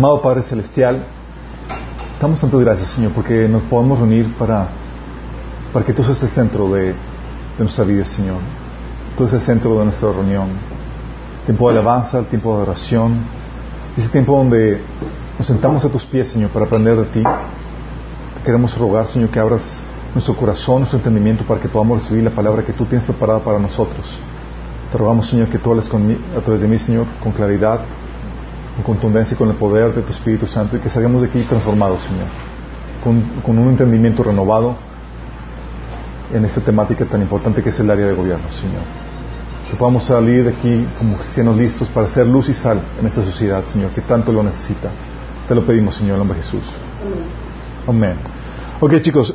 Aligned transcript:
Amado 0.00 0.22
Padre 0.22 0.42
Celestial, 0.42 1.04
damos 2.18 2.40
tantas 2.40 2.58
gracias, 2.58 2.88
Señor, 2.92 3.12
porque 3.12 3.46
nos 3.46 3.60
podemos 3.64 3.98
reunir 3.98 4.34
para, 4.38 4.68
para 5.74 5.84
que 5.84 5.92
tú 5.92 6.02
seas 6.02 6.22
el 6.22 6.30
centro 6.30 6.70
de, 6.70 6.94
nuestra 7.58 7.84
vida, 7.84 8.06
Señor. 8.06 8.38
Tú 9.14 9.24
eres 9.24 9.34
el 9.34 9.40
centro 9.42 9.78
de 9.78 9.84
nuestra 9.84 10.10
reunión. 10.10 10.48
Tiempo 11.44 11.70
de 11.70 11.78
alabanza, 11.78 12.22
tiempo 12.22 12.56
de 12.56 12.62
oración, 12.62 13.18
ese 13.94 14.08
tiempo 14.08 14.38
donde 14.38 14.80
nos 15.36 15.46
sentamos 15.46 15.84
a 15.84 15.90
tus 15.90 16.06
pies, 16.06 16.28
Señor, 16.28 16.48
para 16.48 16.64
aprender 16.64 16.96
de 16.96 17.04
ti. 17.04 17.22
Te 17.22 18.42
queremos 18.42 18.78
rogar, 18.78 19.06
Señor, 19.06 19.28
que 19.28 19.38
abras 19.38 19.82
nuestro 20.14 20.34
corazón, 20.34 20.78
nuestro 20.78 20.96
entendimiento, 20.96 21.44
para 21.44 21.60
que 21.60 21.68
podamos 21.68 22.04
recibir 22.04 22.24
la 22.24 22.30
palabra 22.30 22.62
que 22.62 22.72
tú 22.72 22.86
tienes 22.86 23.04
preparada 23.04 23.40
para 23.40 23.58
nosotros. 23.58 24.18
Te 24.90 24.96
rogamos, 24.96 25.28
Señor, 25.28 25.48
que 25.48 25.58
tú 25.58 25.72
hables 25.72 25.90
a 25.90 26.40
través 26.40 26.62
de 26.62 26.68
mí, 26.68 26.78
Señor, 26.78 27.04
con 27.22 27.32
claridad, 27.32 27.80
con 28.82 28.94
contundencia 28.94 29.36
con 29.36 29.48
el 29.48 29.56
poder 29.56 29.94
de 29.94 30.02
tu 30.02 30.12
Espíritu 30.12 30.46
Santo 30.46 30.76
y 30.76 30.80
que 30.80 30.88
salgamos 30.88 31.22
de 31.22 31.28
aquí 31.28 31.42
transformados, 31.42 32.02
Señor, 32.02 32.26
con, 33.02 33.20
con 33.42 33.58
un 33.58 33.68
entendimiento 33.68 34.22
renovado 34.22 34.76
en 36.32 36.44
esta 36.44 36.60
temática 36.60 37.04
tan 37.04 37.20
importante 37.22 37.62
que 37.62 37.70
es 37.70 37.80
el 37.80 37.90
área 37.90 38.06
de 38.06 38.14
gobierno, 38.14 38.48
Señor. 38.50 38.82
Que 39.68 39.76
podamos 39.76 40.04
salir 40.04 40.44
de 40.44 40.50
aquí 40.50 40.86
como 40.98 41.16
cristianos 41.16 41.56
listos 41.56 41.88
para 41.88 42.08
ser 42.08 42.26
luz 42.26 42.48
y 42.48 42.54
sal 42.54 42.80
en 42.98 43.06
esta 43.06 43.22
sociedad, 43.22 43.64
Señor, 43.66 43.90
que 43.90 44.00
tanto 44.00 44.32
lo 44.32 44.42
necesita. 44.42 44.90
Te 45.46 45.54
lo 45.54 45.64
pedimos, 45.64 45.94
Señor, 45.94 46.10
en 46.10 46.14
el 46.14 46.18
nombre 46.20 46.38
de 46.38 46.42
Jesús. 46.42 46.74
Amén. 47.86 48.14
Ok, 48.80 49.00
chicos, 49.00 49.34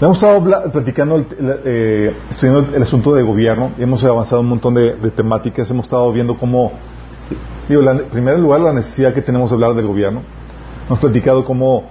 hemos 0.00 0.16
estado 0.16 0.70
platicando, 0.70 1.24
eh, 1.64 2.14
estudiando 2.28 2.60
el, 2.68 2.74
el 2.74 2.82
asunto 2.82 3.14
de 3.14 3.22
gobierno 3.22 3.72
hemos 3.78 4.04
avanzado 4.04 4.42
un 4.42 4.48
montón 4.48 4.74
de, 4.74 4.94
de 4.94 5.10
temáticas. 5.10 5.70
Hemos 5.70 5.86
estado 5.86 6.12
viendo 6.12 6.36
cómo 6.36 6.72
Digo, 7.70 7.88
en 7.88 8.06
primer 8.10 8.36
lugar, 8.36 8.60
la 8.62 8.72
necesidad 8.72 9.14
que 9.14 9.22
tenemos 9.22 9.48
de 9.50 9.54
hablar 9.54 9.74
del 9.74 9.86
gobierno. 9.86 10.22
Hemos 10.88 10.98
platicado 10.98 11.44
cómo, 11.44 11.84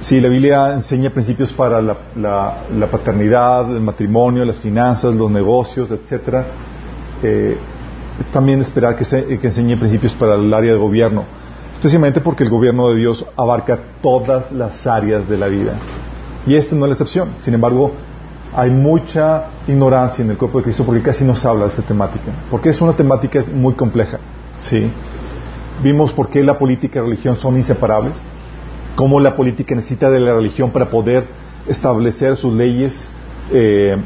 si 0.00 0.20
la 0.20 0.28
Biblia 0.28 0.74
enseña 0.74 1.08
principios 1.08 1.54
para 1.54 1.80
la, 1.80 2.86
paternidad, 2.90 3.74
el 3.74 3.80
matrimonio, 3.80 4.44
las 4.44 4.60
finanzas, 4.60 5.14
los 5.14 5.30
negocios, 5.30 5.90
etcétera, 5.90 6.44
eh, 7.22 7.56
también 8.30 8.60
esperar 8.60 8.94
que, 8.94 9.06
se- 9.06 9.38
que 9.38 9.46
enseñe 9.46 9.74
principios 9.78 10.14
para 10.14 10.34
el 10.34 10.52
área 10.52 10.72
de 10.72 10.78
gobierno, 10.78 11.24
especialmente 11.72 12.20
porque 12.20 12.44
el 12.44 12.50
gobierno 12.50 12.90
de 12.90 12.96
Dios 12.96 13.24
abarca 13.38 13.78
todas 14.02 14.52
las 14.52 14.86
áreas 14.86 15.26
de 15.30 15.38
la 15.38 15.46
vida. 15.46 15.72
Y 16.46 16.56
esta 16.56 16.76
no 16.76 16.84
es 16.84 16.88
la 16.90 16.92
excepción. 16.92 17.30
Sin 17.38 17.54
embargo, 17.54 17.90
hay 18.54 18.68
mucha 18.68 19.44
ignorancia 19.66 20.22
en 20.22 20.30
el 20.32 20.36
cuerpo 20.36 20.58
de 20.58 20.64
Cristo 20.64 20.84
porque 20.84 21.00
casi 21.00 21.24
no 21.24 21.34
se 21.34 21.48
habla 21.48 21.64
de 21.64 21.70
esta 21.70 21.80
temática. 21.82 22.32
Porque 22.50 22.68
es 22.68 22.78
una 22.82 22.92
temática 22.92 23.42
muy 23.50 23.72
compleja. 23.72 24.18
¿Sí? 24.58 24.90
Vimos 25.82 26.12
por 26.12 26.30
qué 26.30 26.42
la 26.42 26.58
política 26.58 26.98
y 26.98 27.02
la 27.02 27.08
religión 27.08 27.36
son 27.36 27.56
inseparables, 27.56 28.14
cómo 28.96 29.20
la 29.20 29.34
política 29.34 29.74
necesita 29.74 30.10
de 30.10 30.20
la 30.20 30.34
religión 30.34 30.70
para 30.70 30.88
poder 30.90 31.26
establecer 31.68 32.36
sus 32.36 32.54
leyes, 32.54 33.08
eh, 33.52 33.96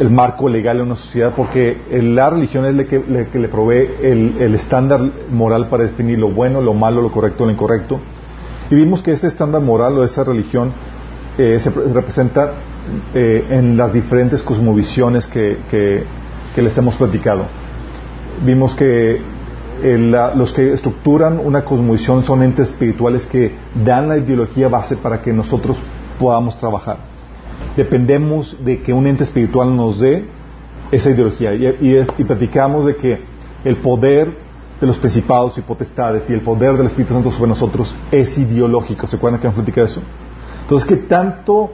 el 0.00 0.10
marco 0.10 0.48
legal 0.48 0.78
en 0.78 0.86
una 0.86 0.96
sociedad, 0.96 1.32
porque 1.36 1.78
la 1.92 2.30
religión 2.30 2.64
es 2.64 2.74
la 2.74 2.84
que, 2.84 2.98
le 3.38 3.48
provee 3.48 3.88
el, 4.02 4.54
estándar 4.54 5.00
moral 5.30 5.68
para 5.68 5.84
definir 5.84 6.18
lo 6.18 6.30
bueno, 6.30 6.60
lo 6.60 6.74
malo, 6.74 7.00
lo 7.00 7.10
correcto, 7.12 7.44
lo 7.44 7.52
incorrecto. 7.52 8.00
Y 8.70 8.74
vimos 8.74 9.02
que 9.02 9.12
ese 9.12 9.28
estándar 9.28 9.62
moral 9.62 9.96
o 9.98 10.04
esa 10.04 10.24
religión 10.24 10.72
eh, 11.38 11.58
se 11.60 11.70
pre- 11.70 11.92
representa 11.92 12.52
eh, 13.14 13.46
en 13.50 13.76
las 13.76 13.92
diferentes 13.92 14.42
cosmovisiones 14.42 15.26
que- 15.28 15.58
que 16.54 16.62
les 16.62 16.76
hemos 16.78 16.96
platicado. 16.96 17.44
Vimos 18.44 18.74
que 18.74 19.20
los 19.82 20.52
que 20.52 20.72
estructuran 20.72 21.38
una 21.42 21.64
cosmovisión 21.64 22.24
son 22.24 22.42
entes 22.42 22.70
espirituales 22.70 23.26
que 23.26 23.54
dan 23.84 24.08
la 24.08 24.16
ideología 24.16 24.68
base 24.68 24.96
para 24.96 25.20
que 25.22 25.32
nosotros 25.32 25.76
podamos 26.18 26.58
trabajar. 26.58 26.98
Dependemos 27.76 28.56
de 28.64 28.80
que 28.82 28.92
un 28.92 29.06
ente 29.06 29.24
espiritual 29.24 29.74
nos 29.76 30.00
dé 30.00 30.26
esa 30.90 31.10
ideología. 31.10 31.54
Y, 31.54 31.76
y 31.88 31.96
es- 31.96 32.08
y 32.16 32.24
platicamos 32.24 32.86
de 32.86 32.96
que 32.96 33.20
el 33.64 33.76
poder 33.76 34.32
de 34.80 34.86
los 34.86 34.98
principados 34.98 35.56
y 35.58 35.62
potestades 35.62 36.28
y 36.30 36.32
el 36.32 36.40
poder 36.40 36.76
del 36.76 36.86
Espíritu 36.86 37.14
Santo 37.14 37.30
sobre 37.30 37.48
nosotros 37.48 37.94
es 38.10 38.36
ideológico. 38.38 39.06
¿Se 39.06 39.16
acuerdan 39.16 39.40
que 39.40 39.46
hemos 39.46 39.56
platicado 39.56 39.86
eso? 39.86 40.00
Entonces, 40.62 40.86
¿qué 40.88 40.96
tanto 40.96 41.70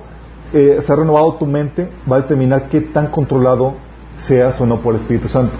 eh, 0.52 0.78
se 0.80 0.92
ha 0.92 0.96
renovado 0.96 1.34
tu 1.34 1.46
mente 1.46 1.88
va 2.10 2.16
a 2.16 2.20
determinar 2.22 2.68
qué 2.68 2.80
tan 2.80 3.08
controlado 3.08 3.74
seas 4.18 4.60
o 4.60 4.66
no 4.66 4.80
por 4.80 4.94
el 4.94 5.00
Espíritu 5.00 5.28
Santo? 5.28 5.54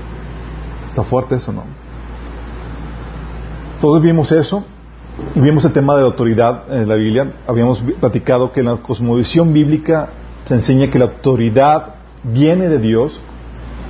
¿Está 0.88 1.02
fuerte 1.02 1.36
eso 1.36 1.52
no? 1.52 1.64
Todos 3.82 4.00
vimos 4.00 4.30
eso 4.30 4.62
y 5.34 5.40
vimos 5.40 5.64
el 5.64 5.72
tema 5.72 5.96
de 5.96 6.02
la 6.02 6.06
autoridad 6.06 6.72
en 6.72 6.86
la 6.86 6.94
Biblia. 6.94 7.32
Habíamos 7.48 7.82
platicado 7.98 8.52
que 8.52 8.60
en 8.60 8.66
la 8.66 8.76
cosmovisión 8.76 9.52
bíblica 9.52 10.08
se 10.44 10.54
enseña 10.54 10.88
que 10.88 11.00
la 11.00 11.06
autoridad 11.06 11.96
viene 12.22 12.68
de 12.68 12.78
Dios 12.78 13.20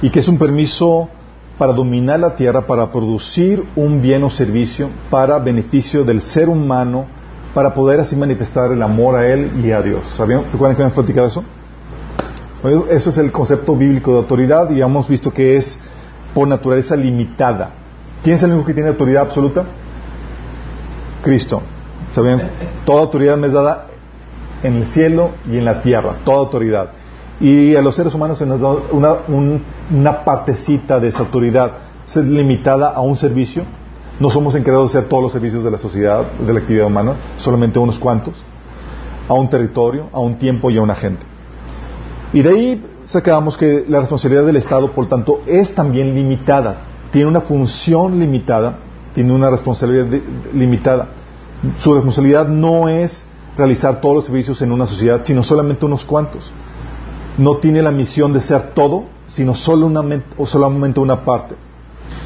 y 0.01 0.09
que 0.09 0.21
es 0.21 0.29
un 0.29 0.39
permiso 0.39 1.11
para 1.59 1.75
dominar 1.75 2.21
la 2.21 2.37
tierra, 2.37 2.67
para 2.67 2.91
producir 2.91 3.65
un 3.77 4.01
bien 4.01 4.25
o 4.25 4.31
servicio 4.31 4.89
para 5.11 5.39
beneficio 5.39 6.05
del 6.05 6.23
ser 6.23 6.49
humano, 6.49 7.05
para 7.53 7.75
poder 7.75 8.01
así 8.01 8.17
manifestar 8.17 8.73
el 8.73 8.83
amor 8.83 9.17
a 9.17 9.29
Él 9.29 9.63
y 9.63 9.73
a 9.73 9.83
Dios. 9.83 10.07
¿Sabían? 10.07 10.45
¿Se 10.49 10.57
acuerdan 10.57 10.75
que 10.75 10.85
habíamos 10.85 10.95
platicado 10.95 11.27
eso? 11.27 11.45
Bueno, 12.63 12.85
Eso 12.89 13.11
es 13.11 13.19
el 13.19 13.31
concepto 13.31 13.77
bíblico 13.77 14.13
de 14.13 14.17
autoridad 14.21 14.71
y 14.71 14.81
hemos 14.81 15.07
visto 15.07 15.31
que 15.31 15.59
es 15.59 15.79
por 16.33 16.49
naturaleza 16.49 16.97
limitada. 16.97 17.73
¿Quién 18.23 18.37
es 18.37 18.43
el 18.43 18.53
único 18.53 18.69
que 18.69 18.73
tiene 18.73 18.89
autoridad 18.89 19.25
absoluta? 19.25 19.67
Cristo. 21.23 21.63
¿Sabían? 22.13 22.51
Toda 22.85 23.01
autoridad 23.03 23.37
me 23.37 23.47
es 23.47 23.53
dada 23.53 23.87
en 24.63 24.75
el 24.75 24.89
cielo 24.89 25.31
y 25.51 25.57
en 25.57 25.65
la 25.65 25.81
tierra, 25.83 26.17
toda 26.25 26.39
autoridad. 26.39 26.91
Y 27.41 27.75
a 27.75 27.83
los 27.83 27.95
seres 27.95 28.15
humanos 28.15 28.39
se 28.39 28.47
nos 28.47 28.61
da 28.61 28.69
una, 28.93 29.15
un- 29.29 29.63
una 29.93 30.25
partecita 30.25 31.01
de 31.01 31.09
esa 31.09 31.21
autoridad, 31.21 31.73
es 32.07 32.17
limitada 32.17 32.91
a 32.91 33.01
un 33.01 33.17
servicio. 33.17 33.65
No 34.21 34.31
somos 34.31 34.55
encargados 34.55 34.93
de 34.93 34.99
hacer 34.99 35.09
todos 35.09 35.23
los 35.23 35.33
servicios 35.33 35.65
de 35.65 35.71
la 35.71 35.79
sociedad, 35.79 36.25
de 36.33 36.53
la 36.53 36.61
actividad 36.61 36.87
humana, 36.87 37.15
solamente 37.39 37.79
unos 37.79 37.99
cuantos, 37.99 38.35
a 39.29 39.35
un 39.35 39.49
territorio, 39.49 40.09
a 40.13 40.21
un 40.21 40.35
tiempo 40.37 40.71
y 40.71 40.77
a 40.77 40.83
una 40.83 40.95
gente. 40.95 41.25
Y 42.33 42.43
de 42.43 42.51
ahí 42.51 42.85
sacamos 43.05 43.57
que 43.57 43.85
la 43.89 44.01
responsabilidad 44.01 44.45
del 44.45 44.57
Estado, 44.57 44.93
por 44.93 45.07
tanto, 45.09 45.41
es 45.47 45.75
también 45.75 46.15
limitada. 46.15 46.77
Tiene 47.11 47.29
una 47.29 47.41
función 47.41 48.19
limitada, 48.21 48.77
tiene 49.15 49.33
una 49.33 49.51
responsabilidad 49.51 50.07
limitada. 50.55 51.09
Su 51.79 51.95
responsabilidad 51.95 52.49
no 52.49 52.89
es 52.89 53.25
realizar 53.57 54.01
todos 54.01 54.17
los 54.17 54.25
servicios 54.25 54.63
en 54.63 54.73
una 54.73 54.87
sociedad, 54.87 55.21
sino 55.23 55.43
solamente 55.43 55.85
unos 55.85 56.05
cuantos. 56.05 56.51
no 57.39 57.57
tiene 57.57 57.81
la 57.81 57.91
misión 57.91 58.33
de 58.35 58.43
ser 58.43 58.75
todo, 58.75 59.05
sino 59.27 59.55
solo 59.55 59.87
una, 59.87 60.03
o 60.37 60.47
solamente 60.47 61.01
una 61.01 61.25
parte. 61.25 61.55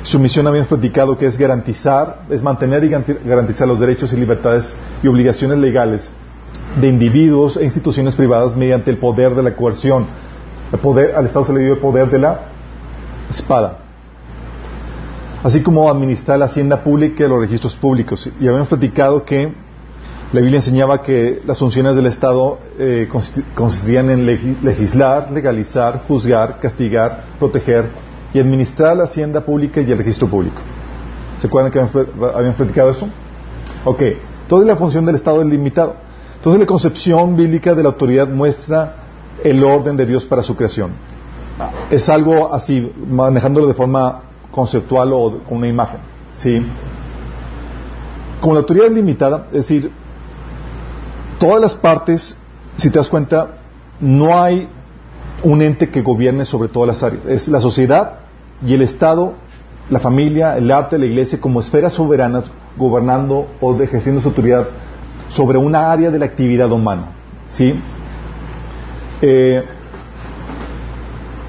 Su 0.03 0.19
misión 0.19 0.47
habíamos 0.47 0.69
platicado 0.69 1.17
que 1.17 1.27
es 1.27 1.39
garantizar, 1.39 2.23
es 2.29 2.43
mantener 2.43 2.85
y 2.85 2.89
garantizar 2.89 3.69
los 3.69 3.79
derechos 3.79 4.13
y 4.13 4.17
libertades 4.17 4.75
y 5.03 5.07
obligaciones 5.07 5.59
legales 5.59 6.11
de 6.81 6.89
individuos 6.89 7.57
e 7.57 7.65
instituciones 7.65 8.15
privadas 8.15 8.57
mediante 8.57 8.91
el 8.91 8.99
poder 8.99 9.35
de 9.35 9.43
la 9.43 9.55
coerción. 9.55 10.07
El 10.73 10.79
poder, 10.81 11.15
al 11.15 11.27
Estado 11.27 11.45
se 11.45 11.53
le 11.53 11.61
dio 11.61 11.75
el 11.75 11.79
poder 11.79 12.11
de 12.11 12.19
la 12.19 12.41
espada. 13.31 13.86
Así 15.43 15.63
como 15.63 15.89
administrar 15.91 16.39
la 16.39 16.47
hacienda 16.47 16.83
pública 16.83 17.25
y 17.25 17.29
los 17.29 17.41
registros 17.41 17.77
públicos. 17.77 18.29
Y 18.41 18.47
habíamos 18.47 18.69
platicado 18.69 19.25
que 19.25 19.53
la 20.33 20.41
Biblia 20.41 20.59
enseñaba 20.59 21.03
que 21.03 21.41
las 21.47 21.59
funciones 21.59 21.95
del 21.95 22.07
Estado 22.07 22.59
eh, 22.79 23.09
consistían 23.55 24.11
en 24.11 24.27
legislar, 24.27 25.31
legalizar, 25.31 26.03
juzgar, 26.09 26.59
castigar, 26.59 27.25
proteger 27.39 27.91
y 28.35 28.41
administrar 28.41 28.97
la 28.97 29.05
hacienda 29.05 29.41
pública 29.41 29.81
y 29.81 29.91
el 29.91 29.99
registro 29.99 30.27
público. 30.29 30.57
¿Se 31.39 31.47
acuerdan 31.47 31.71
que 31.71 31.79
habíamos 31.79 32.57
platicado 32.57 32.91
eso? 32.91 33.09
Ok, 33.85 34.03
toda 34.49 34.65
la 34.65 34.75
función 34.75 35.07
del 35.07 35.15
Estado 35.15 35.43
es 35.43 35.47
limitado. 35.47 35.95
Entonces 36.35 36.61
la 36.61 36.67
concepción 36.67 37.37
bíblica 37.37 37.75
de 37.75 37.83
la 37.83 37.91
autoridad 37.91 38.29
muestra 38.29 38.97
el 39.45 39.63
orden 39.63 39.97
de 39.97 40.07
Dios 40.07 40.25
para 40.25 40.43
su 40.43 40.57
creación. 40.57 40.91
Es 41.91 42.09
algo 42.09 42.53
así, 42.53 42.93
manejándolo 43.09 43.69
de 43.69 43.75
forma 43.75 44.23
conceptual 44.57 45.13
o 45.13 45.39
con 45.47 45.59
una 45.59 45.69
imagen. 45.69 46.01
¿sí? 46.35 46.67
Como 48.41 48.55
la 48.55 48.61
autoridad 48.61 48.87
es 48.87 48.95
limitada, 48.95 49.49
es 49.53 49.69
decir, 49.69 49.93
todas 51.39 51.61
las 51.61 51.75
partes, 51.75 52.35
si 52.77 52.91
te 52.91 52.99
das 52.99 53.11
cuenta, 53.11 53.59
no 54.01 54.43
hay 54.43 54.67
un 55.43 55.61
ente 55.61 55.91
que 55.91 56.01
gobierne 56.01 56.47
sobre 56.47 56.69
todas 56.69 56.89
las 56.89 57.03
áreas. 57.03 57.27
Es 57.27 57.49
la 57.49 57.61
sociedad 57.61 58.21
y 58.67 58.73
el 58.73 58.81
Estado, 58.81 59.35
la 59.91 60.01
familia, 60.01 60.57
el 60.57 60.71
arte, 60.71 60.99
la 60.99 61.05
iglesia, 61.05 61.39
como 61.39 61.61
esferas 61.61 61.93
soberanas, 61.93 62.51
gobernando 62.79 63.47
o 63.61 63.75
ejerciendo 63.83 64.23
su 64.23 64.29
autoridad 64.29 64.69
sobre 65.29 65.59
una 65.59 65.93
área 65.93 66.11
de 66.11 66.19
la 66.19 66.25
actividad 66.25 66.73
humana. 66.73 67.13
¿sí? 67.51 67.75
Eh, 69.21 69.63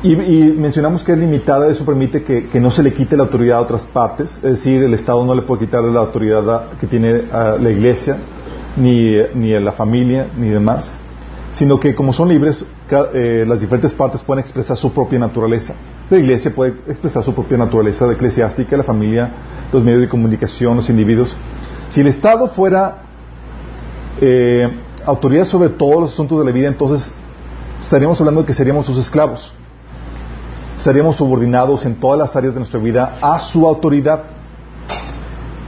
y, 0.04 0.16
mencionamos 0.16 1.04
que 1.04 1.14
es 1.14 1.18
limitada, 1.18 1.68
eso 1.70 1.84
permite 1.84 2.24
que, 2.24 2.60
no 2.60 2.70
se 2.70 2.84
le 2.84 2.94
quite 2.94 3.18
la 3.18 3.24
autoridad 3.24 3.58
a 3.58 3.62
otras 3.62 3.86
partes, 3.86 4.36
es 4.38 4.42
decir, 4.42 4.84
el 4.84 4.94
Estado 4.94 5.26
no 5.26 5.34
le 5.34 5.42
puede 5.42 5.66
quitar 5.66 5.84
la 5.84 6.02
autoridad 6.02 6.70
que 6.80 6.88
tiene 6.88 7.24
a 7.32 7.58
la 7.60 7.72
Iglesia, 7.72 8.18
ni, 8.76 9.18
ni 9.34 9.54
a 9.54 9.60
la 9.60 9.72
familia, 9.72 10.28
ni 10.38 10.50
demás, 10.50 10.92
sino 11.52 11.80
que 11.80 11.96
como 11.96 12.14
son 12.14 12.30
libres, 12.30 12.64
eh, 13.14 13.44
las 13.48 13.60
diferentes 13.60 13.94
partes 13.94 14.22
pueden 14.22 14.42
expresar 14.42 14.78
su 14.78 14.92
propia 14.92 15.18
naturaleza. 15.18 15.74
La 16.10 16.18
Iglesia 16.18 16.54
puede 16.54 16.76
expresar 16.88 17.24
su 17.24 17.34
propia 17.34 17.58
naturaleza 17.58 18.10
eclesiástica, 18.12 18.78
la 18.78 18.84
familia, 18.84 19.32
los 19.74 19.84
medios 19.84 20.02
de 20.02 20.10
comunicación, 20.10 20.78
los 20.78 20.90
individuos. 20.90 21.36
Si 21.88 22.02
el 22.02 22.08
Estado 22.08 22.50
fuera 22.50 23.04
eh, 24.22 24.70
autoridad 25.06 25.46
sobre 25.46 25.70
todos 25.70 26.02
los 26.02 26.14
asuntos 26.14 26.40
de 26.40 26.46
la 26.46 26.52
vida, 26.52 26.68
entonces 26.68 27.12
estaríamos 27.82 28.20
hablando 28.22 28.42
de 28.42 28.48
que 28.48 28.54
seríamos 28.54 28.86
sus 28.86 28.98
esclavos. 28.98 29.54
Estaríamos 30.88 31.18
subordinados 31.18 31.86
en 31.86 31.96
todas 31.96 32.18
las 32.18 32.34
áreas 32.38 32.54
de 32.54 32.62
nuestra 32.62 32.80
vida 32.80 33.18
a 33.22 33.42
su 33.42 33.68
autoridad. 33.68 34.24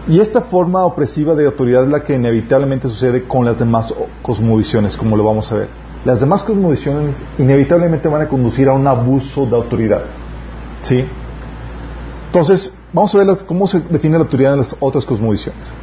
Y 0.07 0.21
esta 0.21 0.39
forma 0.39 0.86
opresiva 0.86 1.36
de 1.36 1.45
autoridad 1.45 1.83
es 1.83 1.89
la 1.89 2.06
que 2.06 2.16
inevitablemente 2.16 2.88
sucede 2.88 3.27
con 3.27 3.44
las 3.44 3.60
demás 3.60 3.94
cosmovisiones, 4.21 4.95
como 4.95 5.18
lo 5.18 5.25
vamos 5.25 5.51
a 5.51 5.56
ver. 5.56 5.68
Las 6.06 6.21
demás 6.21 6.42
cosmovisiones 6.44 7.18
inevitablemente 7.38 8.07
van 8.07 8.21
a 8.21 8.27
conducir 8.30 8.69
a 8.69 8.71
un 8.71 8.88
abuso 8.88 9.45
de 9.45 9.57
autoridad. 9.57 10.04
¿Sí? 10.83 11.04
Entonces, 12.27 12.74
vamos 12.94 13.13
a 13.13 13.18
ver 13.18 13.27
cómo 13.45 13.68
se 13.68 13.81
define 13.81 14.18
la 14.18 14.24
autoridad 14.24 14.54
en 14.54 14.60
las 14.60 14.74
otras 14.80 15.06
cosmovisiones. 15.06 15.74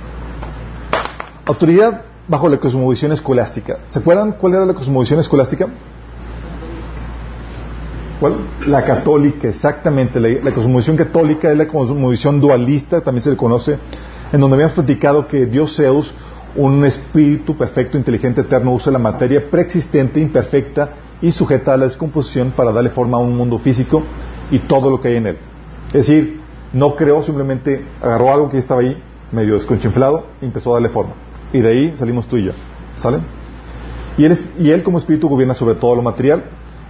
Autoridad 1.44 2.04
bajo 2.26 2.48
la 2.48 2.56
cosmovisión 2.56 3.12
escolástica. 3.12 3.80
¿Se 3.90 3.98
acuerdan 3.98 4.32
cuál 4.32 4.54
era 4.54 4.64
la 4.64 4.72
cosmovisión 4.72 5.20
escolástica? 5.20 5.68
¿Cuál? 8.20 8.36
La 8.66 8.84
católica, 8.84 9.48
exactamente. 9.48 10.18
La, 10.20 10.52
cosmovisión 10.52 10.96
católica 10.96 11.50
es 11.50 11.58
la 11.58 11.68
cosmovisión 11.68 12.40
dualista, 12.40 13.02
también 13.02 13.22
se 13.22 13.30
le 13.30 13.36
conoce, 13.36 13.78
en 14.32 14.40
donde 14.40 14.54
habíamos 14.54 14.74
platicado 14.74 15.28
que 15.28 15.46
Dios 15.46 15.76
Zeus, 15.76 16.14
un 16.54 16.84
espíritu 16.86 17.56
perfecto, 17.56 17.98
inteligente, 17.98 18.40
eterno, 18.40 18.72
usa 18.72 18.90
la 18.90 18.98
materia 18.98 19.50
preexistente, 19.50 20.18
imperfecta 20.20 20.94
y 21.20 21.30
sujeta 21.30 21.74
a 21.74 21.76
la 21.76 21.84
descomposición 21.84 22.52
para 22.56 22.72
darle 22.72 22.90
forma 22.90 23.18
a 23.18 23.20
un 23.20 23.36
mundo 23.36 23.58
físico 23.58 24.02
y 24.50 24.60
todo 24.60 24.88
lo 24.88 25.00
que 25.00 25.08
hay 25.08 25.16
en 25.16 25.26
él. 25.26 25.38
Es 25.88 26.06
decir, 26.06 26.40
no 26.72 26.96
creó, 26.96 27.22
simplemente 27.22 27.84
agarró 28.02 28.32
algo 28.32 28.48
que 28.48 28.58
estaba 28.58 28.80
ahí, 28.80 28.96
medio 29.30 29.54
desconchinflado, 29.54 30.26
y 30.40 30.46
empezó 30.46 30.70
a 30.70 30.74
darle 30.74 30.88
forma. 30.88 31.12
Y 31.52 31.60
de 31.60 31.68
ahí 31.68 31.96
salimos 31.96 32.26
tú 32.26 32.38
y 32.38 32.44
yo. 32.44 32.52
¿Sale? 32.96 33.18
Y 34.16 34.24
él, 34.24 34.38
y 34.58 34.70
él 34.70 34.82
como 34.82 34.96
espíritu 34.96 35.28
gobierna 35.28 35.52
sobre 35.52 35.74
todo 35.74 35.94
lo 35.94 36.02
material. 36.02 36.44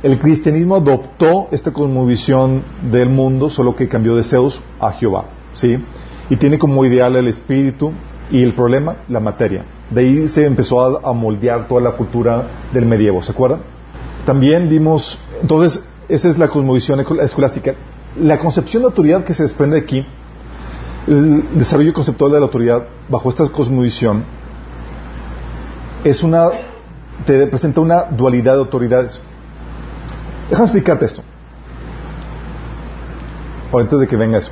El 0.06 0.20
cristianismo 0.20 0.76
adoptó 0.76 1.48
esta 1.50 1.72
cosmovisión 1.72 2.62
del 2.92 3.08
mundo, 3.08 3.50
solo 3.50 3.74
que 3.74 3.88
cambió 3.88 4.14
de 4.14 4.22
Zeus 4.22 4.62
a 4.78 4.92
Jehová. 4.92 5.24
¿Sí? 5.52 5.84
Y 6.30 6.36
tiene 6.36 6.60
como 6.60 6.84
ideal 6.84 7.16
el 7.16 7.26
espíritu 7.26 7.92
y 8.30 8.40
el 8.44 8.54
problema, 8.54 8.98
la 9.08 9.18
materia. 9.18 9.64
De 9.90 10.02
ahí 10.02 10.28
se 10.28 10.46
empezó 10.46 11.04
a, 11.04 11.12
moldear 11.12 11.66
toda 11.66 11.80
la 11.80 11.90
cultura 11.96 12.46
del 12.72 12.86
medievo, 12.86 13.20
¿se 13.20 13.32
acuerdan? 13.32 13.62
También 14.24 14.68
vimos, 14.68 15.18
entonces, 15.42 15.82
esa 16.08 16.28
es 16.28 16.38
la 16.38 16.46
cosmovisión 16.46 17.04
escolástica. 17.20 17.74
La 18.16 18.38
concepción 18.38 18.84
de 18.84 18.86
autoridad 18.86 19.24
que 19.24 19.34
se 19.34 19.42
desprende 19.42 19.76
aquí, 19.76 20.06
el 21.08 21.58
desarrollo 21.58 21.92
conceptual 21.92 22.30
de 22.30 22.38
la 22.38 22.44
autoridad 22.44 22.86
bajo 23.08 23.28
esta 23.28 23.48
cosmovisión, 23.48 24.22
es 26.04 26.22
una, 26.22 26.48
te 27.26 27.48
presenta 27.48 27.80
una 27.80 28.04
dualidad 28.04 28.52
de 28.52 28.60
autoridades. 28.60 29.20
Déjame 30.48 30.64
explicarte 30.64 31.06
esto. 31.06 31.22
antes 33.72 33.98
de 33.98 34.06
que 34.06 34.16
venga 34.16 34.38
eso. 34.38 34.50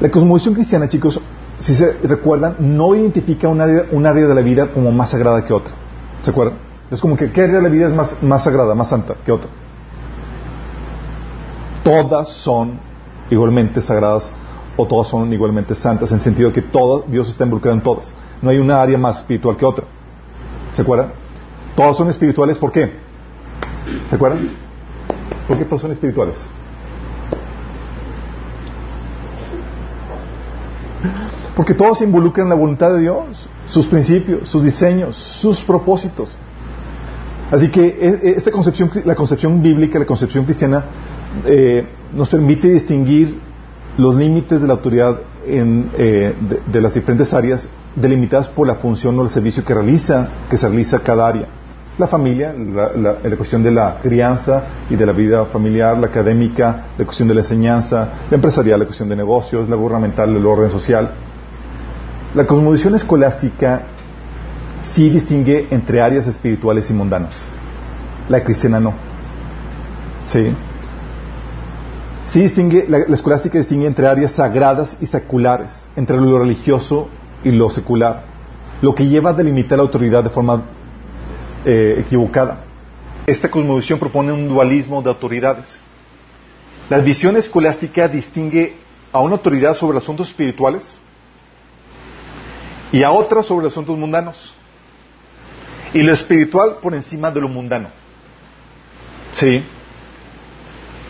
La 0.00 0.10
cosmovisión 0.10 0.54
cristiana, 0.54 0.88
chicos, 0.88 1.20
si 1.58 1.74
se 1.74 1.92
recuerdan, 2.02 2.56
no 2.58 2.94
identifica 2.94 3.48
un 3.48 3.60
área, 3.60 3.84
un 3.92 4.04
área 4.04 4.26
de 4.26 4.34
la 4.34 4.42
vida 4.42 4.66
como 4.66 4.92
más 4.92 5.10
sagrada 5.10 5.42
que 5.44 5.52
otra. 5.52 5.72
¿Se 6.22 6.30
acuerdan? 6.30 6.58
Es 6.90 7.00
como 7.00 7.16
que 7.16 7.32
¿qué 7.32 7.42
área 7.42 7.56
de 7.56 7.62
la 7.62 7.68
vida 7.68 7.88
es 7.88 7.94
más, 7.94 8.22
más 8.22 8.44
sagrada, 8.44 8.74
más 8.74 8.88
santa 8.88 9.14
que 9.24 9.32
otra? 9.32 9.48
Todas 11.82 12.28
son 12.28 12.78
igualmente 13.30 13.80
sagradas 13.80 14.30
o 14.76 14.86
todas 14.86 15.08
son 15.08 15.32
igualmente 15.32 15.74
santas, 15.74 16.10
en 16.10 16.18
el 16.18 16.22
sentido 16.22 16.48
de 16.48 16.54
que 16.54 16.62
todo, 16.62 17.04
Dios 17.06 17.28
está 17.28 17.44
involucrado 17.44 17.76
en 17.76 17.82
todas. 17.82 18.12
No 18.42 18.50
hay 18.50 18.58
una 18.58 18.82
área 18.82 18.98
más 18.98 19.18
espiritual 19.18 19.56
que 19.56 19.64
otra. 19.64 19.86
¿Se 20.72 20.82
acuerdan? 20.82 21.12
Todas 21.76 21.96
son 21.96 22.10
espirituales, 22.10 22.58
¿por 22.58 22.72
qué? 22.72 22.92
¿Se 24.08 24.16
acuerdan? 24.16 24.63
¿Por 25.46 25.58
qué 25.58 25.64
todas 25.64 25.82
son 25.82 25.92
espirituales? 25.92 26.48
Porque 31.54 31.74
todos 31.74 32.00
involucran 32.02 32.48
la 32.48 32.54
voluntad 32.54 32.92
de 32.94 33.00
Dios, 33.00 33.48
sus 33.66 33.86
principios, 33.86 34.48
sus 34.48 34.64
diseños, 34.64 35.16
sus 35.16 35.62
propósitos. 35.62 36.36
Así 37.50 37.70
que 37.70 37.84
e, 37.84 38.30
e, 38.30 38.30
esta 38.36 38.50
concepción, 38.50 38.90
la 39.04 39.14
concepción 39.14 39.62
bíblica, 39.62 39.98
la 39.98 40.06
concepción 40.06 40.44
cristiana, 40.44 40.84
eh, 41.46 41.86
nos 42.12 42.28
permite 42.28 42.68
distinguir 42.68 43.38
los 43.96 44.16
límites 44.16 44.60
de 44.60 44.66
la 44.66 44.72
autoridad 44.72 45.20
en, 45.46 45.90
eh, 45.96 46.34
de, 46.72 46.80
las 46.80 46.94
diferentes 46.94 47.32
áreas 47.32 47.68
delimitadas 47.94 48.48
por 48.48 48.66
la 48.66 48.76
función 48.76 49.18
o 49.18 49.22
el 49.22 49.30
servicio 49.30 49.64
que 49.64 49.74
realiza, 49.74 50.28
que 50.50 50.56
se 50.56 50.66
realiza 50.66 51.00
cada 51.00 51.26
área. 51.28 51.46
La 51.96 52.08
familia, 52.08 52.52
la, 52.52 52.90
la, 53.22 53.36
cuestión 53.36 53.62
de 53.62 53.70
la 53.70 53.98
crianza 54.02 54.64
y 54.90 54.96
de 54.96 55.06
la 55.06 55.12
vida 55.12 55.44
familiar, 55.44 55.96
la 55.96 56.08
académica, 56.08 56.86
la 56.98 57.04
cuestión 57.04 57.28
de 57.28 57.34
la 57.34 57.42
enseñanza, 57.42 58.08
la 58.28 58.34
empresarial, 58.34 58.80
la 58.80 58.86
cuestión 58.86 59.08
de 59.08 59.14
negocios, 59.14 59.68
la 59.68 59.76
gubernamental, 59.76 60.34
el 60.34 60.44
orden 60.44 60.70
social. 60.72 61.12
La 62.34 62.46
cosmovisión 62.46 62.96
escolástica 62.96 63.82
sí 64.82 65.08
distingue 65.08 65.68
entre 65.70 66.00
áreas 66.00 66.26
espirituales 66.26 66.90
y 66.90 66.94
mundanas. 66.94 67.46
La 68.28 68.42
cristiana 68.42 68.80
no. 68.80 68.94
¿Sí? 70.24 70.54
Sí 72.26 72.40
distingue, 72.40 72.86
la, 72.88 72.98
escolástica 73.14 73.58
distingue 73.58 73.86
entre 73.86 74.06
áreas 74.06 74.32
sagradas 74.32 74.96
y 75.00 75.06
seculares, 75.06 75.88
entre 75.94 76.16
lo 76.16 76.38
religioso 76.38 77.08
y 77.44 77.52
lo 77.52 77.70
secular, 77.70 78.24
lo 78.80 78.94
que 78.94 79.06
lleva 79.06 79.30
a 79.30 79.32
delimitar 79.34 79.78
la 79.78 79.84
autoridad 79.84 80.24
de 80.24 80.30
forma 80.30 80.62
eh, 81.64 81.96
equivocada. 82.00 82.64
Esta 83.26 83.50
cosmovisión 83.50 83.98
propone 83.98 84.32
un 84.32 84.48
dualismo 84.48 85.00
de 85.02 85.08
autoridades. 85.08 85.78
La 86.90 86.98
visión 86.98 87.36
escolástica 87.36 88.06
distingue 88.08 88.76
a 89.12 89.20
una 89.20 89.34
autoridad 89.36 89.74
sobre 89.74 89.98
asuntos 89.98 90.28
espirituales 90.28 90.98
y 92.92 93.02
a 93.02 93.10
otra 93.10 93.42
sobre 93.42 93.66
asuntos 93.68 93.96
mundanos. 93.98 94.54
Y 95.94 96.02
lo 96.02 96.12
espiritual 96.12 96.78
por 96.82 96.94
encima 96.94 97.30
de 97.30 97.40
lo 97.40 97.48
mundano. 97.48 97.88
Sí. 99.32 99.64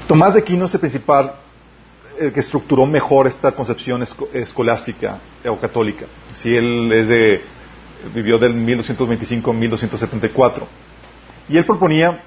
Tomás 0.06 0.34
de 0.34 0.40
Aquino 0.40 0.66
es 0.66 0.74
el 0.74 0.80
principal 0.80 1.36
el 2.20 2.32
que 2.32 2.40
estructuró 2.40 2.86
mejor 2.86 3.26
esta 3.26 3.50
concepción 3.52 4.02
esco- 4.02 4.28
escolástica 4.32 5.18
o 5.48 5.58
católica. 5.58 6.06
Sí, 6.34 6.54
él 6.54 6.92
es 6.92 7.08
de, 7.08 7.42
vivió 8.14 8.38
del 8.38 8.54
1225 8.54 9.50
a 9.50 9.54
1274. 9.54 10.66
Y 11.48 11.56
él 11.56 11.64
proponía 11.64 12.22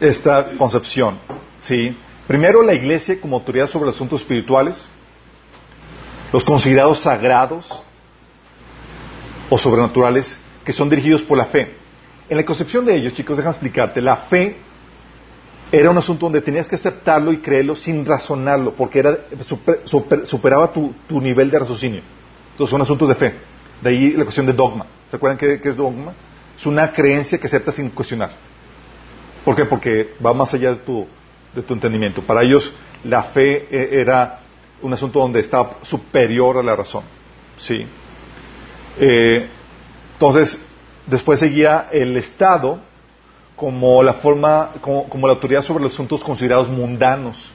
esta 0.00 0.46
concepción. 0.56 1.18
¿sí? 1.62 1.96
Primero, 2.26 2.62
la 2.62 2.74
iglesia 2.74 3.20
como 3.20 3.36
autoridad 3.36 3.66
sobre 3.66 3.90
asuntos 3.90 4.20
espirituales, 4.20 4.88
los 6.32 6.44
considerados 6.44 7.00
sagrados 7.00 7.82
o 9.48 9.58
sobrenaturales 9.58 10.38
que 10.64 10.72
son 10.72 10.88
dirigidos 10.88 11.22
por 11.22 11.36
la 11.38 11.46
fe. 11.46 11.74
En 12.28 12.36
la 12.36 12.44
concepción 12.44 12.84
de 12.84 12.94
ellos, 12.96 13.14
chicos, 13.14 13.36
déjame 13.36 13.52
explicarte, 13.54 14.00
la 14.00 14.16
fe 14.16 14.56
era 15.72 15.90
un 15.90 15.98
asunto 15.98 16.26
donde 16.26 16.40
tenías 16.40 16.68
que 16.68 16.76
aceptarlo 16.76 17.32
y 17.32 17.38
creerlo 17.38 17.74
sin 17.74 18.04
razonarlo, 18.06 18.74
porque 18.74 19.00
era, 19.00 19.18
super- 19.84 20.26
superaba 20.26 20.72
tu, 20.72 20.94
tu 21.08 21.20
nivel 21.20 21.50
de 21.50 21.58
raciocinio. 21.58 22.02
Entonces 22.52 22.70
son 22.70 22.80
asuntos 22.82 23.08
de 23.08 23.14
fe. 23.16 23.34
De 23.82 23.90
ahí 23.90 24.12
la 24.12 24.24
cuestión 24.24 24.46
de 24.46 24.52
dogma. 24.52 24.86
¿Se 25.10 25.16
acuerdan 25.16 25.38
qué, 25.38 25.60
qué 25.60 25.70
es 25.70 25.76
dogma? 25.76 26.14
Es 26.56 26.66
una 26.66 26.92
creencia 26.92 27.38
que 27.38 27.46
aceptas 27.46 27.76
sin 27.76 27.90
cuestionar. 27.90 28.32
¿Por 29.44 29.56
qué? 29.56 29.64
Porque 29.64 30.14
va 30.24 30.34
más 30.34 30.52
allá 30.54 30.70
de 30.70 30.76
tu, 30.76 31.06
de 31.54 31.62
tu 31.62 31.74
entendimiento. 31.74 32.22
Para 32.22 32.42
ellos 32.42 32.72
la 33.04 33.22
fe 33.24 33.68
eh, 33.70 34.00
era 34.00 34.40
un 34.82 34.92
asunto 34.92 35.18
donde 35.18 35.40
estaba 35.40 35.78
superior 35.82 36.58
a 36.58 36.62
la 36.62 36.76
razón. 36.76 37.04
¿Sí? 37.56 37.86
Eh, 38.98 39.48
entonces, 40.14 40.60
después 41.06 41.40
seguía 41.40 41.88
el 41.90 42.16
Estado 42.16 42.80
como 43.56 44.02
la 44.02 44.14
forma, 44.14 44.70
como, 44.80 45.08
como 45.08 45.26
la 45.26 45.34
autoridad 45.34 45.62
sobre 45.62 45.84
los 45.84 45.92
asuntos 45.92 46.24
considerados 46.24 46.68
mundanos, 46.68 47.52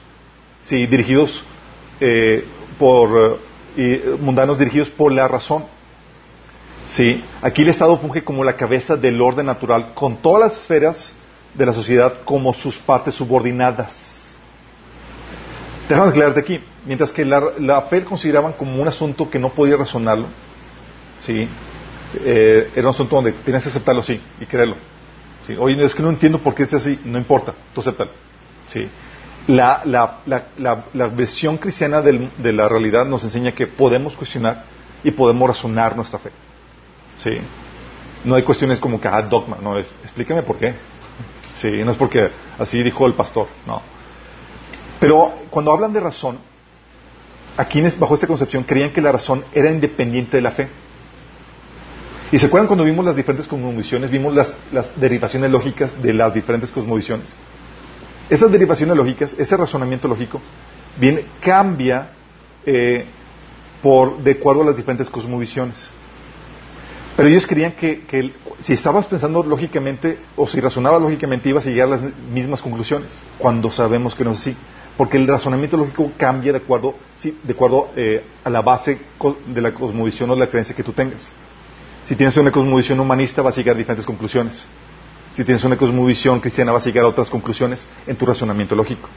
sí, 0.62 0.86
dirigidos 0.86 1.44
eh, 2.00 2.44
por 2.78 3.40
mundanos 4.20 4.58
dirigidos 4.58 4.88
por 4.90 5.12
la 5.12 5.28
razón. 5.28 5.64
Sí, 6.88 7.24
aquí 7.42 7.62
el 7.62 7.68
Estado 7.68 7.98
funge 7.98 8.22
como 8.22 8.44
la 8.44 8.56
cabeza 8.56 8.96
del 8.96 9.20
orden 9.20 9.46
natural, 9.46 9.92
con 9.94 10.16
todas 10.18 10.40
las 10.52 10.60
esferas 10.60 11.12
de 11.54 11.66
la 11.66 11.72
sociedad 11.72 12.22
como 12.24 12.52
sus 12.52 12.78
partes 12.78 13.14
subordinadas. 13.14 14.38
Déjame 15.88 16.10
aclararte 16.10 16.40
aquí, 16.40 16.60
mientras 16.84 17.10
que 17.12 17.24
la, 17.24 17.42
la 17.58 17.82
fe 17.82 18.04
consideraban 18.04 18.52
como 18.52 18.80
un 18.80 18.88
asunto 18.88 19.28
que 19.30 19.38
no 19.38 19.50
podía 19.50 19.76
razonarlo, 19.76 20.26
sí, 21.20 21.48
eh, 22.24 22.70
era 22.74 22.88
un 22.88 22.94
asunto 22.94 23.16
donde 23.16 23.32
tienes 23.32 23.62
que 23.64 23.70
aceptarlo 23.70 24.02
sí 24.02 24.20
y 24.40 24.46
creerlo. 24.46 24.76
Sí, 25.46 25.54
Oye, 25.58 25.84
es 25.84 25.94
que 25.94 26.02
no 26.02 26.10
entiendo 26.10 26.38
por 26.38 26.54
qué 26.54 26.64
es 26.64 26.74
así, 26.74 26.98
no 27.04 27.18
importa, 27.18 27.54
tú 27.74 27.80
acéptalo. 27.80 28.10
Sí. 28.68 28.88
La, 29.46 29.82
la, 29.84 30.18
la, 30.92 31.06
versión 31.08 31.56
cristiana 31.56 32.00
del- 32.02 32.30
de 32.38 32.52
la 32.52 32.68
realidad 32.68 33.06
nos 33.06 33.22
enseña 33.22 33.52
que 33.52 33.68
podemos 33.68 34.16
cuestionar 34.16 34.64
y 35.04 35.12
podemos 35.12 35.48
razonar 35.48 35.94
nuestra 35.96 36.18
fe. 36.18 36.30
Sí. 37.16 37.38
No 38.24 38.34
hay 38.34 38.42
cuestiones 38.42 38.80
como 38.80 39.00
que, 39.00 39.08
ah, 39.08 39.22
dogma, 39.22 39.58
no 39.62 39.78
es, 39.78 39.88
explícame 40.02 40.42
por 40.42 40.58
qué. 40.58 40.74
Sí, 41.54 41.70
no 41.84 41.92
es 41.92 41.96
porque 41.96 42.28
así 42.58 42.82
dijo 42.82 43.06
el 43.06 43.14
pastor, 43.14 43.48
no. 43.66 43.80
Pero 45.00 45.32
cuando 45.50 45.72
hablan 45.72 45.92
de 45.92 46.00
razón, 46.00 46.38
aquí 47.56 47.78
en 47.78 47.86
es- 47.86 47.98
bajo 47.98 48.14
esta 48.14 48.26
concepción 48.26 48.64
creían 48.64 48.90
que 48.92 49.00
la 49.00 49.12
razón 49.12 49.44
era 49.52 49.70
independiente 49.70 50.36
de 50.36 50.42
la 50.42 50.50
fe. 50.50 50.68
¿Y 52.32 52.38
se 52.38 52.46
acuerdan 52.46 52.66
cuando 52.66 52.84
vimos 52.84 53.04
las 53.04 53.14
diferentes 53.14 53.46
cosmovisiones? 53.46 54.10
Vimos 54.10 54.34
las, 54.34 54.54
las 54.72 54.98
derivaciones 55.00 55.50
lógicas 55.50 56.02
de 56.02 56.12
las 56.12 56.34
diferentes 56.34 56.70
cosmovisiones. 56.72 57.32
Esas 58.28 58.50
derivaciones 58.50 58.96
lógicas, 58.96 59.34
ese 59.38 59.56
razonamiento 59.56 60.08
lógico, 60.08 60.40
viene, 60.98 61.26
cambia 61.40 62.10
eh, 62.66 63.06
por, 63.80 64.18
de 64.18 64.32
acuerdo 64.32 64.62
a 64.62 64.66
las 64.66 64.76
diferentes 64.76 65.08
cosmovisiones. 65.08 65.88
Pero 67.16 67.28
ellos 67.28 67.46
creían 67.46 67.72
que, 67.72 68.32
si 68.60 68.74
estabas 68.74 69.06
pensando 69.06 69.42
lógicamente 69.42 70.18
o 70.36 70.46
si 70.46 70.60
razonabas 70.60 71.00
lógicamente 71.00 71.48
ibas 71.48 71.66
a 71.66 71.70
llegar 71.70 71.88
a 71.88 71.90
las 71.92 72.00
mismas 72.30 72.60
conclusiones, 72.60 73.10
cuando 73.38 73.70
sabemos 73.70 74.14
que 74.14 74.22
no 74.22 74.32
es 74.32 74.40
así. 74.40 74.56
Porque 74.98 75.16
el 75.16 75.26
razonamiento 75.26 75.76
lógico 75.78 76.12
cambia 76.18 76.52
de 76.52 76.58
acuerdo, 76.58 76.94
de 77.22 77.56
eh, 77.96 78.24
a 78.44 78.50
la 78.50 78.60
base 78.60 78.98
de 79.46 79.60
la 79.60 79.72
cosmovisión 79.72 80.30
o 80.30 80.34
de 80.34 80.40
la 80.40 80.46
creencia 80.48 80.76
que 80.76 80.82
tú 80.82 80.92
tengas. 80.92 81.30
Si 82.04 82.14
tienes 82.14 82.36
una 82.36 82.52
cosmovisión 82.52 83.00
humanista 83.00 83.42
vas 83.42 83.56
a 83.56 83.60
llegar 83.60 83.76
a 83.76 83.78
diferentes 83.78 84.06
conclusiones. 84.06 84.66
Si 85.34 85.44
tienes 85.44 85.64
una 85.64 85.76
cosmovisión 85.76 86.40
cristiana 86.40 86.72
vas 86.72 86.84
a 86.84 86.90
llegar 86.90 87.04
a 87.04 87.08
otras 87.08 87.28
conclusiones 87.30 87.86
en 88.06 88.16
tu 88.16 88.24
razonamiento 88.26 88.74
lógico. 88.74 89.08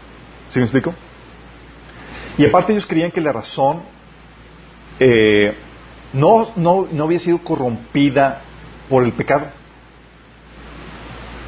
¿Sí 0.49 0.59
me 0.59 0.65
explico? 0.65 0.93
Y 2.37 2.45
aparte 2.45 2.71
ellos 2.71 2.85
creían 2.85 3.11
que 3.11 3.21
la 3.21 3.31
razón 3.31 3.83
eh, 4.99 5.53
no, 6.13 6.47
no, 6.55 6.87
no 6.91 7.03
había 7.03 7.19
sido 7.19 7.39
corrompida 7.39 8.41
por 8.89 9.03
el 9.03 9.13
pecado. 9.13 9.47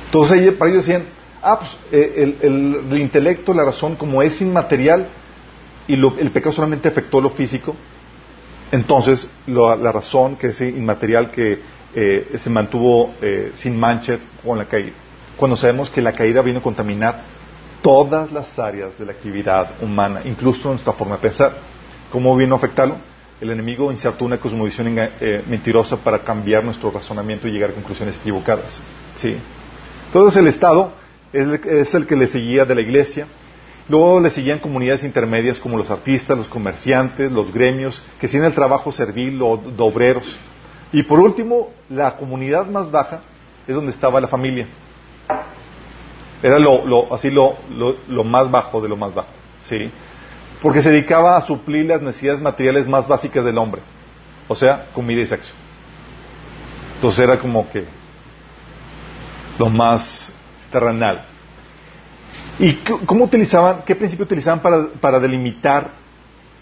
Entonces 0.06 0.54
para 0.54 0.72
ellos 0.72 0.86
decían, 0.86 1.06
ah, 1.42 1.60
pues 1.60 1.72
eh, 1.92 2.14
el, 2.18 2.38
el- 2.42 2.86
el 2.92 2.98
intelecto, 3.00 3.54
la 3.54 3.64
razón, 3.64 3.96
como 3.96 4.22
es 4.22 4.42
inmaterial 4.42 5.08
y 5.88 5.96
lo- 5.96 6.18
el 6.18 6.32
pecado 6.32 6.54
solamente 6.54 6.88
afectó 6.90 7.22
lo 7.22 7.30
físico, 7.32 7.76
entonces 8.72 9.30
lo- 9.48 9.76
la 9.76 9.92
razón 9.92 10.36
que 10.36 10.48
es 10.48 10.62
inmaterial 10.62 11.32
que 11.32 11.60
eh, 11.94 12.32
se 12.38 12.50
mantuvo 12.50 13.14
eh, 13.22 13.52
sin 13.54 13.78
mancha 13.80 14.18
con 14.46 14.58
la 14.58 14.66
caída. 14.66 14.94
Cuando 15.36 15.58
sabemos 15.58 15.90
que 15.90 16.02
la 16.02 16.14
caída 16.14 16.42
vino 16.42 16.60
a 16.60 16.64
contaminar 16.64 17.22
todas 17.82 18.32
las 18.32 18.58
áreas 18.60 18.98
de 18.98 19.06
la 19.06 19.12
actividad 19.12 19.72
humana, 19.82 20.22
incluso 20.24 20.70
nuestra 20.70 20.94
forma 20.94 21.16
de 21.16 21.22
pensar. 21.22 21.58
¿Cómo 22.12 22.36
vino 22.38 22.56
a 22.56 22.58
afectarlo? 22.60 22.96
El 23.42 23.50
enemigo 23.50 23.92
insertó 23.92 24.24
una 24.26 24.38
cosmovisión 24.40 24.96
eh, 24.98 25.44
mentirosa 25.48 25.98
para 25.98 26.20
cambiar 26.20 26.64
nuestro 26.64 26.92
razonamiento 26.92 27.48
y 27.48 27.52
llegar 27.52 27.72
a 27.72 27.74
conclusiones 27.74 28.16
equivocadas. 28.18 28.80
¿sí? 29.16 29.36
Entonces 30.08 30.40
el 30.40 30.48
Estado 30.48 30.94
es 31.34 31.94
el, 31.96 32.06
que 32.06 32.16
le 32.16 32.28
seguía 32.28 32.66
de 32.66 32.76
la 32.76 32.82
Iglesia. 32.82 33.26
Luego 33.90 34.20
le 34.20 34.30
seguían 34.30 34.60
comunidades 34.60 35.04
intermedias 35.04 35.60
como 35.60 35.76
los 35.78 35.90
artistas, 35.90 36.38
los 36.38 36.48
comerciantes, 36.48 37.32
los 37.32 37.52
gremios, 37.52 38.02
que 38.20 38.28
hacían 38.28 38.44
el 38.44 38.54
trabajo 38.54 38.92
servil 38.92 39.42
o 39.42 39.58
de 39.58 39.84
obreros. 39.84 40.38
Y 40.94 41.02
por 41.04 41.20
último, 41.20 41.72
la 41.90 42.18
comunidad 42.18 42.68
más 42.68 42.92
baja 42.92 43.22
es 43.68 43.74
donde 43.74 43.92
estaba 43.92 44.22
la 44.22 44.28
familia. 44.28 44.68
Era 46.44 46.60
lo, 46.60 46.86
lo- 46.86 47.14
así 47.14 47.30
lo, 47.32 47.56
lo- 47.72 47.96
lo 48.08 48.24
más 48.24 48.50
bajo 48.52 48.82
de 48.82 48.90
lo 48.90 48.98
más 48.98 49.14
bajo. 49.14 49.30
¿sí? 49.62 49.90
Porque 50.62 50.82
se 50.82 50.92
dedicaba 50.92 51.38
a 51.38 51.42
suplir 51.46 51.86
las 51.86 52.02
necesidades 52.02 52.42
materiales 52.42 52.88
más 52.88 53.08
básicas 53.08 53.44
del 53.44 53.58
hombre. 53.58 53.82
O 54.48 54.56
sea, 54.56 54.88
comida 54.94 55.22
y 55.22 55.28
sexo. 55.28 55.54
Entonces 56.96 57.20
era 57.22 57.40
como 57.40 57.70
que 57.70 57.86
lo 59.58 59.70
más 59.70 60.32
terrenal. 60.72 61.26
¿Y 62.60 62.74
cómo 63.06 63.26
utilizaban, 63.26 63.82
qué 63.86 63.96
principio 63.96 64.26
utilizaban 64.26 64.62
para, 65.00 65.20
delimitar 65.20 65.90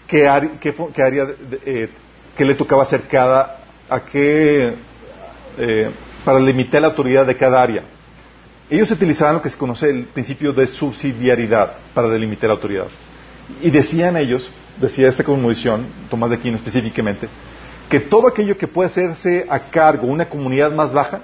qué, 0.06 0.28
qué 0.60 0.74
qué 0.94 1.02
área, 1.02 1.26
de- 1.26 1.34
de- 1.34 1.60
eh, 1.84 1.90
qué 2.36 2.44
le 2.44 2.54
tocaba 2.54 2.82
hacer 2.82 3.02
cada, 3.06 3.58
a 3.88 4.00
qué, 4.00 4.74
eh, 5.58 5.90
para 6.24 6.40
limitar 6.40 6.80
la 6.80 6.88
autoridad 6.88 7.26
de 7.26 7.36
cada 7.36 7.60
área? 7.62 7.82
Ellos 8.70 8.90
utilizaban 8.90 9.34
lo 9.34 9.42
que 9.42 9.48
se 9.50 9.58
conoce 9.58 9.90
el 9.90 10.04
principio 10.06 10.52
de 10.52 10.66
subsidiariedad 10.66 11.72
para 11.92 12.08
delimitar 12.08 12.48
la 12.48 12.54
autoridad. 12.54 12.86
Y 13.62 13.70
decían 13.70 14.16
ellos, 14.16 14.50
decía 14.80 15.08
esta 15.08 15.24
cosmovisión, 15.24 15.86
Tomás 16.08 16.30
de 16.30 16.36
Aquino 16.36 16.56
específicamente, 16.56 17.28
que 17.88 18.00
todo 18.00 18.28
aquello 18.28 18.56
que 18.56 18.68
puede 18.68 18.88
hacerse 18.88 19.46
a 19.48 19.58
cargo 19.70 20.06
una 20.06 20.28
comunidad 20.28 20.72
más 20.72 20.92
baja 20.92 21.22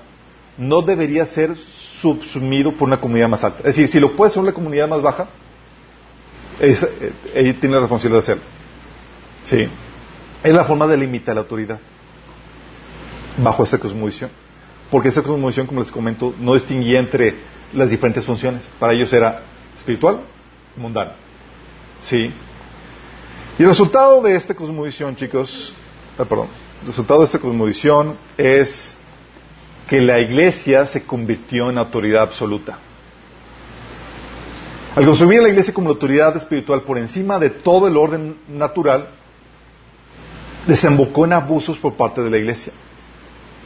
no 0.58 0.82
debería 0.82 1.24
ser 1.26 1.56
subsumido 1.56 2.72
por 2.72 2.88
una 2.88 3.00
comunidad 3.00 3.28
más 3.28 3.44
alta. 3.44 3.58
Es 3.60 3.76
decir, 3.76 3.88
si 3.88 4.00
lo 4.00 4.12
puede 4.16 4.30
hacer 4.30 4.42
una 4.42 4.52
comunidad 4.52 4.88
más 4.88 5.02
baja, 5.02 5.28
es, 6.58 6.82
eh, 6.82 7.12
ella 7.34 7.54
tiene 7.60 7.74
la 7.74 7.80
responsabilidad 7.82 8.20
de 8.20 8.24
hacerlo. 8.24 8.42
Sí. 9.42 9.68
Es 10.42 10.52
la 10.52 10.64
forma 10.64 10.86
de 10.86 10.96
limitar 10.96 11.34
la 11.34 11.42
autoridad 11.42 11.78
bajo 13.36 13.64
esa 13.64 13.78
cosmovisión. 13.78 14.30
Porque 14.90 15.08
esa 15.08 15.22
cosmovisión, 15.22 15.66
como 15.66 15.80
les 15.80 15.90
comento, 15.90 16.34
no 16.38 16.54
distinguía 16.54 16.98
entre 16.98 17.34
las 17.72 17.90
diferentes 17.90 18.24
funciones. 18.24 18.68
Para 18.78 18.92
ellos 18.92 19.12
era 19.12 19.42
espiritual 19.76 20.20
y 20.76 20.80
mundano. 20.80 21.12
Sí. 22.08 22.32
Y 23.58 23.62
el 23.62 23.68
resultado 23.68 24.22
de 24.22 24.36
esta 24.36 24.54
cosmovisión, 24.54 25.16
chicos, 25.16 25.72
ah, 26.18 26.24
perdón, 26.24 26.48
el 26.82 26.88
resultado 26.88 27.20
de 27.20 27.26
esta 27.26 27.38
cosmovisión 27.40 28.16
es 28.36 28.96
que 29.88 30.00
la 30.00 30.20
iglesia 30.20 30.86
se 30.86 31.04
convirtió 31.04 31.68
en 31.70 31.78
autoridad 31.78 32.22
absoluta. 32.22 32.78
Al 34.94 35.04
consumir 35.04 35.42
la 35.42 35.48
iglesia 35.48 35.74
como 35.74 35.90
autoridad 35.90 36.36
espiritual 36.36 36.82
por 36.82 36.96
encima 36.96 37.38
de 37.38 37.50
todo 37.50 37.88
el 37.88 37.96
orden 37.96 38.36
natural, 38.48 39.08
desembocó 40.66 41.24
en 41.24 41.32
abusos 41.32 41.78
por 41.78 41.94
parte 41.94 42.22
de 42.22 42.30
la 42.30 42.38
iglesia. 42.38 42.72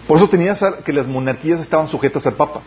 Por 0.08 0.16
eso 0.16 0.28
tenías 0.28 0.64
que 0.84 0.92
las 0.92 1.06
monarquías 1.06 1.60
estaban 1.60 1.88
sujetas 1.88 2.26
al 2.26 2.34
Papa. 2.34 2.62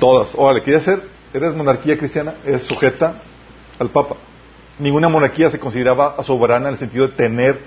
Todas. 0.00 0.32
Órale, 0.36 0.62
¿quieres 0.62 0.82
ser? 0.82 1.02
¿Eres 1.32 1.54
monarquía 1.54 1.96
cristiana? 1.96 2.34
Es 2.44 2.64
sujeta 2.64 3.22
al 3.78 3.90
Papa. 3.90 4.16
Ninguna 4.78 5.08
monarquía 5.08 5.50
se 5.50 5.58
consideraba 5.58 6.22
soberana 6.22 6.68
en 6.68 6.74
el 6.74 6.78
sentido 6.78 7.08
de 7.08 7.14
tener 7.14 7.60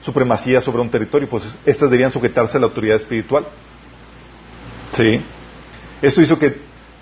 supremacía 0.00 0.60
sobre 0.60 0.80
un 0.82 0.90
territorio, 0.90 1.28
pues 1.28 1.54
estas 1.64 1.90
debían 1.90 2.10
sujetarse 2.10 2.56
a 2.56 2.60
la 2.60 2.66
autoridad 2.66 2.96
espiritual. 2.96 3.46
¿Sí? 4.92 5.22
Esto 6.02 6.22
hizo 6.22 6.38
que, 6.38 6.60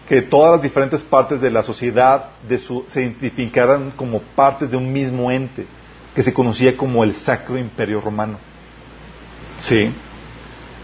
que 0.08 0.22
todas 0.22 0.52
las 0.52 0.62
diferentes 0.62 1.02
partes 1.02 1.40
de 1.40 1.50
la 1.50 1.62
sociedad 1.62 2.30
de 2.48 2.58
su, 2.58 2.84
se 2.88 3.02
identificaran 3.02 3.92
como 3.92 4.20
partes 4.20 4.70
de 4.70 4.76
un 4.76 4.92
mismo 4.92 5.30
ente, 5.30 5.66
que 6.14 6.22
se 6.22 6.34
conocía 6.34 6.76
como 6.76 7.04
el 7.04 7.14
Sacro 7.16 7.56
Imperio 7.56 8.00
Romano. 8.00 8.38
¿Sí? 9.60 9.92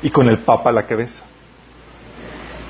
Y 0.02 0.10
con 0.10 0.28
el 0.28 0.38
Papa 0.38 0.70
a 0.70 0.72
la 0.72 0.86
cabeza. 0.86 1.24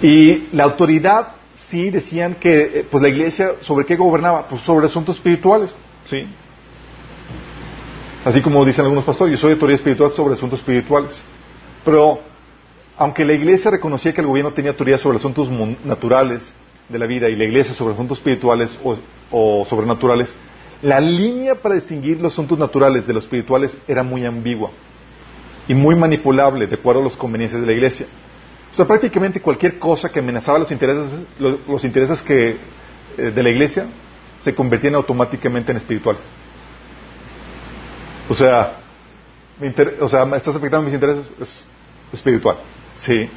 Y 0.02 0.48
la 0.52 0.64
autoridad, 0.64 1.33
sí, 1.68 1.90
decían 1.90 2.34
que 2.34 2.62
eh, 2.62 2.86
pues 2.90 3.02
la 3.02 3.08
iglesia, 3.08 3.52
¿sobre 3.60 3.86
qué 3.86 3.96
gobernaba? 3.96 4.48
Pues 4.48 4.62
sobre 4.62 4.86
asuntos 4.86 5.16
espirituales. 5.16 5.74
¿Sí? 6.04 6.26
Así 8.24 8.40
como 8.40 8.64
dicen 8.64 8.84
algunos 8.84 9.04
pastores, 9.04 9.32
yo 9.32 9.40
soy 9.40 9.52
autoridad 9.52 9.76
espiritual 9.76 10.12
sobre 10.12 10.34
asuntos 10.34 10.60
espirituales. 10.60 11.20
Pero, 11.84 12.20
aunque 12.96 13.24
la 13.24 13.34
iglesia 13.34 13.70
reconocía 13.70 14.14
que 14.14 14.22
el 14.22 14.26
gobierno 14.26 14.52
tenía 14.52 14.70
autoridad 14.70 14.98
sobre 14.98 15.18
asuntos 15.18 15.50
naturales 15.84 16.54
de 16.88 16.98
la 16.98 17.06
vida 17.06 17.28
y 17.28 17.36
la 17.36 17.44
iglesia 17.44 17.74
sobre 17.74 17.92
asuntos 17.92 18.18
espirituales 18.18 18.78
o, 19.30 19.64
sobrenaturales, 19.66 20.34
la 20.80 21.00
línea 21.00 21.54
para 21.54 21.74
distinguir 21.74 22.18
los 22.18 22.32
asuntos 22.32 22.58
naturales 22.58 23.06
de 23.06 23.12
los 23.12 23.24
espirituales 23.24 23.76
era 23.86 24.02
muy 24.02 24.24
ambigua 24.24 24.70
y 25.68 25.74
muy 25.74 25.94
manipulable 25.94 26.66
de 26.66 26.74
acuerdo 26.74 27.02
a 27.02 27.04
las 27.04 27.16
conveniencias 27.16 27.60
de 27.60 27.66
la 27.66 27.72
iglesia. 27.72 28.06
O 28.74 28.76
sea, 28.76 28.86
prácticamente 28.88 29.40
cualquier 29.40 29.78
cosa 29.78 30.10
que 30.10 30.18
amenazaba 30.18 30.58
los 30.58 30.72
intereses, 30.72 31.08
los, 31.38 31.84
intereses 31.84 32.20
que, 32.22 32.56
eh, 33.16 33.30
de 33.32 33.40
la 33.40 33.48
iglesia 33.48 33.86
se 34.40 34.52
convertían 34.52 34.96
automáticamente 34.96 35.70
en 35.70 35.78
espirituales. 35.78 36.22
O 38.28 38.34
sea, 38.34 38.78
o 40.00 40.08
sea, 40.08 40.24
estás 40.34 40.56
afectando 40.56 40.82
mis 40.86 40.92
intereses 40.92 41.30
es 41.40 41.64
espiritual. 42.12 42.56
Sí. 42.96 43.30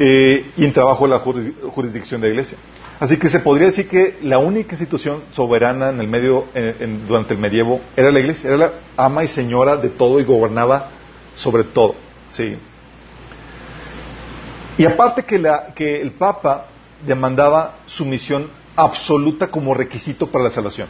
Eh, 0.00 0.50
y 0.56 0.64
en 0.64 0.72
trabajo 0.72 1.06
la 1.06 1.20
jurisdicción 1.20 2.20
de 2.20 2.26
la 2.26 2.32
iglesia. 2.32 2.58
Así 2.98 3.18
que 3.18 3.28
se 3.28 3.38
podría 3.38 3.68
decir 3.68 3.88
que 3.88 4.18
la 4.22 4.38
única 4.38 4.72
institución 4.72 5.22
soberana 5.30 5.90
en 5.90 6.00
el 6.00 6.08
medio, 6.08 6.46
durante 7.06 7.34
el 7.34 7.38
medievo 7.38 7.80
era 7.96 8.10
la 8.10 8.18
iglesia, 8.18 8.48
era 8.48 8.56
la 8.56 8.72
ama 8.96 9.22
y 9.22 9.28
señora 9.28 9.76
de 9.76 9.90
todo 9.90 10.18
y 10.18 10.24
gobernaba 10.24 10.88
sobre 11.36 11.62
todo. 11.62 11.94
Sí. 12.28 12.56
Y 14.82 14.84
aparte 14.84 15.22
que, 15.22 15.38
la, 15.38 15.74
que 15.76 16.00
el 16.00 16.10
Papa 16.10 16.66
demandaba 17.06 17.76
sumisión 17.86 18.48
absoluta 18.74 19.46
como 19.46 19.74
requisito 19.74 20.26
para 20.26 20.42
la 20.42 20.50
salvación. 20.50 20.88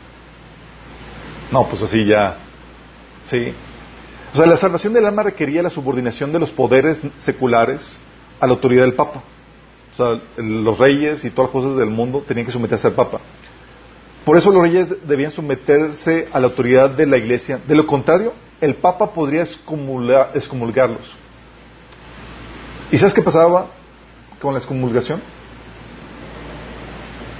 No, 1.50 1.68
pues 1.68 1.82
así 1.82 2.06
ya 2.06 2.38
¿Sí? 3.26 3.52
O 4.32 4.36
sea, 4.38 4.46
la 4.46 4.56
salvación 4.56 4.94
del 4.94 5.04
alma 5.04 5.24
requería 5.24 5.62
la 5.62 5.68
subordinación 5.68 6.32
de 6.32 6.38
los 6.38 6.50
poderes 6.50 7.02
seculares 7.20 7.98
a 8.40 8.46
la 8.46 8.54
autoridad 8.54 8.84
del 8.84 8.94
Papa. 8.94 9.24
O 9.92 9.94
sea, 9.94 10.22
los 10.38 10.78
reyes 10.78 11.22
y 11.26 11.30
todas 11.30 11.52
las 11.52 11.62
cosas 11.62 11.76
del 11.76 11.90
mundo 11.90 12.24
tenían 12.26 12.46
que 12.46 12.52
someterse 12.52 12.86
al 12.86 12.94
Papa. 12.94 13.20
Por 14.24 14.38
eso 14.38 14.50
los 14.52 14.62
reyes 14.62 15.06
debían 15.06 15.32
someterse 15.32 16.28
a 16.32 16.40
la 16.40 16.46
autoridad 16.46 16.88
de 16.88 17.04
la 17.04 17.18
Iglesia. 17.18 17.60
De 17.68 17.74
lo 17.74 17.86
contrario, 17.86 18.32
el 18.58 18.74
Papa 18.74 19.12
podría 19.12 19.42
excomulgarlos. 19.42 21.14
¿Y 22.90 22.96
sabes 22.96 23.12
qué 23.12 23.20
pasaba 23.20 23.81
con 24.42 24.52
la 24.52 24.58
excomulgación? 24.58 25.22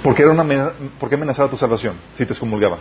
Porque 0.01 0.23
era 0.23 0.31
una 0.31 0.73
¿Por 0.99 1.09
qué 1.09 1.15
amenazaba 1.15 1.49
tu 1.49 1.57
salvación 1.57 1.95
si 2.15 2.25
te 2.25 2.33
excomulgaban? 2.33 2.79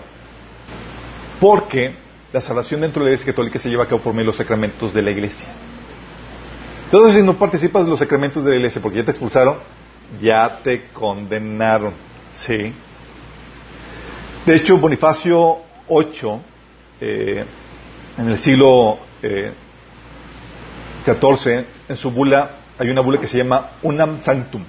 Porque 1.41 1.95
la 2.33 2.41
salvación 2.41 2.81
dentro 2.81 3.03
de 3.03 3.11
la 3.11 3.15
Iglesia 3.15 3.33
Católica 3.33 3.59
se 3.59 3.69
lleva 3.69 3.85
a 3.85 3.89
cabo 3.89 4.01
por 4.01 4.13
medio 4.13 4.27
de 4.27 4.29
los 4.29 4.37
sacramentos 4.37 4.95
de 4.95 5.03
la 5.03 5.11
Iglesia. 5.11 5.49
Entonces, 6.85 7.17
si 7.17 7.23
no 7.23 7.37
participas 7.37 7.85
de 7.85 7.91
los 7.91 7.99
sacramentos 7.99 8.45
de 8.45 8.51
la 8.51 8.57
Iglesia 8.57 8.81
porque 8.81 8.99
ya 8.99 9.05
te 9.05 9.11
expulsaron, 9.11 9.57
ya 10.21 10.61
te 10.63 10.89
condenaron. 10.93 11.95
Sí. 12.31 12.73
De 14.47 14.55
hecho, 14.55 14.79
Bonifacio 14.79 15.59
VIII, 15.89 16.41
eh, 17.01 17.45
en 18.19 18.29
el 18.29 18.39
siglo 18.39 18.99
XIV, 19.21 21.47
eh, 21.47 21.67
en 21.89 21.97
su 21.97 22.11
bula, 22.11 22.62
hay 22.83 22.91
una 22.91 23.01
bula 23.01 23.21
que 23.21 23.29
se 23.29 23.39
llama 23.39 23.71
Unam 23.83 24.23
Sanctum. 24.23 24.65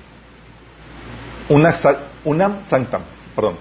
unam 1.49 2.65
Sanctam, 2.67 3.02
perdón. 3.36 3.56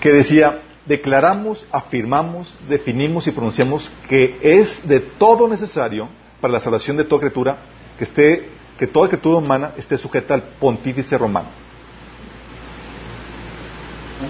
Que 0.00 0.12
decía, 0.12 0.60
declaramos, 0.86 1.64
afirmamos, 1.70 2.58
definimos 2.68 3.28
y 3.28 3.30
pronunciamos 3.30 3.92
que 4.08 4.38
es 4.42 4.86
de 4.88 4.98
todo 4.98 5.46
necesario 5.46 6.08
para 6.40 6.54
la 6.54 6.60
salvación 6.60 6.96
de 6.96 7.04
toda 7.04 7.20
criatura 7.20 7.58
que 7.96 8.04
esté 8.04 8.50
que 8.76 8.88
toda 8.88 9.06
criatura 9.06 9.38
humana 9.38 9.70
esté 9.76 9.96
sujeta 9.96 10.34
al 10.34 10.42
pontífice 10.42 11.16
romano. 11.16 11.46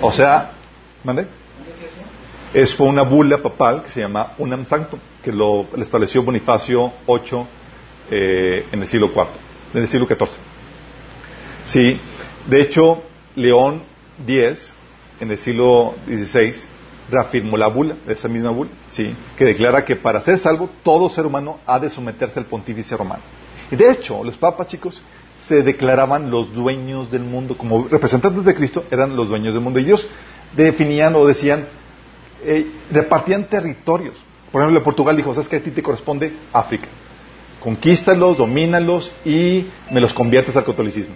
O 0.03 0.13
sea, 0.13 0.51
¿mande? 1.03 1.27
Es 2.53 2.79
una 2.79 3.03
bula 3.03 3.39
papal 3.39 3.85
que 3.85 3.89
se 3.89 4.01
llama 4.01 4.35
Unam 4.37 4.67
Sanctum, 4.67 5.01
que 5.23 5.33
lo, 5.33 5.67
estableció 5.79 6.23
Bonifacio 6.23 6.93
VIII 7.07 7.47
eh, 8.11 8.67
en 8.73 8.83
el 8.83 8.89
siglo 8.89 9.11
IV, 9.15 9.27
en 9.75 9.83
el 9.83 9.89
siglo 9.89 10.07
XIV. 10.07 10.29
Sí, 11.67 12.01
de 12.47 12.61
hecho, 12.61 13.03
León 13.37 13.83
X 14.27 14.75
en 15.21 15.31
el 15.31 15.39
siglo 15.39 15.95
XVI, 16.07 16.55
reafirmó 17.11 17.57
la 17.57 17.69
bula, 17.69 17.97
esa 18.07 18.29
misma 18.29 18.51
bula, 18.51 18.71
¿sí? 18.89 19.15
que 19.37 19.45
declara 19.45 19.85
que 19.85 19.97
para 19.97 20.21
ser 20.23 20.39
salvo 20.39 20.71
todo 20.83 21.09
ser 21.09 21.27
humano 21.27 21.59
ha 21.67 21.79
de 21.79 21.91
someterse 21.91 22.39
al 22.39 22.47
pontífice 22.47 22.97
romano. 22.97 23.23
Y 23.71 23.77
de 23.77 23.91
hecho, 23.91 24.23
los 24.25 24.37
papas, 24.37 24.69
chicos, 24.69 25.03
se 25.39 25.63
declaraban 25.63 26.31
los 26.31 26.53
dueños 26.53 27.11
del 27.11 27.23
mundo, 27.23 27.57
como 27.57 27.87
representantes 27.89 28.45
de 28.45 28.55
Cristo 28.55 28.85
eran 28.91 29.17
los 29.17 29.29
dueños 29.29 29.53
del 29.55 29.63
mundo. 29.63 29.79
Ellos 29.79 30.09
definían 30.57 31.15
o 31.15 31.27
decían, 31.27 31.67
eh, 32.43 32.71
repartían 32.91 33.45
territorios. 33.45 34.17
Por 34.51 34.63
ejemplo, 34.63 34.83
Portugal 34.83 35.17
dijo, 35.17 35.35
¿sabes 35.35 35.49
que 35.49 35.57
a 35.57 35.63
ti 35.63 35.71
te 35.71 35.83
corresponde 35.83 36.35
África? 36.53 36.89
Conquístalos, 37.65 38.37
domínalos 38.37 39.11
y 39.25 39.67
me 39.91 39.99
los 39.99 40.13
conviertes 40.13 40.55
al 40.55 40.67
catolicismo. 40.67 41.15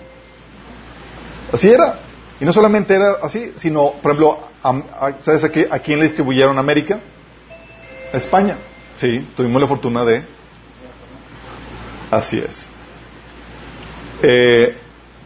Así 1.52 1.68
era. 1.68 2.00
Y 2.40 2.44
no 2.46 2.54
solamente 2.54 2.94
era 2.94 3.16
así, 3.22 3.52
sino, 3.56 3.92
por 4.02 4.12
ejemplo, 4.12 4.38
¿sabes 5.20 5.44
a, 5.44 5.74
a 5.74 5.78
quién 5.80 5.98
le 5.98 6.06
distribuyeron 6.06 6.58
América? 6.58 7.00
A 8.14 8.16
España. 8.16 8.56
Sí, 8.94 9.28
tuvimos 9.36 9.60
la 9.60 9.68
fortuna 9.68 10.06
de... 10.06 10.24
Así 12.10 12.38
es. 12.38 12.66
Eh, 14.22 14.74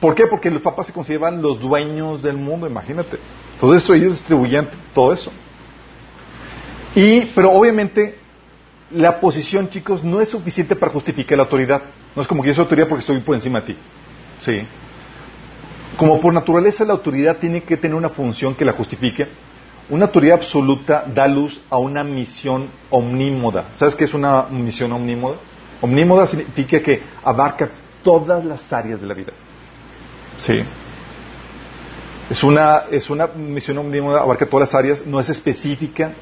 ¿Por 0.01 0.17
qué? 0.17 0.27
Porque 0.27 0.51
los 0.51 0.61
papas 0.61 0.89
se 0.89 0.93
consideraban 0.93 1.41
los 1.41 1.61
dueños 1.61 2.21
del 2.21 2.37
mundo, 2.37 2.67
imagínate. 2.67 3.19
Entonces 3.55 3.89
ellos 3.91 4.15
distribuían 4.15 4.69
todo 4.93 5.13
eso. 5.13 5.31
Y, 6.97 7.27
pero 7.27 7.53
obviamente, 7.53 8.19
la 8.95 9.21
posición, 9.21 9.69
chicos, 9.69 10.05
no 10.05 10.21
es 10.21 10.29
suficiente 10.29 10.77
para 10.77 10.93
justificar 10.93 11.37
la 11.37 11.45
autoridad. 11.45 11.83
No 12.15 12.23
es 12.23 12.29
como 12.29 12.43
que 12.43 12.49
yo 12.49 12.55
soy 12.55 12.63
autoridad 12.65 12.89
porque 12.89 13.01
estoy 13.01 13.21
por 13.21 13.35
encima 13.35 13.61
de 13.61 13.75
ti. 13.75 13.79
Sí. 14.39 14.63
Como 15.97 16.21
por 16.21 16.33
naturaleza 16.33 16.85
la 16.85 16.93
autoridad 16.93 17.39
tiene 17.39 17.63
que 17.63 17.77
tener 17.77 17.95
una 17.95 18.09
función 18.09 18.55
que 18.55 18.65
la 18.65 18.73
justifique, 18.73 19.29
una 19.91 20.07
autoridad 20.07 20.39
absoluta 20.39 21.05
da 21.07 21.27
luz 21.27 21.61
a 21.69 21.79
una 21.79 22.03
misión 22.03 22.71
omnímoda. 22.91 23.71
¿Sabes 23.77 23.95
qué 23.95 24.05
es 24.05 24.15
una 24.15 24.45
misión 24.45 24.93
omnímoda? 24.93 25.37
Omnímoda 25.81 26.27
significa 26.27 26.81
que 26.81 27.03
abarca 27.25 27.71
todas 28.03 28.45
las 28.45 28.73
áreas 28.73 29.01
de 29.01 29.07
la 29.07 29.15
vida. 29.15 29.33
Sí. 30.39 30.63
Es 32.31 32.43
una, 32.43 32.85
es 32.91 33.11
una 33.11 33.27
misión 33.27 33.79
omnímoda, 33.79 34.23
abarca 34.23 34.47
todas 34.47 34.73
las 34.73 34.75
áreas, 34.75 35.07
no 35.07 35.21
es 35.21 35.29
específica, 35.29 36.13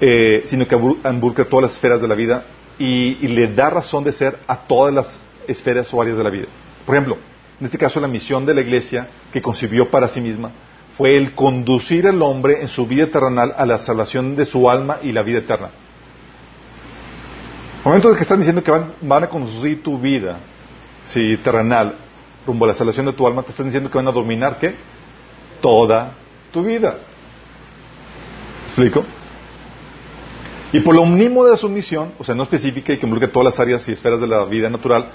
eh, 0.00 0.42
sino 0.46 0.66
que 0.66 0.76
involucra 0.76 1.44
todas 1.44 1.64
las 1.64 1.72
esferas 1.72 2.00
de 2.00 2.08
la 2.08 2.14
vida 2.14 2.44
y 2.78 3.14
le 3.28 3.48
da 3.48 3.68
razón 3.68 4.04
de 4.04 4.12
ser 4.12 4.38
a 4.46 4.56
todas 4.56 4.94
las 4.94 5.20
esferas 5.46 5.92
o 5.92 6.00
áreas 6.00 6.16
de 6.16 6.24
la 6.24 6.30
vida. 6.30 6.46
Por 6.86 6.94
ejemplo, 6.94 7.18
en 7.60 7.66
este 7.66 7.78
caso 7.78 8.00
la 8.00 8.08
misión 8.08 8.46
de 8.46 8.54
la 8.54 8.62
iglesia 8.62 9.08
que 9.32 9.42
concibió 9.42 9.90
para 9.90 10.08
sí 10.08 10.20
misma, 10.20 10.50
fue 10.96 11.16
el 11.16 11.34
conducir 11.34 12.06
al 12.06 12.20
hombre 12.22 12.60
en 12.60 12.68
su 12.68 12.86
vida 12.86 13.06
terrenal 13.06 13.54
a 13.56 13.64
la 13.66 13.78
salvación 13.78 14.36
de 14.36 14.44
su 14.44 14.68
alma 14.70 14.98
y 15.02 15.12
la 15.12 15.22
vida 15.22 15.38
eterna. 15.38 15.70
En 17.78 17.84
momento 17.84 18.10
de 18.10 18.16
que 18.16 18.22
están 18.22 18.38
diciendo 18.38 18.62
que 18.62 18.70
van, 18.70 19.22
a 19.22 19.28
conducir 19.28 19.82
tu 19.82 19.98
vida 19.98 20.38
si 21.04 21.38
terrenal 21.38 21.96
rumbo 22.46 22.64
a 22.66 22.68
la 22.68 22.74
salvación 22.74 23.06
de 23.06 23.12
tu 23.12 23.26
alma, 23.26 23.42
te 23.42 23.50
están 23.50 23.66
diciendo 23.66 23.90
que 23.90 23.96
van 23.96 24.08
a 24.08 24.12
dominar 24.12 24.58
¿qué? 24.58 24.74
Toda 25.62 26.12
tu 26.52 26.62
vida. 26.62 26.98
¿Explico? 28.66 29.04
Y 30.72 30.80
por 30.80 30.94
lo 30.94 31.04
mínimo 31.04 31.44
de 31.44 31.56
su 31.56 31.68
misión, 31.68 32.12
o 32.18 32.24
sea, 32.24 32.34
no 32.34 32.44
específica 32.44 32.92
y 32.92 32.98
que 32.98 33.06
involucre 33.06 33.28
todas 33.28 33.46
las 33.46 33.60
áreas 33.60 33.88
y 33.88 33.92
esferas 33.92 34.20
de 34.20 34.26
la 34.28 34.44
vida 34.44 34.70
natural, 34.70 35.10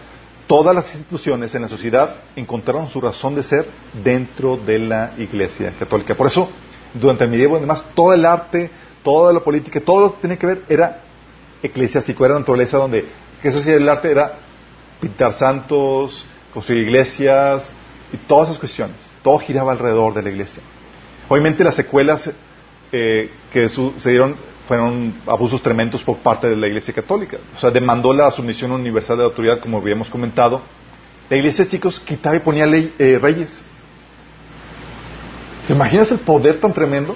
todas 0.47 0.75
las 0.75 0.93
instituciones 0.93 1.55
en 1.55 1.61
la 1.61 1.69
sociedad 1.69 2.15
encontraron 2.35 2.89
su 2.89 2.99
razón 2.99 3.35
de 3.35 3.43
ser 3.43 3.65
dentro 4.03 4.57
de 4.57 4.79
la 4.79 5.13
Iglesia 5.17 5.73
Católica. 5.79 6.15
Por 6.15 6.27
eso, 6.27 6.49
durante 6.93 7.23
el 7.23 7.29
medievo, 7.29 7.55
además, 7.55 7.85
todo 7.95 8.13
el 8.13 8.25
arte, 8.25 8.69
toda 9.03 9.31
la 9.31 9.39
política, 9.39 9.79
todo 9.79 10.01
lo 10.01 10.15
que 10.15 10.21
tenía 10.21 10.37
que 10.37 10.47
ver 10.47 10.63
era 10.67 11.01
eclesiástico, 11.63 12.25
era 12.25 12.37
naturaleza 12.37 12.77
donde, 12.77 13.07
eso 13.41 13.61
sí, 13.61 13.69
el 13.71 13.87
arte 13.87 14.11
era 14.11 14.33
pintar 14.99 15.33
santos, 15.33 16.25
construir 16.53 16.83
iglesias 16.83 17.71
y 18.11 18.17
todas 18.17 18.49
esas 18.49 18.59
cuestiones. 18.59 18.97
Todo 19.23 19.39
giraba 19.39 19.71
alrededor 19.71 20.13
de 20.13 20.21
la 20.21 20.29
iglesia. 20.29 20.61
Obviamente 21.29 21.63
las 21.63 21.75
secuelas 21.75 22.29
eh, 22.91 23.31
que 23.51 23.69
sucedieron 23.69 24.35
fueron 24.67 25.13
abusos 25.27 25.61
tremendos 25.61 26.03
por 26.03 26.17
parte 26.17 26.49
de 26.49 26.55
la 26.55 26.67
Iglesia 26.67 26.93
Católica. 26.93 27.37
O 27.55 27.59
sea, 27.59 27.71
demandó 27.71 28.13
la 28.13 28.29
sumisión 28.31 28.71
universal 28.71 29.17
de 29.17 29.23
autoridad, 29.23 29.59
como 29.59 29.77
habíamos 29.77 30.09
comentado. 30.09 30.61
La 31.29 31.37
Iglesia, 31.37 31.67
chicos, 31.67 31.99
quitaba 31.99 32.35
y 32.35 32.39
ponía 32.39 32.65
ley, 32.65 32.93
eh, 32.99 33.19
reyes. 33.21 33.63
¿Te 35.67 35.73
imaginas 35.73 36.11
el 36.11 36.19
poder 36.19 36.59
tan 36.59 36.73
tremendo? 36.73 37.15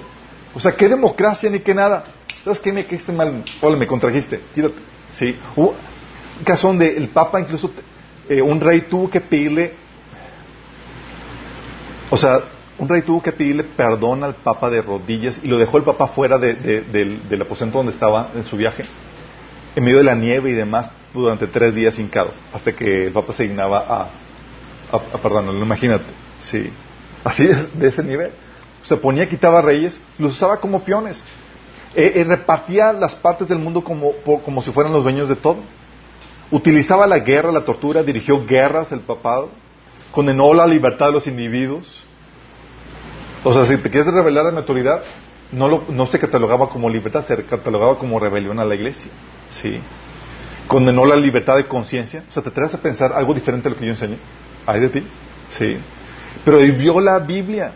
O 0.54 0.60
sea, 0.60 0.74
qué 0.74 0.88
democracia 0.88 1.48
ni 1.48 1.60
qué 1.60 1.74
nada. 1.74 2.04
¿Sabes 2.44 2.58
qué 2.58 2.72
me 2.72 2.86
quedaste 2.86 3.12
mal? 3.12 3.44
Hola, 3.60 3.76
me 3.76 3.86
contrajiste. 3.86 4.40
Quítate. 4.54 4.74
Sí. 5.12 5.36
Hubo 5.54 5.74
un 6.38 6.44
caso 6.44 6.68
donde 6.68 6.96
el 6.96 7.08
Papa, 7.08 7.40
incluso 7.40 7.70
eh, 8.28 8.40
un 8.40 8.60
rey 8.60 8.82
tuvo 8.82 9.10
que 9.10 9.20
pedirle. 9.20 9.74
O 12.10 12.16
sea, 12.16 12.40
un 12.80 12.88
rey 12.88 13.02
tuvo 13.02 13.22
que 13.22 13.30
pedirle 13.30 13.62
perdón 13.62 14.24
al 14.24 14.34
Papa 14.36 14.70
de 14.70 14.80
rodillas 14.80 15.38
y 15.42 15.48
lo 15.48 15.58
dejó 15.58 15.76
el 15.76 15.84
Papa 15.84 16.08
fuera 16.08 16.38
del, 16.38 17.42
aposento 17.42 17.76
donde 17.76 17.92
estaba 17.92 18.30
en 18.34 18.44
su 18.44 18.56
viaje, 18.56 18.86
en 19.76 19.84
medio 19.84 19.98
de 19.98 20.04
la 20.04 20.14
nieve 20.14 20.48
y 20.48 20.54
demás, 20.54 20.90
durante 21.12 21.46
tres 21.46 21.74
días 21.74 21.98
hincado, 21.98 22.32
hasta 22.54 22.72
que 22.72 23.08
el 23.08 23.12
Papa 23.12 23.34
se 23.34 23.42
dignaba 23.42 23.84
a, 23.86 24.96
a, 24.96 25.18
perdonarlo. 25.18 25.62
Imagínate, 25.62 26.06
sí. 26.40 26.72
Así 27.22 27.46
es, 27.46 27.78
de 27.78 27.88
ese 27.88 28.02
nivel. 28.02 28.32
Se 28.82 28.96
ponía, 28.96 29.28
quitaba 29.28 29.60
reyes, 29.60 30.00
los 30.16 30.32
usaba 30.32 30.58
como 30.58 30.82
peones. 30.82 31.22
Eh, 31.94 32.12
eh, 32.14 32.24
repartía 32.24 32.94
las 32.94 33.14
partes 33.14 33.46
del 33.48 33.58
mundo 33.58 33.84
como, 33.84 34.12
como 34.42 34.62
si 34.62 34.70
fueran 34.70 34.94
los 34.94 35.02
dueños 35.02 35.28
de 35.28 35.36
todo. 35.36 35.58
Utilizaba 36.50 37.06
la 37.06 37.18
guerra, 37.18 37.52
la 37.52 37.60
tortura, 37.66 38.02
dirigió 38.02 38.46
guerras 38.46 38.90
el 38.90 39.00
papado, 39.00 39.50
condenó 40.12 40.54
la 40.54 40.66
libertad 40.66 41.08
de 41.08 41.12
los 41.12 41.26
individuos, 41.26 41.99
o 43.44 43.52
sea, 43.52 43.64
si 43.64 43.76
te 43.78 43.90
quieres 43.90 44.12
revelar 44.12 44.52
mi 44.52 44.58
autoridad, 44.58 45.02
no, 45.52 45.68
lo, 45.68 45.84
no 45.88 46.06
se 46.06 46.18
catalogaba 46.18 46.68
como 46.68 46.88
libertad, 46.88 47.24
se 47.24 47.44
catalogaba 47.44 47.98
como 47.98 48.18
rebelión 48.18 48.58
a 48.60 48.64
la 48.64 48.74
iglesia. 48.74 49.10
¿Sí? 49.50 49.80
Condenó 50.66 51.04
la 51.04 51.16
libertad 51.16 51.56
de 51.56 51.66
conciencia. 51.66 52.24
O 52.28 52.32
sea, 52.32 52.42
te 52.42 52.50
traes 52.50 52.74
a 52.74 52.78
pensar 52.80 53.12
algo 53.12 53.34
diferente 53.34 53.68
a 53.68 53.70
lo 53.70 53.76
que 53.76 53.86
yo 53.86 53.90
enseñé. 53.90 54.18
Hay 54.66 54.80
de 54.80 54.88
ti. 54.88 55.02
Sí. 55.50 55.78
Pero 56.44 56.58
vivió 56.58 57.00
la 57.00 57.18
Biblia. 57.18 57.72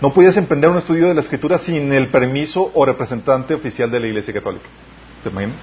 No 0.00 0.12
podías 0.12 0.36
emprender 0.36 0.70
un 0.70 0.78
estudio 0.78 1.08
de 1.08 1.14
la 1.14 1.20
escritura 1.20 1.58
sin 1.58 1.92
el 1.92 2.08
permiso 2.08 2.70
o 2.74 2.84
representante 2.86 3.54
oficial 3.54 3.90
de 3.90 4.00
la 4.00 4.06
Iglesia 4.06 4.32
Católica. 4.32 4.66
¿Te 5.22 5.28
imaginas? 5.28 5.58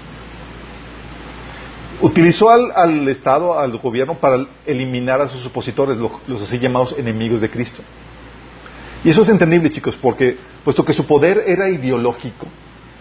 Utilizó 2.02 2.52
al, 2.52 2.72
al 2.76 3.08
Estado, 3.08 3.58
al 3.58 3.78
gobierno, 3.78 4.16
para 4.16 4.46
eliminar 4.68 5.22
a 5.22 5.28
sus 5.28 5.44
opositores, 5.48 5.98
los, 5.98 6.12
los 6.28 6.44
así 6.44 6.60
llamados 6.60 6.94
enemigos 6.98 7.42
de 7.42 7.50
Cristo. 7.50 7.82
Y 9.04 9.10
eso 9.10 9.22
es 9.22 9.30
entendible, 9.30 9.72
chicos, 9.72 9.98
porque 10.02 10.38
puesto 10.64 10.84
que 10.84 10.94
su 10.94 11.06
poder 11.06 11.44
era 11.46 11.70
ideológico, 11.70 12.48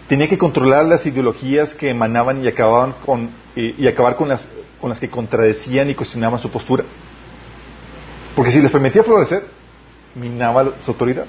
tenía 0.07 0.27
que 0.27 0.37
controlar 0.37 0.85
las 0.85 1.05
ideologías 1.05 1.73
que 1.73 1.89
emanaban 1.89 2.43
y 2.43 2.47
acababan 2.47 2.93
con 3.05 3.31
y, 3.55 3.87
acabar 3.87 4.15
con 4.15 4.29
las 4.29 4.47
con 4.79 4.91
las 4.91 4.99
que 4.99 5.09
contradecían 5.09 5.89
y 5.89 5.95
cuestionaban 5.95 6.39
su 6.39 6.51
postura. 6.51 6.83
Porque 8.35 8.51
si 8.51 8.61
les 8.61 8.71
permitía 8.71 9.03
florecer, 9.03 9.43
minaba 10.13 10.79
su 10.79 10.91
autoridad. 10.91 11.25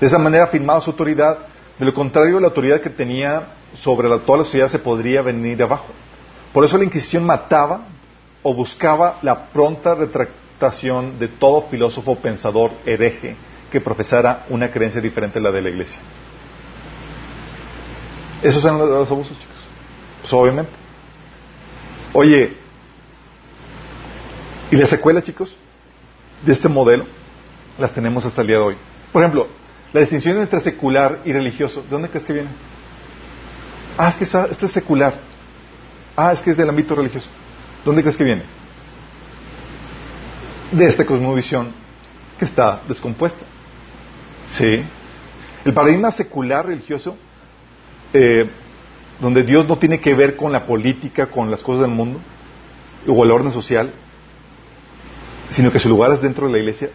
De 0.00 0.06
esa 0.06 0.18
manera 0.18 0.44
afirmaba 0.44 0.80
su 0.80 0.90
autoridad, 0.90 1.38
de 1.76 1.84
lo 1.84 1.92
contrario 1.92 2.38
la 2.38 2.46
autoridad 2.46 2.80
que 2.80 2.90
tenía 2.90 3.48
sobre 3.74 4.08
la, 4.08 4.20
toda 4.20 4.38
la 4.38 4.44
sociedad 4.44 4.68
se 4.68 4.78
podría 4.78 5.22
venir 5.22 5.60
abajo. 5.60 5.88
Por 6.52 6.64
eso 6.64 6.78
la 6.78 6.84
Inquisición 6.84 7.26
mataba 7.26 7.88
o 8.44 8.54
buscaba 8.54 9.18
la 9.22 9.48
pronta 9.48 9.96
retractación 9.96 11.18
de 11.18 11.26
todo 11.26 11.66
filósofo 11.68 12.14
pensador 12.14 12.70
hereje 12.86 13.36
que 13.70 13.80
profesara 13.80 14.46
una 14.48 14.70
creencia 14.70 15.00
diferente 15.00 15.38
a 15.38 15.42
la 15.42 15.50
de 15.50 15.62
la 15.62 15.68
iglesia. 15.68 16.00
Esos 18.42 18.62
son 18.62 18.78
los 18.78 19.10
abusos, 19.10 19.38
chicos. 19.38 19.56
Pues 20.22 20.32
obviamente. 20.32 20.70
Oye, 22.12 22.56
y 24.70 24.76
las 24.76 24.90
secuelas, 24.90 25.24
chicos, 25.24 25.56
de 26.44 26.52
este 26.52 26.68
modelo 26.68 27.06
las 27.78 27.92
tenemos 27.92 28.24
hasta 28.24 28.40
el 28.42 28.46
día 28.46 28.56
de 28.56 28.62
hoy. 28.62 28.76
Por 29.12 29.22
ejemplo, 29.22 29.48
la 29.92 30.00
distinción 30.00 30.38
entre 30.38 30.60
secular 30.60 31.20
y 31.24 31.32
religioso, 31.32 31.82
¿de 31.82 31.88
dónde 31.88 32.08
crees 32.08 32.24
que 32.24 32.32
viene? 32.32 32.50
Ah, 33.96 34.08
es 34.08 34.16
que 34.16 34.24
esto 34.24 34.66
es 34.66 34.72
secular. 34.72 35.14
Ah, 36.16 36.32
es 36.32 36.40
que 36.40 36.50
es 36.50 36.56
del 36.56 36.68
ámbito 36.68 36.94
religioso. 36.94 37.28
¿Dónde 37.84 38.02
crees 38.02 38.16
que 38.16 38.24
viene? 38.24 38.42
De 40.72 40.86
esta 40.86 41.04
cosmovisión 41.06 41.72
que 42.38 42.44
está 42.44 42.82
descompuesta. 42.86 43.44
Sí. 44.50 44.82
El 45.64 45.74
paradigma 45.74 46.10
secular 46.10 46.66
religioso, 46.66 47.16
eh, 48.12 48.48
donde 49.20 49.42
Dios 49.42 49.68
no 49.68 49.78
tiene 49.78 50.00
que 50.00 50.14
ver 50.14 50.36
con 50.36 50.52
la 50.52 50.64
política, 50.66 51.26
con 51.26 51.50
las 51.50 51.60
cosas 51.60 51.82
del 51.82 51.90
mundo, 51.90 52.20
o 53.06 53.24
el 53.24 53.30
orden 53.30 53.52
social, 53.52 53.92
sino 55.50 55.72
que 55.72 55.78
su 55.78 55.88
lugar 55.88 56.12
es 56.12 56.20
dentro 56.20 56.46
de 56.46 56.52
la 56.52 56.58
iglesia, 56.58 56.90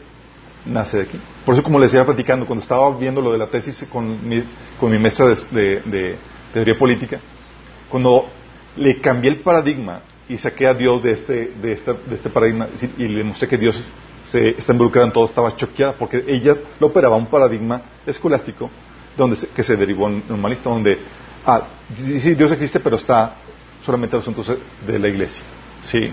nace 0.66 0.98
de 0.98 1.04
aquí. 1.04 1.20
Por 1.46 1.56
eso, 1.56 1.64
como 1.64 1.80
les 1.80 1.92
decía 1.92 2.06
platicando, 2.06 2.46
cuando 2.46 2.64
estaba 2.64 2.96
viendo 2.98 3.22
lo 3.22 3.32
de 3.32 3.38
la 3.38 3.48
tesis 3.48 3.86
con 3.92 4.28
mi, 4.28 4.44
con 4.80 4.92
mi 4.92 4.98
maestra 4.98 5.28
de, 5.52 6.18
teoría 6.54 6.76
política, 6.78 7.20
cuando 7.90 8.30
le 8.78 9.02
cambié 9.02 9.32
el 9.32 9.38
paradigma 9.38 10.02
y 10.30 10.38
saqué 10.38 10.68
a 10.68 10.74
Dios 10.74 11.04
de 11.04 11.12
este, 11.12 11.34
de 11.62 11.76
de 11.76 12.16
este 12.16 12.30
paradigma 12.30 12.68
y 12.98 13.08
le 13.08 13.24
mostré 13.24 13.48
que 13.48 13.58
Dios 13.58 13.92
se 14.26 14.50
está 14.50 14.72
involucrada 14.72 15.08
en 15.08 15.14
todo, 15.14 15.26
estaba 15.26 15.56
choqueada 15.56 15.94
porque 15.94 16.24
ella 16.28 16.56
lo 16.80 16.88
operaba 16.88 17.16
un 17.16 17.28
paradigma 17.28 17.82
escolástico 18.06 18.70
donde 19.18 19.38
que 19.56 19.64
se 19.64 19.76
derivó 19.76 20.08
en 20.08 20.24
normalista, 20.28 20.70
donde 20.70 20.98
ah, 21.46 21.68
sí, 21.96 22.34
Dios 22.36 22.52
existe, 22.52 22.80
pero 22.80 22.98
está 22.98 23.36
solamente 23.86 24.16
los 24.16 24.24
asuntos 24.24 24.58
de 24.86 25.00
la 25.00 25.08
iglesia. 25.08 25.44
¿sí? 25.82 26.12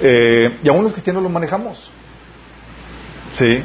Eh, 0.00 0.58
y 0.62 0.68
aún 0.68 0.84
los 0.84 0.92
cristianos 0.92 1.22
lo 1.22 1.28
manejamos. 1.28 1.90
¿sí? 3.34 3.62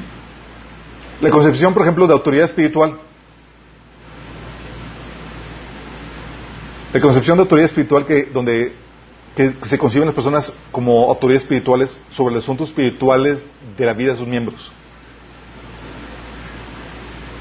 La 1.22 1.30
concepción, 1.30 1.74
por 1.74 1.84
ejemplo, 1.84 2.06
de 2.08 2.14
autoridad 2.14 2.46
espiritual. 2.46 3.00
La 6.94 7.02
concepción 7.02 7.38
de 7.38 7.42
autoridad 7.42 7.66
espiritual 7.66 8.06
que 8.06 8.26
donde 8.26 8.85
que 9.36 9.54
se 9.64 9.78
conciben 9.78 10.08
las 10.08 10.16
personas 10.16 10.54
como 10.72 11.10
autoridades 11.10 11.44
espirituales 11.44 12.00
sobre 12.10 12.34
los 12.34 12.44
asuntos 12.44 12.70
espirituales 12.70 13.46
de 13.78 13.86
la 13.86 13.94
vida 13.94 14.14
de 14.14 14.18
sus 14.18 14.28
miembros. 14.28 14.72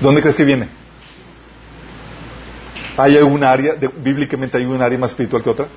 ¿Dónde 0.01 0.21
crees 0.21 0.37
que 0.37 0.45
viene? 0.45 0.69
¿Hay 2.97 3.17
alguna 3.17 3.51
área, 3.51 3.75
bíblicamente 4.03 4.57
hay 4.57 4.65
un 4.65 4.83
área 4.83 4.99
más 4.99 5.11
espiritual 5.11 5.43
que 5.43 5.51
otra? 5.51 5.69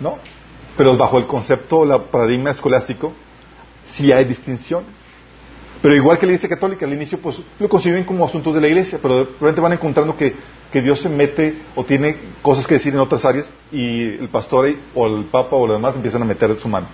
No. 0.00 0.18
Pero 0.76 0.96
bajo 0.96 1.18
el 1.18 1.26
concepto, 1.26 1.84
el 1.84 2.00
paradigma 2.02 2.50
escolástico, 2.50 3.12
sí 3.86 4.10
hay 4.12 4.24
distinciones. 4.24 4.90
Pero 5.82 5.94
igual 5.96 6.18
que 6.18 6.26
la 6.26 6.32
Iglesia 6.32 6.48
Católica, 6.48 6.86
al 6.86 6.92
inicio 6.92 7.18
pues 7.18 7.42
lo 7.58 7.68
conciben 7.68 8.04
como 8.04 8.24
asuntos 8.24 8.54
de 8.54 8.60
la 8.60 8.68
Iglesia, 8.68 8.98
pero 9.02 9.18
de 9.18 9.24
repente 9.24 9.60
van 9.60 9.72
encontrando 9.72 10.16
que 10.16 10.34
que 10.72 10.80
Dios 10.80 11.00
se 11.00 11.08
mete 11.08 11.62
o 11.76 11.84
tiene 11.84 12.16
cosas 12.40 12.66
que 12.66 12.74
decir 12.74 12.94
en 12.94 13.00
otras 13.00 13.24
áreas 13.24 13.50
y 13.70 14.02
el 14.02 14.28
pastor 14.30 14.74
o 14.94 15.06
el 15.06 15.24
papa 15.24 15.56
o 15.56 15.66
los 15.66 15.76
demás 15.76 15.94
empiezan 15.94 16.22
a 16.22 16.24
meter 16.24 16.56
su 16.56 16.68
mano. 16.68 16.86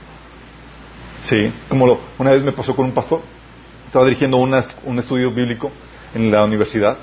Sí, 1.21 1.53
como 1.69 1.87
lo, 1.87 2.01
una 2.19 2.31
vez 2.31 2.43
me 2.43 2.53
pasó 2.53 2.75
con 2.75 2.87
un 2.87 2.93
pastor, 2.93 3.21
estaba 3.87 4.05
dirigiendo 4.05 4.37
un 4.37 4.99
estudio 4.99 5.33
bíblico 5.33 5.71
en 6.14 6.31
la 6.31 6.45
universidad 6.45 6.97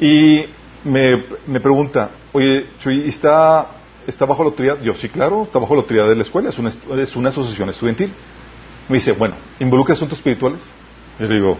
y 0.00 0.46
me, 0.84 1.60
pregunta, 1.60 2.10
oye, 2.32 2.66
Chuy, 2.82 3.08
¿está, 3.08 3.68
¿está 4.06 4.24
bajo 4.26 4.42
la 4.42 4.50
autoridad? 4.50 4.80
Yo, 4.80 4.94
sí, 4.94 5.08
claro, 5.08 5.44
está 5.44 5.58
bajo 5.58 5.74
la 5.74 5.82
autoridad 5.82 6.08
de 6.08 6.16
la 6.16 6.22
escuela, 6.22 6.48
es 6.48 6.58
una, 6.58 6.70
es 6.70 7.16
una 7.16 7.28
asociación 7.28 7.68
estudiantil. 7.68 8.12
Me 8.88 8.96
dice, 8.96 9.12
bueno, 9.12 9.36
¿involucra 9.60 9.94
asuntos 9.94 10.18
espirituales? 10.18 10.60
Yo 11.18 11.26
le 11.26 11.34
digo, 11.34 11.58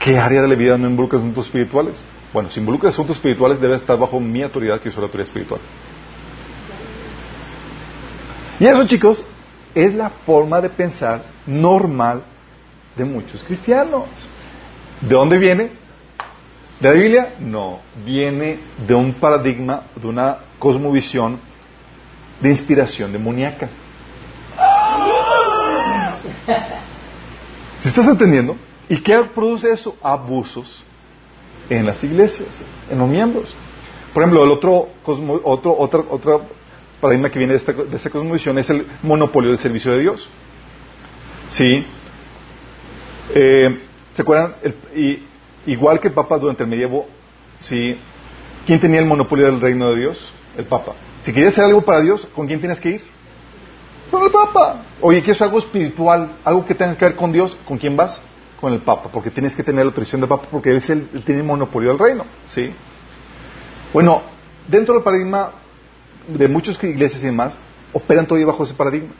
¿qué 0.00 0.18
área 0.18 0.42
de 0.42 0.48
la 0.48 0.54
vida 0.54 0.76
no 0.76 0.88
involucra 0.88 1.18
asuntos 1.18 1.46
espirituales? 1.46 2.04
Bueno, 2.32 2.50
si 2.50 2.60
involucra 2.60 2.90
asuntos 2.90 3.16
espirituales, 3.16 3.60
debe 3.60 3.76
estar 3.76 3.98
bajo 3.98 4.20
mi 4.20 4.42
autoridad, 4.42 4.80
que 4.80 4.88
es 4.88 4.96
la 4.96 5.02
autoridad 5.02 5.28
espiritual. 5.28 5.60
Y 8.60 8.66
eso, 8.66 8.86
chicos, 8.86 9.24
es 9.74 9.94
la 9.94 10.10
forma 10.10 10.60
de 10.60 10.68
pensar 10.68 11.24
normal 11.46 12.22
de 12.96 13.04
muchos 13.04 13.42
cristianos. 13.42 14.04
¿De 15.00 15.14
dónde 15.14 15.38
viene? 15.38 15.70
¿De 16.78 16.88
la 16.88 16.94
Biblia? 16.94 17.34
No, 17.40 17.80
viene 18.04 18.58
de 18.86 18.94
un 18.94 19.14
paradigma, 19.14 19.84
de 19.96 20.06
una 20.06 20.38
cosmovisión 20.58 21.40
de 22.40 22.50
inspiración 22.50 23.12
demoníaca. 23.12 23.68
¿Se 27.78 27.88
estás 27.88 28.08
entendiendo? 28.08 28.56
¿Y 28.88 28.98
qué 28.98 29.18
produce 29.34 29.72
eso? 29.72 29.96
Abusos, 30.02 30.82
en 31.70 31.86
las 31.86 32.02
iglesias, 32.04 32.48
en 32.90 32.98
los 32.98 33.08
miembros. 33.08 33.54
Por 34.12 34.22
ejemplo, 34.22 34.44
el 34.44 34.50
otro, 34.50 34.88
otro, 35.04 35.76
otra, 35.78 36.00
otra 36.10 36.38
paradigma 37.00 37.30
que 37.30 37.38
viene 37.38 37.54
de 37.54 37.58
esta, 37.58 37.72
de 37.72 37.96
esta 37.96 38.10
cosmovisión 38.10 38.58
es 38.58 38.68
el 38.68 38.86
monopolio 39.02 39.50
del 39.50 39.58
servicio 39.60 39.92
de 39.92 40.00
Dios. 40.00 40.28
¿Sí? 41.48 41.84
Eh, 43.34 43.80
¿Se 44.12 44.22
acuerdan? 44.22 44.56
y, 44.94 45.20
igual 45.66 46.00
que 46.00 46.08
el 46.08 46.14
Papa 46.14 46.38
durante 46.38 46.64
el 46.64 46.68
medievo, 46.68 47.06
¿sí? 47.60 47.96
¿quién 48.66 48.80
tenía 48.80 48.98
el 48.98 49.06
monopolio 49.06 49.46
del 49.46 49.60
reino 49.60 49.90
de 49.90 50.00
Dios? 50.00 50.32
El 50.56 50.64
Papa. 50.64 50.94
Si 51.22 51.32
querías 51.32 51.52
hacer 51.52 51.64
algo 51.64 51.82
para 51.82 52.00
Dios, 52.00 52.26
¿con 52.34 52.46
quién 52.46 52.58
tienes 52.58 52.80
que 52.80 52.90
ir? 52.90 53.04
Con 54.10 54.24
el 54.24 54.30
Papa. 54.30 54.84
Oye, 55.00 55.22
¿quieres 55.22 55.40
algo 55.40 55.58
espiritual? 55.58 56.32
Algo 56.44 56.66
que 56.66 56.74
tenga 56.74 56.96
que 56.96 57.04
ver 57.04 57.14
con 57.14 57.30
Dios? 57.32 57.56
¿Con 57.64 57.78
quién 57.78 57.96
vas? 57.96 58.20
Con 58.60 58.72
el 58.72 58.80
Papa. 58.80 59.10
Porque 59.12 59.30
tienes 59.30 59.54
que 59.54 59.62
tener 59.62 59.84
la 59.84 59.88
autorización 59.88 60.20
del 60.20 60.28
Papa 60.28 60.48
porque 60.50 60.70
él, 60.70 60.76
es 60.76 60.90
el, 60.90 61.08
tiene 61.24 61.40
el 61.40 61.46
monopolio 61.46 61.90
del 61.90 61.98
reino. 61.98 62.26
¿Sí? 62.46 62.72
Bueno, 63.92 64.22
dentro 64.68 64.94
del 64.94 65.02
paradigma 65.02 65.52
de 66.28 66.48
muchas 66.48 66.82
iglesias 66.84 67.22
y 67.22 67.26
demás, 67.26 67.58
operan 67.92 68.26
todavía 68.26 68.46
bajo 68.46 68.64
ese 68.64 68.74
paradigma. 68.74 69.10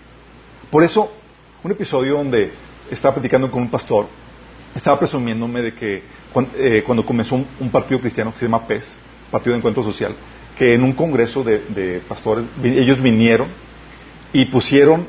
Por 0.70 0.84
eso, 0.84 1.10
un 1.62 1.72
episodio 1.72 2.14
donde 2.14 2.52
estaba 2.90 3.14
platicando 3.14 3.50
con 3.50 3.62
un 3.62 3.70
pastor, 3.70 4.06
estaba 4.74 4.98
presumiéndome 4.98 5.62
de 5.62 5.74
que 5.74 6.02
eh, 6.56 6.82
cuando, 6.86 7.04
comenzó 7.04 7.34
un, 7.34 7.70
partido 7.70 8.00
cristiano 8.00 8.32
que 8.32 8.38
se 8.38 8.46
llama 8.46 8.66
PES, 8.66 8.96
Partido 9.30 9.52
de 9.52 9.58
Encuentro 9.58 9.82
Social, 9.82 10.14
que 10.56 10.74
en 10.74 10.84
un 10.84 10.92
congreso 10.92 11.42
de, 11.42 12.02
pastores, 12.08 12.44
ellos 12.62 13.02
vinieron 13.02 13.48
y 14.32 14.44
pusieron 14.46 15.08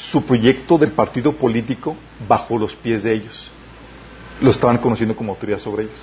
su 0.00 0.24
proyecto 0.24 0.78
del 0.78 0.92
partido 0.92 1.32
político 1.32 1.96
bajo 2.28 2.58
los 2.58 2.74
pies 2.74 3.02
de 3.04 3.14
ellos. 3.14 3.50
Lo 4.40 4.50
estaban 4.50 4.78
conociendo 4.78 5.14
como 5.14 5.32
autoridad 5.32 5.58
sobre 5.58 5.84
ellos. 5.84 5.98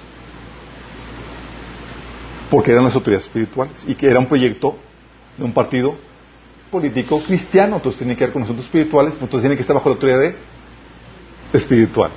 Porque 2.50 2.72
eran 2.72 2.86
las 2.86 2.96
autoridades 2.96 3.26
espirituales 3.26 3.84
y 3.88 3.96
que 3.96 4.08
era 4.08 4.20
un 4.20 4.28
proyecto 4.28 4.78
de 5.38 5.44
un 5.44 5.52
partido 5.52 5.96
político 6.72 7.22
cristiano, 7.24 7.78
entonces 7.78 8.00
tiene 8.00 8.16
que 8.16 8.26
ver 8.26 8.34
con 8.34 8.44
asuntos 8.44 8.66
espirituales, 8.66 9.14
entonces 9.16 9.42
tiene 9.42 9.56
que 9.56 9.62
estar 9.62 9.76
bajo 9.76 9.90
la 9.90 9.96
autoridad 9.96 10.20
de 10.20 10.36
espiritual. 11.54 12.12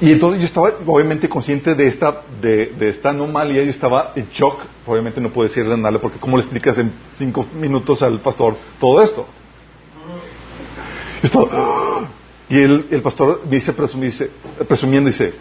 Y 0.00 0.12
entonces 0.12 0.40
yo 0.40 0.46
estaba 0.46 0.72
obviamente 0.86 1.28
consciente 1.28 1.74
de 1.74 1.86
esta, 1.86 2.22
de, 2.40 2.74
esta 2.80 3.10
anomalía, 3.10 3.62
yo 3.62 3.70
estaba 3.70 4.12
en 4.14 4.28
shock, 4.28 4.60
obviamente 4.86 5.20
no 5.20 5.30
puedo 5.30 5.48
decirle 5.48 5.76
nada 5.76 5.98
porque 5.98 6.18
¿cómo 6.18 6.36
le 6.36 6.42
explicas 6.42 6.76
en 6.78 6.92
cinco 7.16 7.46
minutos 7.58 8.02
al 8.02 8.20
pastor 8.20 8.56
todo 8.78 9.02
esto? 9.02 9.26
y 12.48 12.60
el, 12.60 12.86
el 12.90 13.02
pastor 13.02 13.42
me 13.44 13.56
dice, 13.56 13.72
presumiendo, 13.72 15.08
dice, 15.08 15.32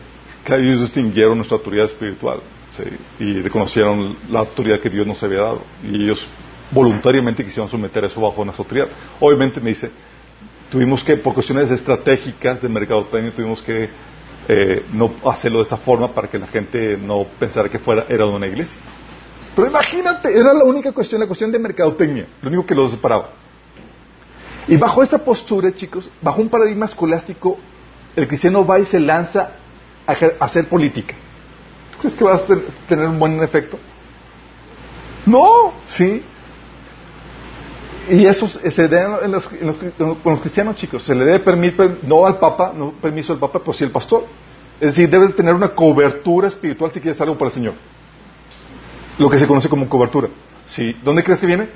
que 0.44 0.56
ellos 0.56 0.82
distinguieron 0.82 1.38
nuestra 1.38 1.58
autoridad 1.58 1.86
espiritual 1.86 2.42
y 3.20 3.42
reconocieron 3.42 4.18
la 4.30 4.40
autoridad 4.40 4.80
que 4.80 4.90
Dios 4.90 5.08
nos 5.08 5.22
había 5.24 5.42
dado. 5.42 5.62
Y 5.84 6.04
ellos 6.04 6.26
voluntariamente 6.72 7.44
quisieron 7.44 7.70
someter 7.70 8.06
eso 8.06 8.22
bajo 8.22 8.44
nuestra 8.44 8.64
autoridad. 8.64 8.88
Obviamente 9.20 9.60
me 9.60 9.70
dice, 9.70 9.92
tuvimos 10.72 11.04
que, 11.04 11.18
por 11.18 11.34
cuestiones 11.34 11.72
estratégicas 11.72 12.62
de 12.62 12.70
mercadotecnia, 12.70 13.32
tuvimos 13.34 13.62
que 13.62 13.90
eh, 14.48 14.86
no 14.94 15.16
hacerlo 15.26 15.60
de 15.60 15.66
esa 15.66 15.78
forma 15.78 16.14
para 16.14 16.28
que 16.28 16.38
la 16.38 16.48
gente 16.48 16.98
no 16.98 17.26
pensara 17.40 17.70
que 17.70 17.80
fuera, 17.80 18.06
era 18.10 18.26
una 18.26 18.48
iglesia. 18.48 18.78
Pero 19.56 19.68
imagínate, 19.68 20.38
era 20.38 20.54
la 20.54 20.66
única 20.66 20.92
cuestión, 20.92 21.22
la 21.22 21.28
cuestión 21.28 21.52
de 21.52 21.60
mercadotecnia, 21.60 22.28
lo 22.42 22.50
único 22.50 22.66
que 22.66 22.76
los 22.76 22.92
separaba. 22.92 23.30
Y 24.68 24.78
bajo 24.78 25.04
esta 25.04 25.20
postura, 25.20 25.74
chicos, 25.74 26.10
bajo 26.22 26.42
un 26.42 26.50
paradigma 26.50 26.86
escolástico, 26.86 27.58
el 28.16 28.28
cristiano 28.28 28.66
va 28.66 28.80
y 28.80 28.86
se 28.86 29.00
lanza 29.00 29.52
a 30.08 30.46
hacer 30.46 30.68
política. 30.68 31.14
¿Tú 31.92 32.00
crees 32.00 32.16
que 32.16 32.24
vas 32.24 32.42
a 32.42 32.46
tener 32.88 33.08
un 33.08 33.20
buen 33.20 33.42
efecto? 33.44 33.78
No, 35.26 35.74
sí. 35.86 36.24
Y 38.10 38.26
eso 38.26 38.48
se 38.48 38.88
debe 38.88 39.26
en 39.26 39.32
los, 39.32 39.50
los, 39.98 40.40
cristianos, 40.40 40.76
chicos. 40.76 41.04
Se 41.04 41.16
le 41.16 41.26
debe 41.26 41.40
permitir, 41.40 42.00
no 42.04 42.26
al 42.26 42.38
Papa, 42.38 42.72
no 42.76 42.92
permiso 42.92 43.34
al 43.34 43.40
Papa, 43.40 43.60
pero 43.60 43.74
sí 43.74 43.84
al 43.84 43.92
pastor. 43.92 44.26
Es 44.80 44.90
decir, 44.90 45.10
debes 45.10 45.36
tener 45.36 45.54
una 45.54 45.70
cobertura 45.70 46.48
espiritual 46.48 46.92
si 46.92 47.00
quieres 47.00 47.20
algo 47.22 47.38
para 47.38 47.50
el 47.50 47.54
Señor. 47.54 47.74
Lo 49.18 49.30
que 49.30 49.40
se 49.40 49.48
conoce 49.48 49.70
como 49.70 49.88
cobertura. 49.90 50.28
¿Sí? 50.66 50.96
¿Dónde 51.04 51.24
crees 51.24 51.40
que 51.40 51.48
viene? 51.48 51.70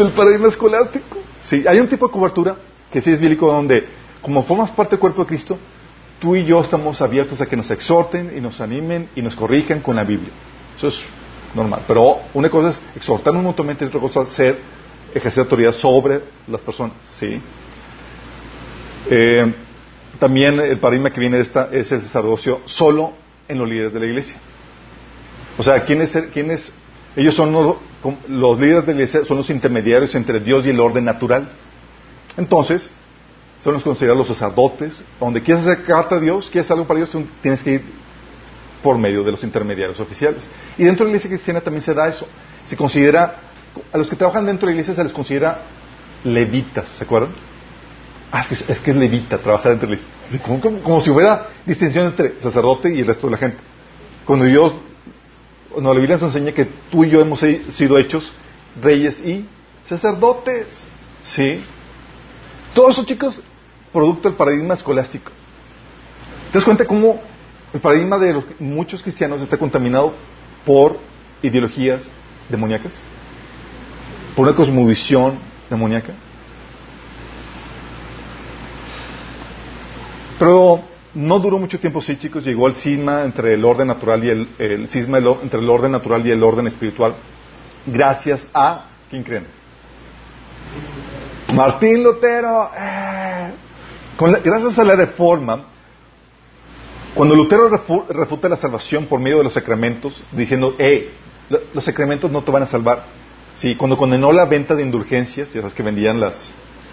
Del 0.00 0.12
paradigma 0.12 0.48
escolástico. 0.48 1.18
Sí, 1.42 1.62
hay 1.68 1.78
un 1.78 1.86
tipo 1.86 2.06
de 2.06 2.12
cobertura 2.12 2.56
que 2.90 3.02
sí 3.02 3.10
es 3.10 3.20
bíblico 3.20 3.52
donde, 3.52 3.86
como 4.22 4.42
formas 4.44 4.70
parte 4.70 4.92
del 4.92 4.98
cuerpo 4.98 5.20
de 5.20 5.28
Cristo, 5.28 5.58
tú 6.18 6.34
y 6.34 6.46
yo 6.46 6.58
estamos 6.62 7.02
abiertos 7.02 7.38
a 7.42 7.44
que 7.44 7.54
nos 7.54 7.70
exhorten 7.70 8.32
y 8.34 8.40
nos 8.40 8.62
animen 8.62 9.10
y 9.14 9.20
nos 9.20 9.34
corrijan 9.34 9.80
con 9.80 9.96
la 9.96 10.04
Biblia. 10.04 10.30
Eso 10.78 10.88
es 10.88 10.94
normal. 11.54 11.82
Pero 11.86 12.16
una 12.32 12.48
cosa 12.48 12.70
es 12.70 12.82
exhortarnos 12.96 13.42
mutuamente 13.42 13.84
y 13.84 13.88
otra 13.88 14.00
cosa 14.00 14.22
es 14.22 14.30
ser, 14.30 14.58
ejercer 15.12 15.42
autoridad 15.42 15.74
sobre 15.74 16.22
las 16.48 16.62
personas. 16.62 16.96
¿sí? 17.16 17.38
Eh, 19.10 19.52
también 20.18 20.60
el 20.60 20.78
paradigma 20.78 21.10
que 21.10 21.20
viene 21.20 21.36
de 21.36 21.42
esta 21.42 21.68
es 21.72 21.92
el 21.92 22.00
sacerdocio 22.00 22.62
solo 22.64 23.12
en 23.46 23.58
los 23.58 23.68
líderes 23.68 23.92
de 23.92 24.00
la 24.00 24.06
iglesia. 24.06 24.36
O 25.58 25.62
sea, 25.62 25.84
¿quiénes, 25.84 26.16
quiénes 26.32 26.72
ellos 27.16 27.34
son 27.34 27.52
los, 27.52 27.76
los 28.28 28.58
líderes 28.58 28.86
de 28.86 28.94
la 28.94 29.00
iglesia, 29.00 29.24
son 29.24 29.36
los 29.36 29.50
intermediarios 29.50 30.14
entre 30.14 30.40
Dios 30.40 30.64
y 30.66 30.70
el 30.70 30.80
orden 30.80 31.04
natural. 31.04 31.50
Entonces, 32.36 32.90
son 33.58 33.74
los 33.74 33.84
considerados 33.84 34.28
los 34.28 34.38
sacerdotes. 34.38 35.04
Donde 35.18 35.42
quieres 35.42 35.66
acercarte 35.66 36.14
a 36.14 36.20
Dios, 36.20 36.48
quieres 36.50 36.70
algo 36.70 36.86
para 36.86 36.98
Dios, 36.98 37.10
tienes 37.42 37.60
que 37.62 37.72
ir 37.74 37.84
por 38.82 38.96
medio 38.98 39.22
de 39.22 39.32
los 39.32 39.44
intermediarios 39.44 40.00
oficiales. 40.00 40.48
Y 40.78 40.84
dentro 40.84 41.04
de 41.04 41.12
la 41.12 41.16
iglesia 41.16 41.30
cristiana 41.30 41.60
también 41.60 41.82
se 41.82 41.94
da 41.94 42.08
eso. 42.08 42.26
Se 42.64 42.76
considera, 42.76 43.36
a 43.92 43.98
los 43.98 44.08
que 44.08 44.16
trabajan 44.16 44.46
dentro 44.46 44.66
de 44.66 44.74
la 44.74 44.80
iglesia 44.80 44.94
se 44.94 45.04
les 45.04 45.12
considera 45.12 45.62
levitas, 46.24 46.88
¿se 46.88 47.04
acuerdan? 47.04 47.32
Ah, 48.32 48.44
es 48.48 48.80
que 48.80 48.90
es, 48.90 48.96
levita, 48.96 49.38
trabajar 49.38 49.72
dentro 49.72 49.88
de 49.88 49.96
la 49.96 50.02
iglesia. 50.02 50.82
Como, 50.82 51.00
si 51.00 51.10
hubiera 51.10 51.48
distinción 51.66 52.06
entre 52.06 52.40
sacerdote 52.40 52.94
y 52.94 53.00
el 53.00 53.06
resto 53.06 53.26
de 53.26 53.32
la 53.32 53.38
gente. 53.38 53.58
Cuando 54.24 54.44
Dios, 54.44 54.72
cuando 55.70 55.92
la 55.94 56.00
Biblia 56.00 56.16
nos 56.16 56.34
enseña 56.34 56.52
que 56.52 56.66
tú 56.90 57.04
y 57.04 57.10
yo 57.10 57.20
hemos 57.20 57.40
sido 57.40 57.98
hechos 57.98 58.32
reyes 58.82 59.20
y 59.20 59.46
sacerdotes. 59.86 60.66
¿Sí? 61.24 61.62
Todos 62.74 62.92
esos 62.94 63.06
chicos, 63.06 63.40
producto 63.92 64.28
del 64.28 64.36
paradigma 64.36 64.74
escolástico. 64.74 65.32
¿Te 66.50 66.58
das 66.58 66.64
cuenta 66.64 66.84
cómo 66.84 67.20
el 67.72 67.80
paradigma 67.80 68.18
de 68.18 68.32
los, 68.32 68.44
muchos 68.58 69.02
cristianos 69.02 69.40
está 69.42 69.56
contaminado 69.56 70.12
por 70.64 70.98
ideologías 71.42 72.08
demoníacas, 72.48 72.94
por 74.34 74.46
una 74.46 74.56
cosmovisión 74.56 75.38
demoníaca. 75.68 76.14
Pero 80.38 80.82
no 81.14 81.38
duró 81.38 81.58
mucho 81.58 81.78
tiempo, 81.78 82.00
sí, 82.00 82.16
chicos. 82.16 82.44
Llegó 82.44 82.68
el 82.68 82.74
cisma 82.74 83.24
entre 83.24 83.54
el 83.54 83.64
orden 83.64 83.88
natural 83.88 84.24
y 84.24 84.30
el, 84.30 84.88
cisma 84.88 85.18
entre 85.18 85.60
el 85.60 85.68
orden 85.68 85.92
natural 85.92 86.26
y 86.26 86.30
el 86.30 86.42
orden 86.42 86.66
espiritual, 86.66 87.14
gracias 87.86 88.46
a 88.54 88.86
¿quién 89.08 89.22
creen? 89.22 89.46
Martín 91.54 92.02
Lutero. 92.02 92.70
Eh, 92.78 93.50
gracias 94.44 94.78
a 94.78 94.84
la 94.84 94.94
reforma, 94.94 95.66
cuando 97.14 97.34
Lutero 97.34 97.68
refuta 97.68 98.48
la 98.48 98.56
salvación 98.56 99.06
por 99.06 99.18
medio 99.18 99.38
de 99.38 99.44
los 99.44 99.52
sacramentos, 99.52 100.22
diciendo, 100.30 100.76
eh, 100.78 101.10
los 101.74 101.84
sacramentos 101.84 102.30
no 102.30 102.42
te 102.42 102.52
van 102.52 102.62
a 102.62 102.66
salvar. 102.66 103.04
Sí, 103.54 103.74
cuando 103.74 103.96
condenó 103.96 104.32
la 104.32 104.44
venta 104.44 104.76
de 104.76 104.82
indulgencias, 104.82 105.52
ya 105.52 105.68
que 105.70 105.82
vendían 105.82 106.20
las, 106.20 106.52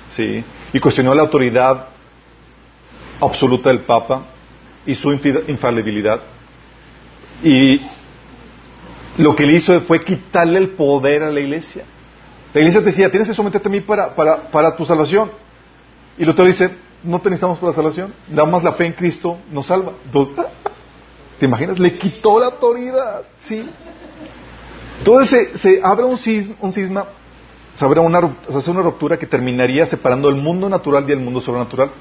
sí, 0.09 0.43
y 0.73 0.79
cuestionó 0.79 1.13
la 1.13 1.21
autoridad 1.21 1.89
absoluta 3.19 3.69
del 3.69 3.81
Papa 3.81 4.23
y 4.85 4.95
su 4.95 5.11
infalibilidad. 5.11 6.21
Y 7.43 7.81
lo 9.17 9.35
que 9.35 9.45
le 9.45 9.53
hizo 9.53 9.79
fue 9.81 10.03
quitarle 10.03 10.59
el 10.59 10.69
poder 10.69 11.23
a 11.23 11.31
la 11.31 11.39
iglesia. 11.39 11.85
La 12.53 12.61
iglesia 12.61 12.81
te 12.81 12.87
decía, 12.87 13.09
tienes 13.09 13.27
que 13.27 13.35
someterte 13.35 13.67
a 13.67 13.71
mí 13.71 13.81
para, 13.81 14.15
para, 14.15 14.75
tu 14.75 14.85
salvación. 14.85 15.31
Y 16.17 16.25
Lutero 16.25 16.47
dice, 16.47 16.71
no 17.03 17.19
te 17.19 17.29
necesitamos 17.29 17.59
para 17.59 17.71
la 17.71 17.75
salvación. 17.75 18.13
Nada 18.29 18.49
más 18.49 18.63
la 18.63 18.71
fe 18.73 18.85
en 18.85 18.93
Cristo 18.93 19.37
nos 19.51 19.67
salva. 19.67 19.93
¿Te 21.39 21.45
imaginas? 21.45 21.77
Le 21.77 21.97
quitó 21.97 22.39
la 22.39 22.47
autoridad. 22.47 23.23
¿Sí? 23.39 23.67
Entonces 24.99 25.59
se, 25.59 25.79
abre 25.83 26.05
un 26.05 26.17
cisma, 26.17 26.55
un 26.61 26.73
cisma 26.73 27.05
se, 27.75 27.85
abre 27.85 27.99
una, 27.99 28.19
se 28.49 28.57
hace 28.57 28.71
una 28.71 28.81
ruptura 28.81 29.17
que 29.17 29.27
terminaría 29.27 29.85
separando 29.85 30.29
el 30.29 30.35
mundo 30.35 30.67
natural 30.67 31.05
del 31.05 31.19
mundo 31.19 31.39
sobrenatural. 31.39 31.91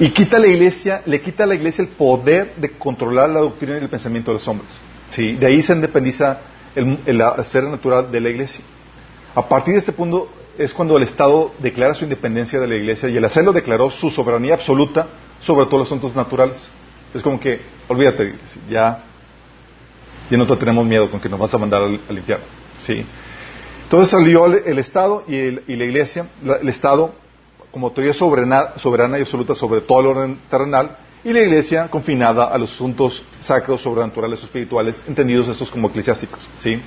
Y 0.00 0.10
quita 0.10 0.36
a 0.36 0.40
la 0.40 0.46
iglesia, 0.46 1.02
le 1.06 1.20
quita 1.20 1.42
a 1.44 1.46
la 1.46 1.56
iglesia 1.56 1.82
el 1.82 1.88
poder 1.88 2.54
de 2.56 2.70
controlar 2.70 3.30
la 3.30 3.40
doctrina 3.40 3.78
y 3.78 3.82
el 3.82 3.88
pensamiento 3.88 4.30
de 4.30 4.38
los 4.38 4.46
hombres. 4.46 4.70
¿Sí? 5.10 5.34
De 5.34 5.46
ahí 5.46 5.60
se 5.62 5.72
independiza 5.72 6.40
el, 6.76 7.18
la 7.18 7.34
esfera 7.38 7.68
natural 7.68 8.10
de 8.12 8.20
la 8.20 8.28
iglesia. 8.28 8.64
A 9.34 9.48
partir 9.48 9.74
de 9.74 9.80
este 9.80 9.92
punto, 9.92 10.30
es 10.56 10.72
cuando 10.72 10.96
el 10.96 11.02
Estado 11.02 11.52
declara 11.58 11.94
su 11.94 12.04
independencia 12.04 12.60
de 12.60 12.66
la 12.66 12.74
Iglesia 12.74 13.08
y 13.08 13.16
el 13.16 13.24
hacerlo 13.24 13.52
declaró 13.52 13.90
su 13.90 14.10
soberanía 14.10 14.54
absoluta 14.54 15.06
sobre 15.40 15.66
todos 15.66 15.80
los 15.80 15.88
asuntos 15.88 16.14
naturales. 16.14 16.68
Es 17.14 17.22
como 17.22 17.38
que, 17.38 17.60
olvídate, 17.86 18.34
ya, 18.68 19.04
ya 20.30 20.36
no 20.36 20.46
te 20.46 20.56
tenemos 20.56 20.84
miedo 20.84 21.10
con 21.10 21.20
que 21.20 21.28
nos 21.28 21.38
vas 21.38 21.54
a 21.54 21.58
mandar 21.58 21.82
al, 21.82 22.18
infierno. 22.18 22.44
¿sí? 22.84 23.04
Entonces 23.84 24.10
salió 24.10 24.46
el, 24.46 24.78
Estado 24.78 25.24
y, 25.28 25.36
y, 25.36 25.76
la 25.76 25.84
Iglesia, 25.84 26.28
el 26.60 26.68
Estado 26.68 27.14
como 27.70 27.88
autoridad 27.88 28.14
soberana, 28.14 29.18
y 29.18 29.22
absoluta 29.22 29.54
sobre 29.54 29.80
todo 29.80 30.00
el 30.00 30.06
orden 30.06 30.40
terrenal 30.50 30.96
y 31.24 31.32
la 31.32 31.40
Iglesia 31.40 31.88
confinada 31.88 32.44
a 32.44 32.58
los 32.58 32.72
asuntos 32.72 33.22
sacros, 33.40 33.82
sobrenaturales 33.82 34.40
o 34.42 34.46
espirituales, 34.46 35.02
entendidos 35.06 35.48
estos 35.48 35.70
como 35.70 35.88
eclesiásticos. 35.88 36.40
¿sí? 36.58 36.80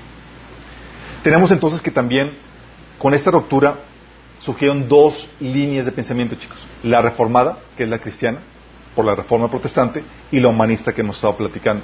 Tenemos 1.24 1.52
entonces 1.52 1.82
que 1.82 1.92
también 1.92 2.38
con 2.98 3.14
esta 3.14 3.32
ruptura 3.32 3.76
surgieron 4.38 4.88
dos 4.88 5.30
líneas 5.40 5.86
de 5.86 5.92
pensamiento, 5.92 6.36
chicos. 6.36 6.58
La 6.84 7.02
reformada, 7.02 7.60
que 7.78 7.84
es 7.84 7.90
la 7.90 8.00
cristiana, 8.00 8.40
por 8.96 9.06
la 9.06 9.16
reforma 9.16 9.50
protestante, 9.50 10.04
y 10.32 10.40
la 10.40 10.48
humanista 10.48 10.94
que 10.94 11.02
hemos 11.02 11.18
estado 11.18 11.38
platicando. 11.38 11.84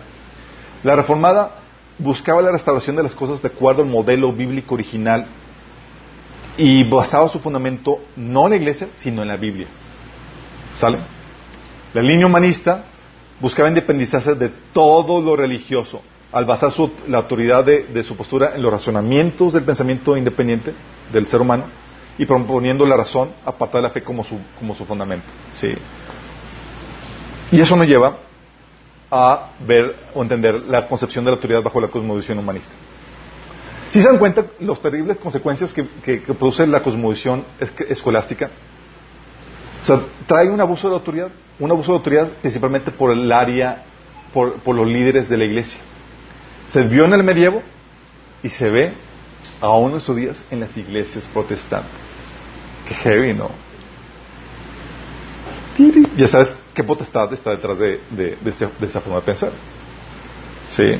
La 0.83 0.95
reformada 0.95 1.51
buscaba 1.99 2.41
la 2.41 2.51
restauración 2.51 2.95
de 2.95 3.03
las 3.03 3.15
cosas 3.15 3.41
de 3.41 3.49
acuerdo 3.49 3.83
al 3.83 3.89
modelo 3.89 4.31
bíblico 4.31 4.75
original 4.75 5.27
y 6.57 6.83
basaba 6.83 7.29
su 7.29 7.39
fundamento 7.39 7.99
no 8.15 8.45
en 8.45 8.49
la 8.51 8.55
iglesia, 8.55 8.87
sino 8.97 9.21
en 9.21 9.27
la 9.27 9.37
Biblia. 9.37 9.67
¿Sale? 10.79 10.97
La 11.93 12.01
línea 12.01 12.25
humanista 12.25 12.83
buscaba 13.39 13.69
independizarse 13.69 14.35
de 14.35 14.49
todo 14.73 15.21
lo 15.21 15.35
religioso, 15.35 16.01
al 16.31 16.45
basar 16.45 16.71
la 17.07 17.19
autoridad 17.19 17.63
de, 17.63 18.03
su 18.03 18.15
postura 18.15 18.53
en 18.55 18.61
los 18.61 18.71
razonamientos 18.71 19.53
del 19.53 19.63
pensamiento 19.63 20.17
independiente 20.17 20.73
del 21.11 21.27
ser 21.27 21.41
humano 21.41 21.65
y 22.17 22.25
proponiendo 22.25 22.85
la 22.85 22.97
razón 22.97 23.29
aparte 23.45 23.77
de 23.77 23.83
la 23.83 23.89
fe 23.91 24.03
como 24.03 24.23
su, 24.23 24.37
como 24.57 24.75
su 24.75 24.85
fundamento. 24.85 25.27
¿sí? 25.53 25.73
Y 27.51 27.61
eso 27.61 27.75
nos 27.75 27.87
lleva 27.87 28.17
a 29.09 29.51
ver 29.65 29.95
o 30.13 30.21
entender 30.21 30.55
la 30.63 30.87
concepción 30.87 31.23
de 31.23 31.31
la 31.31 31.35
autoridad 31.35 31.63
bajo 31.63 31.79
la 31.79 31.87
cosmovisión 31.87 32.39
humanista. 32.39 32.73
Si 33.91 34.01
se 34.01 34.07
dan 34.07 34.17
cuenta 34.17 34.45
las 34.59 34.79
terribles 34.81 35.17
consecuencias 35.17 35.73
que, 35.73 35.83
produce 36.37 36.67
la 36.67 36.83
cosmovisión 36.83 37.45
escolástica, 37.89 38.49
o 39.81 39.85
sea, 39.85 40.01
trae 40.25 40.49
un 40.49 40.59
abuso 40.59 40.89
de 40.89 40.95
autoridad, 40.95 41.29
un 41.59 41.71
abuso 41.71 41.93
de 41.93 41.97
autoridad 41.97 42.27
principalmente 42.41 42.91
por 42.91 43.11
el 43.11 43.31
área, 43.31 43.85
por, 44.33 44.55
por 44.59 44.75
los 44.75 44.87
líderes 44.87 45.29
de 45.29 45.37
la 45.37 45.45
iglesia. 45.45 45.79
Se 46.67 46.83
vio 46.83 47.05
en 47.05 47.13
el 47.13 47.23
medievo 47.23 47.63
y 48.43 48.49
se 48.49 48.69
ve 48.69 48.93
aún 49.61 49.85
en 49.85 49.91
nuestros 49.91 50.17
días 50.17 50.43
en 50.51 50.59
las 50.59 50.75
iglesias 50.75 51.29
protestantes. 51.33 51.91
Qué 52.87 52.93
heavy, 52.95 53.33
¿no? 53.33 53.49
Ya 56.17 56.27
sabes 56.27 56.53
qué 56.73 56.83
potestad 56.83 57.31
está 57.33 57.51
detrás 57.51 57.77
de, 57.77 58.37
esa 58.81 59.01
forma 59.01 59.19
de 59.19 59.25
pensar. 59.25 59.51
Sí. 60.69 60.99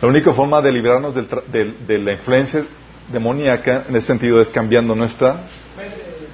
La 0.00 0.08
única 0.08 0.32
forma 0.32 0.62
de 0.62 0.72
librarnos 0.72 1.14
de 1.14 1.98
la 1.98 2.12
influencia 2.12 2.64
demoníaca 3.12 3.84
en 3.88 3.96
ese 3.96 4.06
sentido 4.06 4.40
es 4.40 4.48
cambiando 4.48 4.94
nuestra 4.94 5.40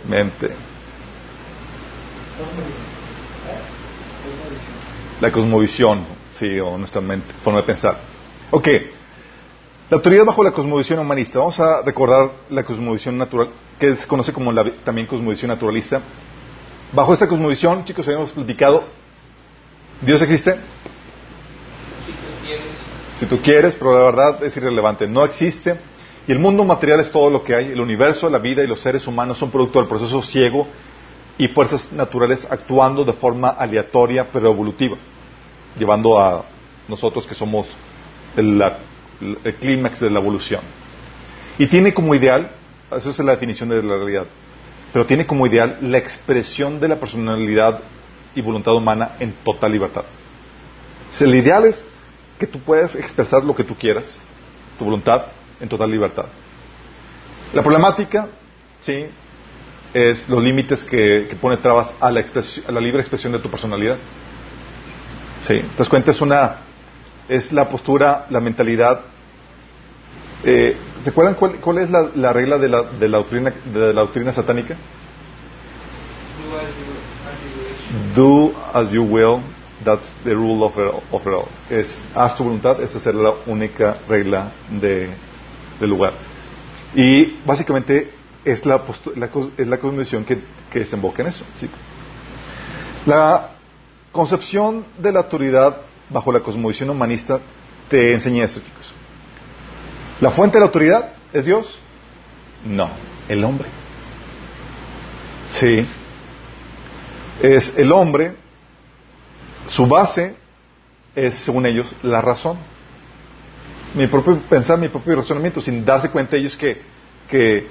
mente. 0.09 0.51
La 5.21 5.33
cosmovisión, 5.33 6.05
sí, 6.39 6.61
o 6.61 6.77
nuestra 6.79 7.01
mente, 7.01 7.33
forma 7.43 7.61
de 7.61 7.67
pensar. 7.67 7.99
Ok, 8.51 8.69
la 9.89 9.97
autoridad 9.97 10.25
bajo 10.25 10.45
la 10.45 10.53
cosmovisión 10.53 10.99
humanista. 10.99 11.39
Vamos 11.39 11.59
a 11.59 11.83
recordar 11.83 12.31
la 12.51 12.63
cosmovisión 12.63 13.17
natural, 13.17 13.49
que 13.79 13.97
se 13.97 14.07
conoce 14.07 14.33
como 14.33 14.53
la, 14.53 14.65
también 14.85 15.07
cosmovisión 15.07 15.49
naturalista. 15.49 16.03
Bajo 16.93 17.15
esta 17.15 17.27
cosmovisión, 17.27 17.85
chicos, 17.85 18.07
habíamos 18.07 18.31
platicado, 18.33 18.85
¿Dios 20.03 20.21
existe? 20.23 20.57
Si 23.17 23.27
tú 23.27 23.41
quieres. 23.41 23.75
Si 23.75 23.79
pero 23.79 23.95
la 23.95 24.05
verdad 24.05 24.45
es 24.45 24.57
irrelevante. 24.57 25.07
No 25.07 25.25
existe. 25.25 25.79
Y 26.27 26.33
el 26.33 26.39
mundo 26.39 26.65
material 26.65 27.01
es 27.01 27.11
todo 27.11 27.31
lo 27.31 27.45
que 27.45 27.55
hay. 27.55 27.67
El 27.67 27.81
universo, 27.81 28.29
la 28.29 28.39
vida 28.39 28.63
y 28.63 28.67
los 28.67 28.81
seres 28.81 29.07
humanos 29.07 29.39
son 29.39 29.51
producto 29.51 29.79
del 29.79 29.89
proceso 29.89 30.23
ciego 30.23 30.67
y 31.39 31.49
fuerzas 31.49 31.93
naturales 31.93 32.47
actuando 32.51 33.05
de 33.05 33.13
forma 33.13 33.51
aleatoria 33.51 34.29
pero 34.33 34.51
evolutiva, 34.51 34.97
llevando 35.79 36.19
a 36.19 36.45
nosotros 36.89 37.27
que 37.27 37.35
somos 37.35 37.67
el, 38.37 38.63
clímax 39.61 40.01
de 40.01 40.11
la 40.11 40.21
evolución. 40.21 40.63
Y 41.59 41.67
tiene 41.67 41.93
como 41.93 42.15
ideal, 42.15 42.51
esa 42.91 43.11
es 43.11 43.19
la 43.19 43.33
definición 43.33 43.69
de 43.69 43.83
la 43.83 43.97
realidad, 43.97 44.27
pero 44.93 45.07
tiene 45.07 45.27
como 45.27 45.47
ideal 45.47 45.79
la 45.83 45.99
expresión 45.99 46.81
de 46.81 46.89
la 46.89 46.97
personalidad 46.97 47.81
y 48.35 48.41
voluntad 48.41 48.75
humana 48.75 49.17
en 49.21 49.33
total 49.45 49.73
libertad. 49.73 50.05
el 51.21 51.35
ideal 51.35 51.65
es 51.65 51.85
que 52.39 52.47
tú 52.47 52.61
puedas 52.61 52.95
expresar 52.95 53.45
lo 53.45 53.55
que 53.55 53.65
tú 53.65 53.75
quieras, 53.75 54.19
tu 54.79 54.85
voluntad, 54.85 55.27
en 55.61 55.69
total 55.69 55.91
libertad. 55.91 56.27
La 57.53 57.63
problemática, 57.63 58.29
sí, 58.81 59.07
es 59.95 60.29
los 60.29 60.43
límites 60.43 60.85
que, 60.85 61.37
pone 61.41 61.57
trabas 61.57 61.95
a 62.01 62.11
la, 62.11 62.21
a 62.21 62.73
la 62.73 62.81
libre 62.81 63.01
expresión 63.01 63.33
de 63.33 63.39
tu 63.39 63.51
personalidad. 63.51 63.97
Sí, 65.47 65.61
te 65.61 65.77
das 65.79 65.89
cuenta, 65.89 66.11
es 66.11 66.21
una 66.21 66.67
es 67.29 67.53
la 67.53 67.69
postura, 67.69 68.27
la 68.31 68.41
mentalidad. 68.41 69.01
Eh, 70.45 70.77
¿Se 71.03 71.11
acuerdan 71.11 71.35
cuál, 71.35 71.79
es 71.79 71.91
la, 71.91 72.33
regla 72.33 72.59
de 72.59 72.69
la, 72.69 72.83
de, 72.83 73.09
la 73.09 73.19
doctrina, 73.19 73.53
de 73.65 73.93
la 73.93 74.01
doctrina 74.03 74.33
satánica? 74.33 74.77
Do 78.15 78.53
as 78.73 78.91
you 78.91 79.03
will, 79.03 79.41
that's 79.87 80.07
the 80.25 80.35
rule 80.35 80.65
of 80.65 80.77
it, 80.77 80.93
all. 81.13 81.49
Es 81.71 81.99
haz 82.15 82.37
tu 82.37 82.45
voluntad, 82.45 82.83
esa 82.83 82.99
es 82.99 83.15
la 83.15 83.35
única 83.47 83.99
regla 84.09 84.53
de, 84.69 85.09
del 85.81 85.89
lugar. 85.89 86.13
Y 86.95 87.39
básicamente 87.47 88.13
es 88.45 88.67
la, 88.67 88.83
la, 89.15 89.31
es 89.57 89.67
la 89.67 89.79
cosmovisión 89.79 90.25
que, 90.25 90.39
desemboca 90.75 91.23
en 91.23 91.29
eso. 91.29 91.45
La 93.07 93.53
concepción 94.13 94.85
de 94.99 95.13
la 95.13 95.21
autoridad 95.21 95.79
bajo 96.11 96.33
la 96.33 96.41
cosmovisión 96.41 96.91
humanista, 96.91 97.41
te 97.89 98.13
enseñé 98.13 98.43
esto, 98.43 98.61
chicos. 98.61 98.93
¿La 100.21 100.31
fuente 100.31 100.57
de 100.57 100.61
la 100.61 100.67
autoridad 100.67 101.13
es 101.33 101.45
Dios? 101.45 101.79
No, 102.65 102.91
el 103.29 103.43
hombre. 103.45 103.69
Sí. 105.51 105.87
Es 107.41 107.77
el 107.77 107.93
hombre, 107.93 108.37
su 109.67 109.87
base 109.87 110.35
es, 111.15 111.35
según 111.37 111.67
ellos, 111.67 111.93
la 112.03 112.21
razón. 112.21 112.59
Mi 113.95 114.07
propio 114.07 114.39
pensar, 114.49 114.79
mi 114.79 114.89
propio 114.89 115.17
razonamiento, 115.17 115.61
sin 115.61 115.85
darse 115.85 116.11
cuenta 116.11 116.37
ellos 116.37 116.57
que, 116.57 116.83
que 117.29 117.67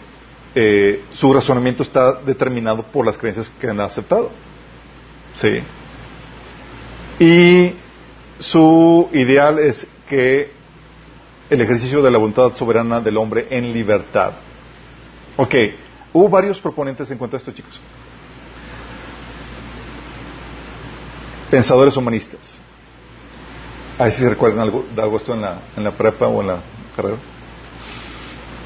eh, 0.55 1.03
su 1.13 1.31
razonamiento 1.33 1.83
está 1.83 2.13
determinado 2.21 2.83
por 2.83 3.05
las 3.05 3.17
creencias 3.17 3.49
que 3.49 3.67
han 3.67 3.79
aceptado. 3.79 4.31
Sí. 5.35 5.59
Y 7.19 7.73
su 8.39 9.09
ideal 9.13 9.59
es 9.59 9.87
que 10.09 10.51
el 11.49 11.61
ejercicio 11.61 12.01
de 12.01 12.11
la 12.11 12.17
voluntad 12.17 12.55
soberana 12.55 12.99
del 13.01 13.17
hombre 13.17 13.47
en 13.51 13.71
libertad. 13.71 14.33
Ok, 15.37 15.53
hubo 16.13 16.29
varios 16.29 16.59
proponentes 16.59 17.09
en 17.11 17.17
cuanto 17.17 17.35
a 17.35 17.39
esto, 17.39 17.51
chicos. 17.51 17.79
Pensadores 21.49 21.95
humanistas. 21.97 22.39
A 23.97 24.09
si 24.11 24.21
se 24.21 24.29
recuerdan 24.29 24.59
algo, 24.59 24.85
de 24.93 25.01
algo 25.01 25.19
en 25.27 25.41
la, 25.41 25.61
en 25.77 25.83
la 25.83 25.91
prepa 25.91 26.27
o 26.27 26.41
en 26.41 26.47
la 26.47 26.59
carrera. 26.95 27.17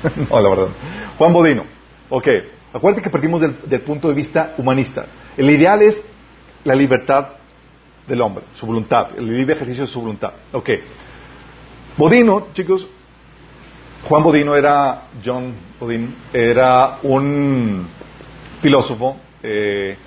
no, 0.30 0.40
la 0.40 0.50
verdad. 0.50 0.68
Juan 1.18 1.34
Bodino. 1.34 1.64
Ok, 2.10 2.28
acuérdate 2.74 3.04
que 3.04 3.10
partimos 3.10 3.42
del 3.42 3.82
punto 3.82 4.08
de 4.08 4.16
vista 4.16 4.56
humanista. 4.58 5.06
El 5.38 5.50
ideal 5.50 5.82
es 5.82 6.02
la 6.64 6.74
libertad 6.74 7.30
del 8.08 8.22
hombre, 8.22 8.44
su 8.54 8.66
voluntad, 8.66 9.10
el 9.18 9.28
libre 9.28 9.54
ejercicio 9.54 9.86
de 9.86 9.92
su 9.92 10.02
voluntad. 10.02 10.34
Ok. 10.52 10.70
Bodino, 11.96 12.48
chicos, 12.54 12.88
Juan 14.08 14.24
Bodino 14.24 14.56
era, 14.56 15.04
John 15.24 15.54
Bodino, 15.80 16.10
era 16.34 17.00
un 17.04 17.88
filósofo, 18.62 19.18
eh, 19.44 19.98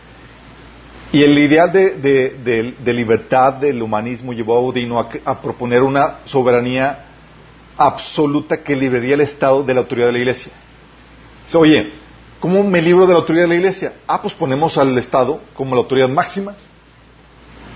y 1.13 1.23
el 1.23 1.39
ideal 1.39 1.71
de, 1.73 2.75
libertad 2.95 3.55
del 3.55 3.83
humanismo 3.83 4.33
llevó 4.33 4.57
a 4.57 4.61
Bodino 4.61 4.99
a, 4.99 5.41
proponer 5.43 5.83
una 5.83 6.21
soberanía 6.25 7.05
absoluta 7.77 8.63
que 8.63 8.75
libraría 8.75 9.15
el 9.15 9.21
Estado 9.21 9.63
de 9.63 9.75
la 9.75 9.81
autoridad 9.81 10.07
de 10.07 10.13
la 10.13 10.19
Iglesia. 10.19 10.53
Oye, 11.55 11.93
¿cómo 12.41 12.63
me 12.63 12.81
libro 12.81 13.07
de 13.07 13.13
la 13.13 13.19
autoridad 13.19 13.45
de 13.45 13.49
la 13.49 13.55
Iglesia? 13.57 13.95
Ah, 14.07 14.23
pues 14.23 14.33
ponemos 14.33 14.79
al 14.79 14.97
Estado 14.97 15.41
como 15.55 15.75
la 15.75 15.83
autoridad 15.83 16.09
máxima 16.09 16.55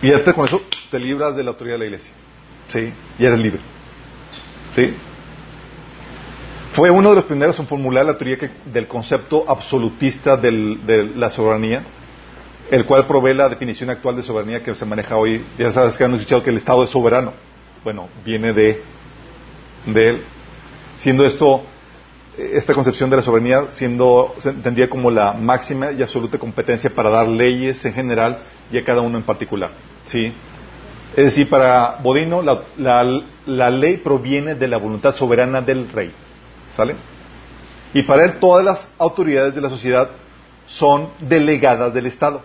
y 0.03 0.09
ya 0.09 0.23
con 0.35 0.47
eso 0.47 0.63
te 0.91 0.99
libras 0.99 1.37
de 1.37 1.43
la 1.43 1.51
autoridad 1.51 1.75
de 1.75 1.79
la 1.81 1.85
iglesia. 1.87 2.13
¿Sí? 2.73 2.93
Y 3.19 3.25
eres 3.25 3.39
libre. 3.39 3.61
¿Sí? 4.75 4.95
Fue 6.73 6.91
uno 6.91 7.11
de 7.11 7.15
los 7.17 7.25
primeros 7.25 7.59
en 7.59 7.67
formular 7.67 8.05
la 8.05 8.19
teoría 8.19 8.39
que- 8.39 8.51
del 8.67 8.87
concepto 8.87 9.45
absolutista 9.49 10.37
del- 10.37 10.85
de 10.87 11.05
la 11.17 11.31
soberanía, 11.31 11.83
el 12.71 12.85
cual 12.85 13.07
provee 13.07 13.35
la 13.35 13.49
definición 13.49 13.91
actual 13.91 14.17
de 14.17 14.23
soberanía 14.23 14.63
que 14.63 14.75
se 14.75 14.85
maneja 14.85 15.17
hoy. 15.17 15.45
Ya 15.59 15.71
sabes 15.73 15.97
que 15.97 16.05
han 16.05 16.15
escuchado 16.15 16.43
que 16.43 16.51
el 16.51 16.57
Estado 16.57 16.83
es 16.85 16.91
soberano. 16.91 17.33
Bueno, 17.85 18.09
viene 18.25 18.53
de, 18.53 18.83
él. 19.95 20.23
Siendo 20.97 21.25
esto, 21.25 21.63
eh, 22.37 22.51
esta 22.55 22.75
concepción 22.75 23.09
de 23.11 23.17
la 23.17 23.23
soberanía, 23.23 23.67
siendo, 23.71 24.35
se 24.39 24.51
entendía 24.51 24.91
como 24.91 25.11
la 25.11 25.33
máxima 25.33 25.93
y 25.93 26.03
absoluta 26.03 26.39
competencia 26.39 26.91
para 26.91 27.11
dar 27.11 27.29
leyes 27.29 27.85
en 27.85 27.93
general 27.95 28.39
y 28.73 28.79
a 28.79 28.85
cada 28.85 29.01
uno 29.01 29.19
en 29.19 29.25
particular. 29.25 29.71
¿Sí? 30.07 30.33
Es 31.17 31.25
decir, 31.27 31.49
para 31.49 31.99
Bodino, 32.03 32.43
la, 32.43 32.63
la- 32.77 33.23
la 33.47 33.71
ley 33.71 33.99
proviene 33.99 34.57
de 34.57 34.67
la 34.67 34.77
voluntad 34.77 35.15
soberana 35.15 35.61
del 35.61 35.89
rey. 35.91 36.13
¿Sale? 36.75 36.97
Y 37.95 38.03
para 38.03 38.25
él, 38.25 38.39
todas 38.41 38.65
las 38.65 38.91
autoridades 38.99 39.55
de 39.55 39.61
la 39.61 39.71
sociedad 39.71 40.11
son 40.67 41.11
delegadas 41.21 41.95
del 41.95 42.07
Estado. 42.07 42.43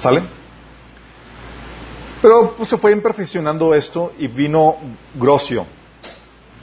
¿Sale? 0.00 0.22
Pero 2.22 2.54
pues, 2.56 2.68
se 2.68 2.76
fue 2.78 2.92
imperfeccionando 2.92 3.74
esto 3.74 4.12
y 4.18 4.28
vino 4.28 4.76
Grocio. 5.14 5.66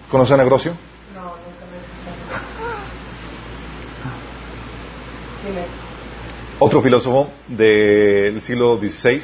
¿Conocen 0.09 0.39
a 0.39 0.43
Grocio? 0.43 0.73
No, 1.15 1.21
nunca 1.23 1.65
me 1.71 1.77
he 1.77 1.79
escuchado. 1.79 2.17
Otro 6.59 6.81
filósofo 6.81 7.29
del 7.47 8.41
siglo 8.41 8.77
XVI, 8.79 9.21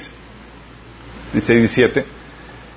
XVI, 1.34 1.68
XVII, 1.68 2.03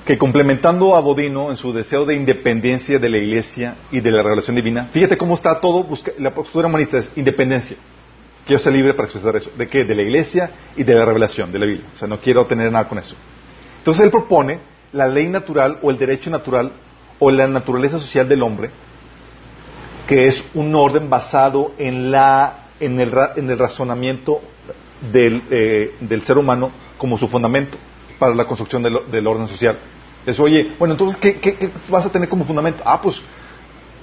que 0.06 0.16
complementando 0.18 0.94
a 0.94 1.00
Bodino 1.00 1.50
en 1.50 1.56
su 1.56 1.72
deseo 1.72 2.04
de 2.06 2.14
independencia 2.14 2.98
de 2.98 3.08
la 3.10 3.18
Iglesia 3.18 3.76
y 3.90 4.00
de 4.00 4.10
la 4.10 4.22
revelación 4.22 4.56
divina, 4.56 4.88
fíjate 4.92 5.16
cómo 5.18 5.34
está 5.34 5.60
todo, 5.60 5.82
busca- 5.82 6.12
la 6.18 6.32
postura 6.32 6.68
humanista 6.68 6.98
es 6.98 7.10
independencia. 7.16 7.76
Quiero 8.46 8.60
ser 8.62 8.72
libre 8.72 8.94
para 8.94 9.06
expresar 9.06 9.34
eso. 9.36 9.50
¿De 9.56 9.68
qué? 9.68 9.84
De 9.84 9.94
la 9.94 10.02
Iglesia 10.02 10.50
y 10.76 10.84
de 10.84 10.94
la 10.94 11.04
revelación, 11.04 11.50
de 11.52 11.58
la 11.58 11.66
Biblia. 11.66 11.86
O 11.94 11.98
sea, 11.98 12.06
no 12.08 12.20
quiero 12.20 12.46
tener 12.46 12.70
nada 12.70 12.88
con 12.88 12.98
eso. 12.98 13.16
Entonces 13.78 14.04
él 14.04 14.10
propone 14.10 14.60
la 14.92 15.08
ley 15.08 15.28
natural 15.28 15.78
o 15.82 15.90
el 15.90 15.98
derecho 15.98 16.30
natural 16.30 16.72
o 17.18 17.30
la 17.30 17.46
naturaleza 17.48 17.98
social 17.98 18.28
del 18.28 18.42
hombre, 18.42 18.70
que 20.06 20.26
es 20.28 20.44
un 20.54 20.74
orden 20.74 21.10
basado 21.10 21.72
en, 21.78 22.10
la, 22.10 22.66
en, 22.78 23.00
el, 23.00 23.12
en 23.36 23.50
el 23.50 23.58
razonamiento 23.58 24.40
del, 25.12 25.42
eh, 25.50 25.94
del 26.00 26.22
ser 26.22 26.38
humano 26.38 26.70
como 26.98 27.18
su 27.18 27.28
fundamento 27.28 27.76
para 28.18 28.34
la 28.34 28.44
construcción 28.44 28.82
del, 28.82 29.10
del 29.10 29.26
orden 29.26 29.48
social. 29.48 29.76
Es, 30.24 30.38
oye, 30.40 30.72
bueno, 30.78 30.94
entonces, 30.94 31.18
¿qué, 31.20 31.38
qué- 31.38 31.54
qué 31.56 31.70
vas 31.88 32.06
a 32.06 32.10
tener 32.10 32.28
como 32.28 32.44
fundamento? 32.44 32.82
Ah, 32.86 33.00
pues 33.02 33.20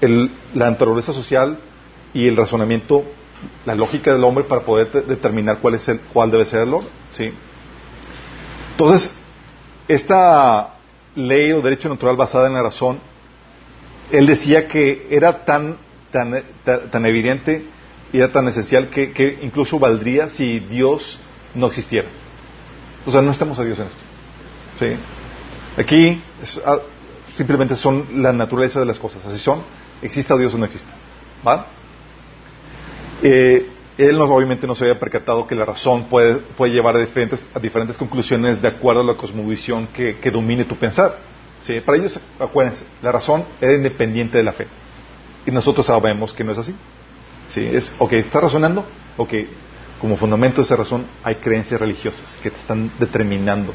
el- 0.02 0.32
la 0.54 0.70
naturaleza 0.70 1.14
social 1.14 1.58
y 2.14 2.28
el 2.28 2.36
razonamiento, 2.36 3.04
la 3.66 3.76
lógica 3.76 4.14
del 4.14 4.24
hombre 4.24 4.44
para 4.44 4.62
poder 4.62 4.92
de- 4.92 5.02
determinar 5.02 5.60
cuál, 5.60 5.76
es 5.76 5.88
el, 5.88 6.00
cuál 6.00 6.32
debe 6.32 6.46
ser 6.46 6.62
el 6.62 6.74
orden. 6.74 6.90
¿sí? 7.12 7.34
Entonces, 8.72 9.14
esta 9.88 10.76
ley 11.16 11.52
o 11.52 11.62
derecho 11.62 11.90
natural 11.90 12.16
basada 12.16 12.48
en 12.48 12.54
la 12.54 12.64
razón, 12.64 13.00
él 14.12 14.26
decía 14.26 14.68
que 14.68 15.08
era 15.12 15.46
tan, 15.46 15.78
tan, 16.12 16.44
tan, 16.64 16.90
tan 16.90 17.06
evidente 17.06 17.66
y 18.12 18.18
era 18.18 18.32
tan 18.32 18.48
esencial 18.48 18.90
que, 18.90 19.40
incluso 19.42 19.80
valdría 19.80 20.30
si 20.30 20.60
Dios 20.60 21.20
no 21.56 21.68
existiera. 21.68 22.08
O 23.06 23.12
sea, 23.12 23.22
no 23.22 23.32
estamos 23.32 23.58
a 23.60 23.64
Dios 23.64 23.80
en 23.80 23.88
esto. 23.88 24.02
¿sí? 24.80 24.96
Aquí 25.82 26.22
ah, 26.66 26.78
simplemente 27.32 27.76
son 27.76 28.22
la 28.22 28.32
naturaleza 28.32 28.80
de 28.80 28.86
las 28.86 29.00
cosas. 29.00 29.26
Así 29.26 29.40
son, 29.40 29.64
exista 30.02 30.38
Dios 30.38 30.54
o 30.54 30.58
no 30.58 30.66
exista. 30.66 30.92
Eh, 33.24 33.66
él 33.98 34.18
no, 34.18 34.26
obviamente 34.26 34.68
no 34.68 34.76
se 34.76 34.86
había 34.86 35.00
percatado 35.00 35.48
que 35.48 35.56
la 35.56 35.66
razón 35.66 36.06
puede, 36.06 36.42
llevar 36.70 36.96
a 36.96 37.00
diferentes, 37.00 37.48
a 37.54 37.60
diferentes 37.60 37.98
conclusiones 37.98 38.62
de 38.62 38.68
acuerdo 38.68 39.02
a 39.02 39.06
la 39.06 39.14
cosmovisión 39.14 39.88
que, 39.88 40.20
que 40.20 40.32
domine 40.32 40.66
tu 40.66 40.76
pensar. 40.76 41.18
¿sí? 41.62 41.80
Para 41.80 41.98
ellos, 41.98 42.20
acuérdense, 42.40 42.86
la 43.02 43.12
razón 43.12 43.46
era 43.62 43.74
independiente 43.74 44.38
de 44.38 44.44
la 44.44 44.52
fe. 44.52 44.68
Y 45.46 45.52
nosotros 45.52 45.86
sabemos 45.86 46.34
que 46.34 46.44
no 46.44 46.52
es 46.52 46.58
así. 46.58 46.76
¿sí? 47.50 47.70
Es, 47.72 47.94
ok, 48.00 48.14
¿estás 48.14 48.44
razonando? 48.44 48.86
Ok, 49.18 49.34
como 50.02 50.18
fundamento 50.18 50.58
de 50.58 50.64
esa 50.64 50.76
razón 50.76 51.06
hay 51.24 51.36
creencias 51.36 51.80
religiosas 51.80 52.38
que 52.42 52.50
te 52.50 52.60
están 52.60 52.92
determinando 53.00 53.74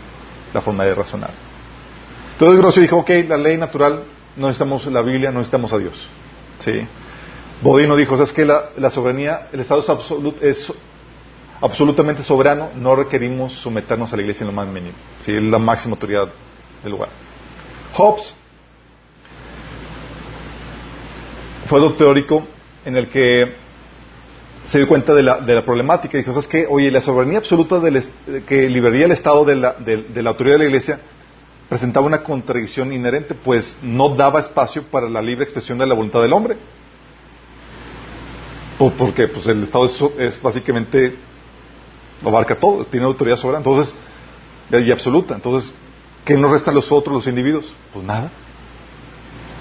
la 0.53 0.61
forma 0.61 0.85
de 0.85 0.95
razonar. 0.95 1.31
Entonces 2.33 2.59
Grocio 2.59 2.83
dijo, 2.83 2.99
ok, 2.99 3.11
la 3.29 3.37
ley 3.37 3.57
natural, 3.57 4.03
no 4.37 4.49
necesitamos 4.49 4.85
la 4.87 5.03
Biblia, 5.03 5.31
no 5.31 5.39
necesitamos 5.39 5.73
a 5.73 5.79
Dios. 5.79 6.09
¿sí? 6.59 6.87
Bodino 7.61 7.97
dijo, 7.97 8.17
¿sabes 8.17 8.33
que 8.33 8.45
la, 8.45 8.91
soberanía, 8.91 9.49
el 9.53 9.61
Estado 9.61 9.81
es, 9.81 9.89
absolu- 9.89 10.35
es 10.41 10.73
absolutamente 11.61 12.23
soberano, 12.23 12.71
no 12.77 12.95
requerimos 12.95 13.53
someternos 13.55 14.13
a 14.13 14.17
la 14.17 14.23
Iglesia 14.23 14.45
en 14.45 14.49
lo 14.49 14.53
más 14.55 14.69
mínimo. 14.69 14.95
¿sí? 15.21 15.33
Es 15.35 15.43
la 15.43 15.59
máxima 15.59 15.95
autoridad 15.95 16.29
del 16.83 16.93
lugar. 16.93 17.09
Hobbes 17.95 18.35
fue 21.67 21.81
otro 21.81 21.97
teórico 21.97 22.47
en 22.85 22.97
el 22.97 23.09
que 23.09 23.55
se 24.67 24.79
dio 24.79 24.87
cuenta 24.87 25.15
de 25.15 25.23
la, 25.23 25.41
de 25.41 25.55
la 25.55 25.65
problemática 25.65 26.17
y 26.17 26.21
dijo, 26.21 26.33
¿sabes 26.33 26.47
qué? 26.47 26.67
Oye, 26.69 26.91
la 26.91 27.01
soberanía 27.01 27.39
absoluta 27.39 27.81
del 27.81 28.03
que 28.47 28.69
liberaría 28.69 29.07
el 29.07 29.13
Estado 29.13 29.45
de 29.45 29.57
la, 29.57 29.73
de 29.73 30.23
la 30.23 30.31
autoridad 30.31 30.55
de 30.57 30.59
la 30.65 30.65
Iglesia 30.67 31.01
presentaba 31.69 32.07
una 32.07 32.23
contradicción 32.23 32.93
inherente, 32.93 33.35
pues 33.35 33.77
no 33.83 34.11
daba 34.11 34.41
espacio 34.41 34.85
para 34.85 35.09
la 35.09 35.21
libre 35.21 35.45
expresión 35.45 35.77
de 35.79 35.87
la 35.87 35.95
voluntad 35.95 36.23
del 36.23 36.33
hombre. 36.33 36.57
¿Por, 38.79 38.93
por 38.93 39.13
qué? 39.13 39.27
Pues 39.27 39.47
el 39.49 39.65
Estado 39.65 39.87
es, 39.87 40.01
es 40.19 40.41
básicamente, 40.41 41.17
abarca 42.25 42.55
todo, 42.55 42.85
tiene 42.85 43.07
autoridad 43.07 43.37
soberana, 43.37 43.65
entonces, 43.65 43.95
y 44.71 44.91
absoluta. 44.91 45.35
Entonces, 45.35 45.73
¿qué 46.25 46.37
nos 46.37 46.51
restan 46.51 46.75
los 46.75 46.91
otros, 46.93 47.17
los 47.17 47.27
individuos? 47.27 47.73
Pues 47.93 48.05
nada. 48.05 48.31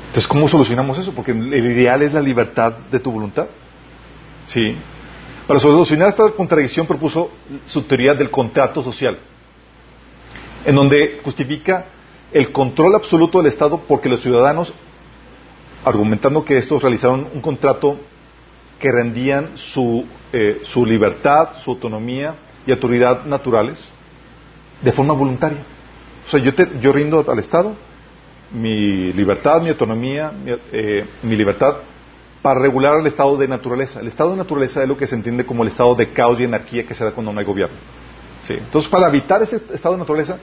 Entonces, 0.08 0.28
¿cómo 0.28 0.48
solucionamos 0.48 0.98
eso? 1.00 1.12
Porque 1.14 1.32
el 1.32 1.54
ideal 1.54 2.02
es 2.02 2.14
la 2.14 2.22
libertad 2.22 2.74
de 2.92 3.00
tu 3.00 3.12
voluntad. 3.12 3.48
Sí. 4.46 4.78
Para 5.48 5.60
solucionar 5.60 6.10
esta 6.10 6.30
contradicción 6.32 6.86
propuso 6.86 7.32
su 7.66 7.82
teoría 7.84 8.14
del 8.14 8.30
contrato 8.30 8.84
social, 8.84 9.18
en 10.66 10.76
donde 10.76 11.22
justifica 11.24 11.86
el 12.32 12.52
control 12.52 12.96
absoluto 12.96 13.38
del 13.38 13.48
Estado 13.48 13.82
porque 13.88 14.10
los 14.10 14.22
ciudadanos, 14.22 14.74
argumentando 15.86 16.44
que 16.44 16.58
estos 16.58 16.82
realizaron 16.82 17.28
un 17.34 17.42
contrato 17.42 17.98
que 18.80 18.92
rendían 18.92 19.58
su, 19.58 20.06
eh, 20.34 20.60
su 20.64 20.86
libertad, 20.86 21.50
su 21.64 21.72
autonomía 21.72 22.36
y 22.66 22.72
autoridad 22.72 23.26
naturales 23.26 23.92
de 24.82 24.92
forma 24.92 25.14
voluntaria. 25.14 25.60
O 26.26 26.30
sea, 26.30 26.40
yo, 26.40 26.54
te- 26.54 26.70
yo 26.82 26.92
rindo 26.94 27.26
al 27.28 27.40
Estado 27.40 27.76
mi 28.52 29.12
libertad, 29.14 29.62
mi 29.62 29.70
autonomía, 29.70 30.32
mi, 30.32 30.52
eh, 30.72 31.06
mi 31.24 31.36
libertad 31.36 31.78
para 32.42 32.60
regular 32.62 33.00
el 33.00 33.08
estado 33.08 33.36
de 33.36 33.48
naturaleza. 33.48 34.00
El 34.00 34.08
estado 34.08 34.32
de 34.32 34.38
naturaleza 34.38 34.82
es 34.84 34.88
lo 34.88 34.96
que 34.96 35.08
se 35.08 35.16
entiende 35.16 35.46
como 35.46 35.64
el 35.64 35.70
estado 35.70 35.96
de 35.96 36.12
caos 36.14 36.40
y 36.40 36.46
anarquía 36.46 36.86
que 36.86 36.94
se 36.94 37.04
da 37.04 37.12
cuando 37.12 37.34
no 37.34 37.40
hay 37.40 37.46
gobierno. 37.46 37.76
¿Sí? 38.44 38.54
Entonces, 38.54 38.90
para 38.90 39.08
evitar 39.10 39.42
ese 39.44 39.58
estado 39.74 39.96
de 39.96 40.00
naturaleza, 40.00 40.38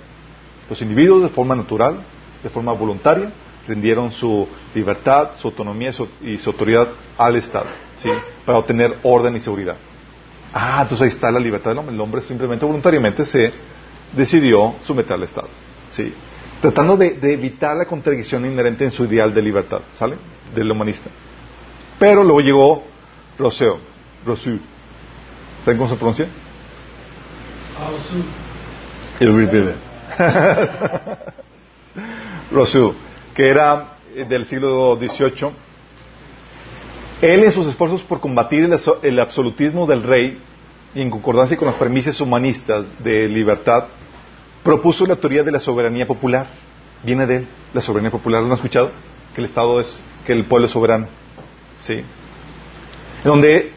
los 0.68 0.82
individuos 0.82 1.22
de 1.22 1.28
forma 1.30 1.55
natural, 1.55 1.97
de 2.43 2.51
forma 2.51 2.72
voluntaria, 2.72 3.30
rindieron 3.66 4.11
su 4.12 4.47
libertad, 4.74 5.30
su 5.41 5.49
autonomía 5.49 5.93
y 6.20 6.37
su 6.37 6.51
autoridad 6.51 6.89
al 7.16 7.37
Estado, 7.37 7.66
¿sí? 7.97 8.11
para 8.45 8.59
obtener 8.59 8.99
orden 9.03 9.36
y 9.36 9.40
seguridad. 9.40 9.76
Ah, 10.53 10.80
entonces 10.82 11.03
ahí 11.03 11.09
está 11.09 11.30
la 11.30 11.40
libertad 11.40 11.70
del 11.70 11.78
hombre. 11.78 11.95
El 11.95 12.01
hombre 12.01 12.22
simplemente 12.22 12.64
voluntariamente 12.64 13.24
se 13.24 13.53
decidió 14.12 14.76
someter 14.82 15.14
al 15.14 15.24
Estado, 15.24 15.49
¿sí? 15.90 16.14
tratando 16.61 16.97
de, 16.97 17.11
de 17.11 17.32
evitar 17.32 17.76
la 17.76 17.84
contradicción 17.84 18.47
inherente 18.47 18.84
en 18.84 18.90
su 18.90 19.05
ideal 19.05 19.34
de 19.34 19.42
libertad, 19.42 19.80
¿sale? 19.95 20.16
Del 20.55 20.70
humanista. 20.70 21.11
Pero 21.99 22.22
luego 22.22 22.40
llegó 22.40 22.82
Rousseau, 23.38 23.78
Rousseau. 24.24 24.59
¿Saben 25.64 25.78
cómo 25.78 25.88
se 25.88 25.97
pronuncia? 25.97 26.26
El. 29.20 29.74
Rousseau, 32.53 32.95
que 33.34 33.49
era 33.49 33.97
eh, 34.14 34.24
del 34.24 34.47
siglo 34.47 34.97
XVIII. 34.97 35.51
Él 37.24 37.42
en 37.42 37.52
sus 37.52 37.66
esfuerzos 37.66 38.02
por 38.02 38.20
combatir 38.20 38.64
el, 38.64 38.78
el 39.02 39.18
absolutismo 39.18 39.86
del 39.86 40.02
rey 40.02 40.38
y 40.94 41.00
en 41.00 41.08
concordancia 41.08 41.56
con 41.56 41.66
las 41.66 41.76
premisas 41.76 42.20
humanistas 42.20 42.84
de 43.02 43.26
libertad, 43.28 43.86
propuso 44.62 45.06
la 45.06 45.16
teoría 45.16 45.42
de 45.42 45.50
la 45.50 45.58
soberanía 45.58 46.06
popular. 46.06 46.48
Viene 47.02 47.24
de 47.24 47.36
él, 47.36 47.48
la 47.72 47.80
soberanía 47.80 48.10
popular. 48.10 48.42
¿Lo 48.42 48.48
han 48.48 48.52
escuchado? 48.52 48.90
Que 49.34 49.40
el 49.40 49.46
Estado 49.46 49.80
es, 49.80 50.02
que 50.26 50.34
el 50.34 50.44
pueblo 50.44 50.66
es 50.66 50.72
soberano. 50.72 51.06
¿Sí? 51.80 52.02
Donde 53.24 53.72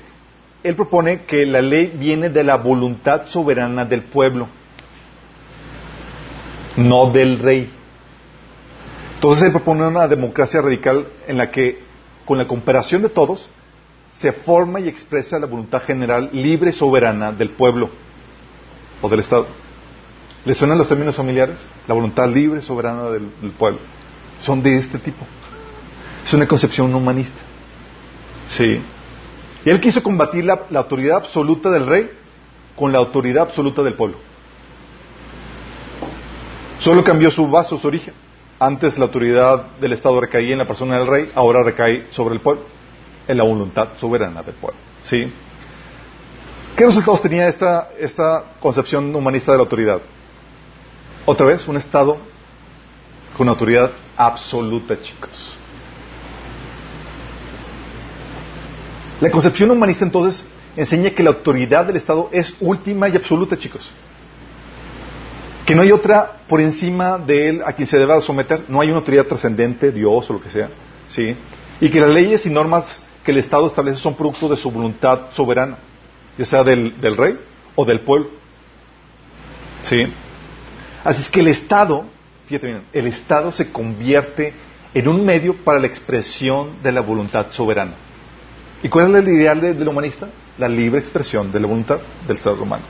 él 0.62 0.76
propone 0.76 1.22
que 1.22 1.46
la 1.46 1.62
ley 1.62 1.94
viene 1.98 2.30
de 2.30 2.44
la 2.44 2.58
voluntad 2.58 3.28
soberana 3.28 3.86
del 3.86 4.02
pueblo, 4.04 4.50
no 6.76 7.12
del 7.12 7.40
rey. 7.40 7.72
Entonces 9.16 9.46
él 9.46 9.52
propone 9.54 9.88
una 9.88 10.10
democracia 10.10 10.62
radical 10.62 11.08
en 11.30 11.38
la 11.38 11.50
que 11.50 11.87
con 12.28 12.38
la 12.38 12.46
cooperación 12.46 13.02
de 13.02 13.10
todos, 13.10 13.50
se 14.10 14.34
forma 14.34 14.82
y 14.82 14.90
expresa 14.90 15.40
la 15.40 15.48
voluntad 15.48 15.82
general 15.84 16.30
libre 16.34 16.72
y 16.72 16.74
soberana 16.74 17.32
del 17.32 17.52
pueblo 17.52 17.90
o 19.02 19.08
del 19.08 19.22
Estado. 19.22 19.48
¿Le 20.44 20.54
suenan 20.54 20.78
los 20.78 20.90
términos 20.90 21.16
familiares? 21.16 21.60
La 21.88 21.94
voluntad 21.94 22.28
libre 22.28 22.60
y 22.60 22.62
soberana 22.62 23.10
del, 23.10 23.30
pueblo. 23.58 23.80
Son 24.42 24.62
de 24.62 24.78
este 24.78 25.00
tipo. 25.00 25.26
Es 26.24 26.34
una 26.34 26.48
concepción 26.48 26.94
humanista. 26.94 27.40
Sí. 28.48 28.82
Y 29.66 29.70
él 29.70 29.80
quiso 29.80 30.04
combatir 30.04 30.44
la, 30.44 30.66
la 30.70 30.80
autoridad 30.80 31.18
absoluta 31.18 31.70
del 31.70 31.88
rey 31.88 32.12
con 32.76 32.92
la 32.92 33.00
autoridad 33.00 33.44
absoluta 33.44 33.84
del 33.84 33.94
pueblo. 33.94 34.18
Solo 36.80 37.04
cambió 37.04 37.32
su 37.32 37.48
base, 37.48 37.78
su 37.78 37.88
origen. 37.88 38.14
Antes 38.60 38.98
la 38.98 39.06
autoridad 39.06 39.78
del 39.80 39.94
Estado 39.94 40.20
recaía 40.20 40.54
en 40.54 40.58
la 40.58 40.68
persona 40.68 40.98
del 40.98 41.08
rey, 41.08 41.32
ahora 41.36 41.62
recae 41.62 42.08
sobre 42.10 42.36
el 42.36 42.42
pueblo, 42.42 42.64
en 43.28 43.38
la 43.38 43.44
voluntad 43.44 43.90
soberana 43.98 44.42
del 44.42 44.56
pueblo. 44.56 44.80
¿Sí? 45.04 45.32
¿Qué 46.76 46.86
resultados 46.86 47.22
tenía 47.22 47.48
esta, 47.48 47.90
esta 48.00 48.44
concepción 48.60 49.16
humanista 49.16 49.52
de 49.52 49.58
la 49.58 49.64
autoridad? 49.64 50.02
Otra 51.26 51.46
vez, 51.46 51.68
un 51.68 51.78
Estado 51.78 52.18
con 53.38 53.48
autoridad 53.48 53.92
absoluta, 54.16 55.00
chicos. 55.00 55.56
La 59.22 59.30
concepción 59.30 59.70
humanista 59.70 60.06
entonces 60.06 60.44
enseña 60.76 61.12
que 61.12 61.24
la 61.24 61.30
autoridad 61.32 61.86
del 61.86 61.96
Estado 61.98 62.30
es 62.32 62.56
última 62.60 63.10
y 63.10 63.16
absoluta, 63.16 63.58
chicos. 63.58 63.90
Que 65.68 65.76
no 65.76 65.82
hay 65.82 65.92
otra 65.92 66.44
por 66.48 66.62
encima 66.62 67.18
de 67.18 67.50
él 67.50 67.62
a 67.66 67.74
quien 67.74 67.88
se 67.88 67.98
deba 68.00 68.20
someter. 68.22 68.64
No 68.70 68.80
hay 68.80 68.88
una 68.88 69.00
autoridad 69.00 69.26
trascendente, 69.26 69.92
Dios 69.92 70.30
o 70.30 70.34
lo 70.34 70.42
que 70.42 70.50
sea. 70.50 70.70
¿sí? 71.10 71.36
Y 71.82 71.90
que 71.90 72.00
las 72.00 72.10
leyes 72.10 72.46
y 72.46 72.50
normas 72.50 73.02
que 73.24 73.32
el 73.32 73.38
Estado 73.38 73.68
establece 73.68 73.98
son 74.00 74.16
producto 74.16 74.48
de 74.48 74.56
su 74.56 74.72
voluntad 74.72 75.32
soberana, 75.34 75.78
ya 76.38 76.46
sea 76.46 76.64
del, 76.64 77.00
del 77.02 77.18
rey 77.18 77.38
o 77.76 77.84
del 77.84 78.00
pueblo. 78.00 78.30
¿Sí? 79.84 79.98
Así 81.04 81.22
es 81.22 81.30
que 81.30 81.42
el 81.42 81.50
Estado, 81.50 82.06
fíjate 82.48 82.68
bien, 82.68 82.84
el 82.94 83.08
Estado 83.08 83.52
se 83.52 83.70
convierte 83.72 84.54
en 84.94 85.08
un 85.10 85.26
medio 85.26 85.54
para 85.66 85.80
la 85.80 85.88
expresión 85.88 86.82
de 86.82 86.92
la 86.94 87.02
voluntad 87.02 87.48
soberana. 87.52 87.92
¿Y 88.82 88.88
cuál 88.90 89.14
es 89.16 89.22
el 89.24 89.28
ideal 89.34 89.60
de- 89.60 89.74
del 89.74 89.88
humanista? 89.88 90.30
La 90.58 90.70
libre 90.70 91.00
expresión 91.00 91.52
de 91.52 91.60
la 91.60 91.68
voluntad 91.68 92.00
del 92.28 92.38
ser 92.40 92.54
humano. 92.54 92.84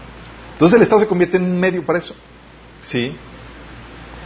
Entonces 0.53 0.75
el 0.77 0.83
Estado 0.83 1.01
se 1.01 1.07
convierte 1.07 1.37
en 1.37 1.43
un 1.43 1.59
medio 1.59 1.83
para 1.83 1.99
eso. 1.99 2.15
¿Sí? 2.83 3.15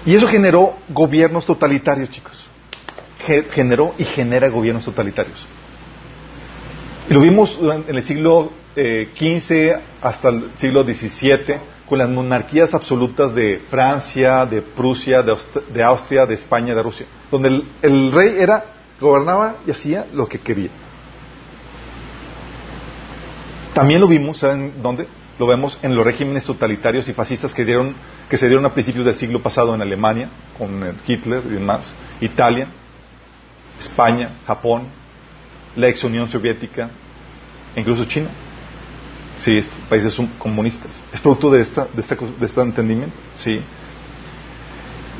Y 0.06 0.16
eso 0.16 0.28
generó 0.28 0.78
gobiernos 0.90 1.46
totalitarios, 1.46 2.10
chicos. 2.10 2.46
Ge- 3.26 3.46
generó 3.52 3.94
y 3.98 4.04
genera 4.04 4.50
gobiernos 4.50 4.86
totalitarios. 4.86 5.46
Y 7.10 7.14
lo 7.14 7.22
vimos 7.22 7.58
en 7.62 7.96
el 7.96 8.04
siglo 8.04 8.52
eh, 8.76 9.10
XV 9.16 9.80
hasta 10.02 10.30
el 10.30 10.52
siglo 10.58 10.84
XVII 10.84 11.56
con 11.88 11.98
las 12.00 12.10
monarquías 12.10 12.74
absolutas 12.74 13.36
de 13.36 13.60
Francia, 13.70 14.46
de 14.46 14.62
Prusia, 14.62 15.22
de, 15.22 15.36
de 15.74 15.84
Austria, 15.84 16.26
de 16.26 16.36
España, 16.36 16.74
de 16.74 16.82
Rusia, 16.82 17.06
donde 17.30 17.50
el, 17.50 17.64
el 17.82 18.12
rey 18.12 18.36
era 18.40 18.64
gobernaba 19.00 19.58
y 19.68 19.72
hacía 19.72 20.06
lo 20.14 20.28
que 20.28 20.40
quería. 20.40 20.70
También 23.74 24.00
lo 24.02 24.08
vimos, 24.08 24.38
¿saben 24.38 24.74
dónde? 24.82 25.08
Lo 25.42 25.48
vemos 25.48 25.76
en 25.82 25.96
los 25.96 26.06
regímenes 26.06 26.46
totalitarios 26.46 27.08
y 27.08 27.14
fascistas 27.14 27.52
que, 27.52 27.66
dieron, 27.66 27.96
que 28.30 28.38
se 28.38 28.46
dieron 28.46 28.64
a 28.64 28.76
principios 28.76 29.08
del 29.08 29.16
siglo 29.16 29.42
pasado 29.42 29.74
en 29.74 29.82
Alemania, 29.82 30.30
con 30.56 31.00
Hitler 31.08 31.42
y 31.48 31.54
demás, 31.54 31.96
Italia, 32.20 32.68
España, 33.80 34.38
Japón, 34.46 34.84
la 35.76 35.88
ex 35.88 36.04
Unión 36.04 36.28
Soviética, 36.28 36.92
e 37.76 37.80
incluso 37.80 38.06
China. 38.06 38.30
Sí, 39.38 39.58
estos 39.58 39.80
países 39.90 40.16
comunistas. 40.38 41.04
Es 41.12 41.20
producto 41.20 41.50
de, 41.50 41.64
esta, 41.64 41.88
de, 41.92 42.02
esta, 42.02 42.16
de 42.16 42.46
este 42.46 42.62
entendimiento. 42.62 43.16
Sí. 43.34 43.60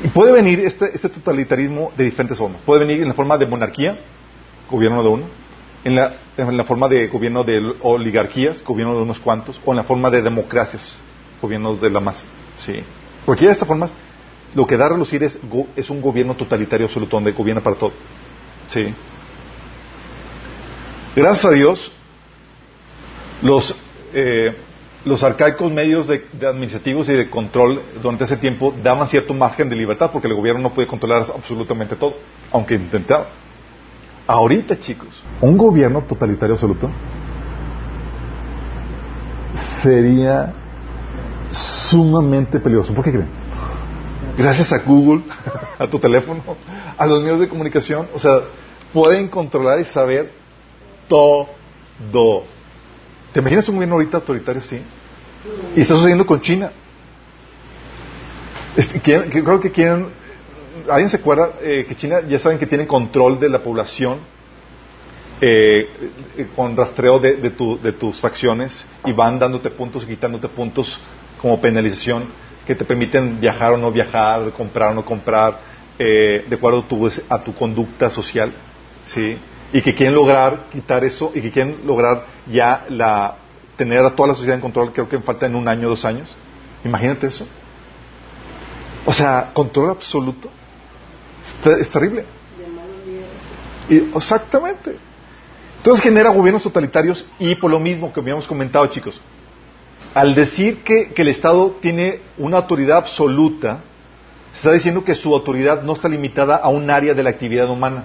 Y 0.04 0.06
puede 0.06 0.30
venir 0.30 0.60
este, 0.60 0.94
este 0.94 1.08
totalitarismo 1.08 1.90
de 1.96 2.04
diferentes 2.04 2.38
formas. 2.38 2.60
Puede 2.64 2.86
venir 2.86 3.02
en 3.02 3.08
la 3.08 3.14
forma 3.14 3.36
de 3.38 3.46
monarquía, 3.46 3.98
gobierno 4.70 5.02
de 5.02 5.08
uno, 5.08 5.24
en 5.84 5.96
la, 5.96 6.64
forma 6.64 6.88
de 6.88 7.08
gobierno 7.08 7.44
de 7.44 7.74
oligarquías, 7.82 8.62
gobierno 8.64 8.94
de 8.94 9.02
unos 9.02 9.18
cuantos, 9.18 9.60
o 9.64 9.72
en 9.72 9.78
la 9.78 9.84
forma 9.84 10.10
de 10.10 10.22
democracias, 10.22 10.98
gobiernos 11.40 11.80
de 11.80 11.90
la 11.90 12.00
masa. 12.00 12.24
Sí. 12.56 12.82
Cualquiera 13.24 13.50
de 13.50 13.54
estas 13.54 13.68
formas, 13.68 13.92
lo 14.54 14.66
que 14.66 14.76
da 14.76 14.86
a 14.86 14.90
relucir 14.90 15.22
es, 15.24 15.38
es 15.76 15.90
un 15.90 16.00
gobierno 16.00 16.34
totalitario 16.34 16.86
absoluto, 16.86 17.16
donde 17.16 17.32
gobierna 17.32 17.62
para 17.62 17.76
todo. 17.76 17.92
Sí. 18.68 18.94
Gracias 21.16 21.44
a 21.44 21.50
Dios, 21.50 21.92
los, 23.42 23.74
eh, 24.14 24.54
los 25.04 25.22
arcaicos 25.22 25.70
medios 25.70 26.06
de, 26.06 26.24
administrativos 26.46 27.08
y 27.08 27.12
de 27.12 27.28
control 27.28 27.82
durante 28.00 28.24
ese 28.24 28.36
tiempo 28.36 28.72
daban 28.82 29.08
cierto 29.08 29.34
margen 29.34 29.68
de 29.68 29.76
libertad 29.76 30.10
porque 30.12 30.28
el 30.28 30.34
gobierno 30.34 30.62
no 30.62 30.72
podía 30.72 30.88
controlar 30.88 31.26
absolutamente 31.34 31.96
todo, 31.96 32.14
aunque 32.52 32.74
intentaba. 32.74 33.26
Ahorita, 34.26 34.78
chicos, 34.78 35.08
un 35.40 35.56
gobierno 35.58 36.02
totalitario 36.02 36.54
absoluto 36.54 36.90
sería 39.82 40.54
sumamente 41.50 42.60
peligroso. 42.60 42.94
¿Por 42.94 43.04
qué 43.04 43.12
creen? 43.12 43.28
Gracias 44.38 44.72
a 44.72 44.78
Google, 44.78 45.22
a 45.78 45.86
tu 45.86 45.98
teléfono, 45.98 46.42
a 46.96 47.06
los 47.06 47.20
medios 47.22 47.40
de 47.40 47.48
comunicación, 47.48 48.08
o 48.14 48.18
sea, 48.18 48.40
pueden 48.92 49.28
controlar 49.28 49.80
y 49.80 49.84
saber 49.84 50.32
todo. 51.08 51.48
¿Te 53.32 53.40
imaginas 53.40 53.68
un 53.68 53.76
gobierno 53.76 53.96
ahorita 53.96 54.18
autoritario 54.18 54.60
así? 54.60 54.80
Y 55.76 55.80
está 55.80 55.94
sucediendo 55.94 56.26
con 56.26 56.40
China. 56.40 56.70
Este, 58.76 59.00
creo 59.00 59.60
que 59.60 59.70
quieren. 59.70 60.21
¿Alguien 60.88 61.08
se 61.10 61.16
acuerda 61.18 61.52
eh, 61.62 61.84
que 61.88 61.94
China 61.96 62.20
ya 62.28 62.38
saben 62.38 62.58
que 62.58 62.66
tienen 62.66 62.86
control 62.86 63.38
de 63.40 63.48
la 63.48 63.60
población 63.62 64.18
eh, 65.40 65.88
eh, 66.38 66.48
con 66.54 66.76
rastreo 66.76 67.18
de, 67.18 67.34
de 67.36 67.50
tu- 67.50 67.78
de 67.80 67.92
tus 67.92 68.20
facciones 68.20 68.86
y 69.04 69.12
van 69.12 69.38
dándote 69.38 69.70
puntos 69.70 70.04
y 70.04 70.06
quitándote 70.06 70.48
puntos 70.48 70.98
como 71.40 71.60
penalización 71.60 72.26
que 72.66 72.74
te 72.76 72.84
permiten 72.84 73.40
viajar 73.40 73.72
o 73.72 73.76
no 73.76 73.90
viajar, 73.90 74.52
comprar 74.52 74.90
o 74.92 74.94
no 74.94 75.04
comprar, 75.04 75.58
eh, 75.98 76.44
de 76.48 76.56
acuerdo 76.56 76.80
a 76.80 76.88
tu, 76.88 77.10
a 77.28 77.42
tu 77.42 77.54
conducta 77.54 78.08
social, 78.08 78.52
¿sí? 79.02 79.36
Y 79.72 79.82
que 79.82 79.94
quieren 79.94 80.14
lograr 80.14 80.66
quitar 80.70 81.02
eso 81.04 81.32
y 81.34 81.40
que 81.40 81.50
quieren 81.50 81.78
lograr 81.84 82.24
ya 82.46 82.84
la, 82.88 83.36
tener 83.76 84.04
a 84.04 84.14
toda 84.14 84.28
la 84.28 84.34
sociedad 84.34 84.54
en 84.56 84.60
control, 84.60 84.92
creo 84.92 85.08
que 85.08 85.18
falta 85.20 85.46
en 85.46 85.56
un 85.56 85.66
año, 85.66 85.88
dos 85.88 86.04
años. 86.04 86.36
Imagínate 86.84 87.26
eso. 87.26 87.46
O 89.06 89.12
sea, 89.12 89.50
control 89.52 89.90
absoluto. 89.90 90.48
Es, 91.62 91.70
ter- 91.70 91.80
es 91.80 91.90
terrible. 91.90 92.24
Y, 93.88 93.96
exactamente. 94.16 94.96
Entonces 95.78 96.02
genera 96.02 96.30
gobiernos 96.30 96.62
totalitarios 96.62 97.24
y 97.38 97.54
por 97.54 97.70
lo 97.70 97.78
mismo 97.80 98.12
que 98.12 98.20
habíamos 98.20 98.46
comentado, 98.46 98.86
chicos, 98.88 99.20
al 100.14 100.34
decir 100.34 100.82
que, 100.82 101.12
el 101.16 101.28
Estado 101.28 101.76
tiene 101.80 102.20
una 102.38 102.58
autoridad 102.58 102.98
absoluta, 102.98 103.80
se 104.52 104.58
está 104.58 104.72
diciendo 104.72 105.04
que 105.04 105.14
su 105.14 105.34
autoridad 105.34 105.82
no 105.82 105.92
está 105.94 106.08
limitada 106.08 106.56
a 106.56 106.68
un 106.68 106.90
área 106.90 107.14
de 107.14 107.22
la 107.22 107.30
actividad 107.30 107.68
humana. 107.70 108.04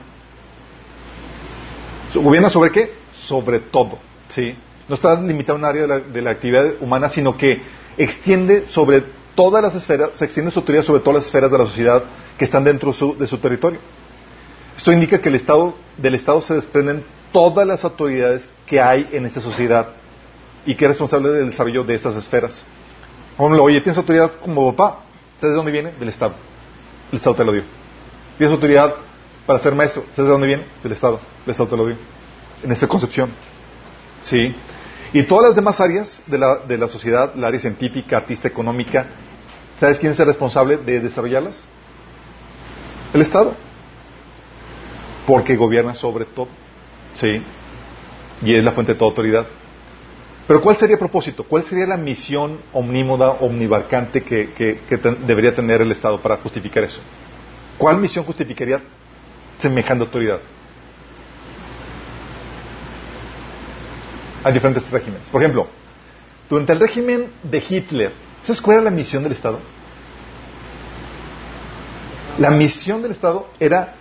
¿Gobierna 2.13 2.49
sobre 2.49 2.71
qué? 2.71 2.93
Sobre 3.13 3.59
todo, 3.59 3.99
¿sí? 4.29 4.55
No 4.87 4.95
está 4.95 5.19
limitado 5.19 5.57
a 5.57 5.59
un 5.59 5.65
área 5.65 5.81
de 5.83 5.87
la, 5.87 5.99
de 5.99 6.21
la 6.21 6.31
actividad 6.31 6.65
humana, 6.79 7.09
sino 7.09 7.35
que 7.37 7.61
extiende 7.97 8.65
sobre 8.67 9.03
todas 9.37 9.61
las 9.61 9.75
esferas, 9.75 10.09
se 10.15 10.25
extiende 10.25 10.51
su 10.51 10.59
autoridad 10.59 10.83
sobre 10.83 11.01
todas 11.01 11.17
las 11.17 11.25
esferas 11.27 11.51
de 11.51 11.57
la 11.59 11.65
sociedad 11.65 12.03
que 12.39 12.45
están 12.45 12.63
dentro 12.63 12.91
de 12.91 13.27
su, 13.27 13.37
territorio. 13.37 13.79
Esto 14.75 14.91
indica 14.91 15.21
que 15.21 15.29
el 15.29 15.35
Estado, 15.35 15.75
del 15.95 16.15
Estado 16.15 16.41
se 16.41 16.55
desprenden 16.55 17.05
todas 17.31 17.67
las 17.67 17.85
autoridades 17.85 18.49
que 18.65 18.81
hay 18.81 19.07
en 19.11 19.27
esa 19.27 19.39
sociedad 19.39 19.89
y 20.65 20.73
que 20.73 20.85
es 20.85 20.89
responsable 20.89 21.29
del 21.29 21.51
desarrollo 21.51 21.83
de 21.83 21.93
estas 21.93 22.15
esferas. 22.15 22.65
Ejemplo, 23.37 23.63
oye, 23.63 23.79
tienes 23.79 23.99
autoridad 23.99 24.31
como 24.41 24.75
papá, 24.75 25.03
¿sabes 25.39 25.53
de 25.53 25.55
dónde 25.57 25.71
viene? 25.71 25.91
Del 25.91 26.09
Estado. 26.09 26.33
El 27.11 27.19
Estado 27.19 27.35
te 27.35 27.45
lo 27.45 27.51
dio. 27.51 27.63
Tienes 28.39 28.51
autoridad 28.51 28.95
para 29.45 29.59
ser 29.59 29.75
maestro, 29.75 30.01
¿sabes 30.15 30.25
de 30.25 30.31
dónde 30.31 30.47
viene? 30.47 30.65
Del 30.81 30.93
Estado. 30.93 31.19
El 31.45 31.51
Estado 31.51 31.69
te 31.69 31.77
lo 31.77 31.85
dio. 31.85 31.95
En 32.63 32.71
esta 32.71 32.87
concepción. 32.87 33.29
Sí. 34.23 34.55
Y 35.13 35.23
todas 35.23 35.45
las 35.45 35.55
demás 35.55 35.79
áreas 35.79 36.23
de 36.25 36.39
la, 36.39 36.55
de 36.67 36.75
la 36.79 36.87
sociedad, 36.87 37.35
la 37.35 37.47
área 37.47 37.59
científica, 37.59 38.17
artista, 38.17 38.47
económica, 38.47 39.05
¿sabes 39.79 39.99
quién 39.99 40.11
es 40.11 40.19
el 40.19 40.25
responsable 40.25 40.77
de 40.77 40.99
desarrollarlas? 40.99 41.61
El 43.13 43.21
Estado. 43.21 43.55
Porque 45.25 45.55
gobierna 45.55 45.93
sobre 45.93 46.25
todo. 46.25 46.47
Sí. 47.15 47.41
Y 48.41 48.55
es 48.55 48.63
la 48.63 48.71
fuente 48.71 48.93
de 48.93 48.99
toda 48.99 49.09
autoridad. 49.09 49.47
Pero 50.47 50.61
¿cuál 50.61 50.77
sería 50.77 50.93
el 50.93 50.99
propósito? 50.99 51.43
¿Cuál 51.43 51.63
sería 51.63 51.85
la 51.85 51.97
misión 51.97 52.59
omnímoda, 52.71 53.31
omnibarcante 53.31 54.23
que, 54.23 54.79
debería 55.25 55.53
tener 55.53 55.81
el 55.81 55.91
Estado 55.91 56.21
para 56.21 56.37
justificar 56.37 56.83
eso? 56.85 57.01
¿Cuál 57.77 57.97
misión 57.97 58.23
justificaría 58.23 58.81
semejante 59.59 60.05
autoridad? 60.05 60.39
Hay 64.43 64.53
diferentes 64.53 64.89
regímenes. 64.89 65.29
Por 65.29 65.41
ejemplo, 65.41 65.67
durante 66.49 66.71
el 66.71 66.79
régimen 66.79 67.27
de 67.43 67.63
Hitler, 67.67 68.13
¿sabes 68.47 68.61
cuál 68.61 68.77
era 68.77 68.85
la 68.85 68.91
misión 68.91 69.23
del 69.23 69.33
Estado? 69.33 69.59
La 72.39 72.49
misión 72.49 73.01
del 73.01 73.11
Estado 73.11 73.49
era 73.59 73.95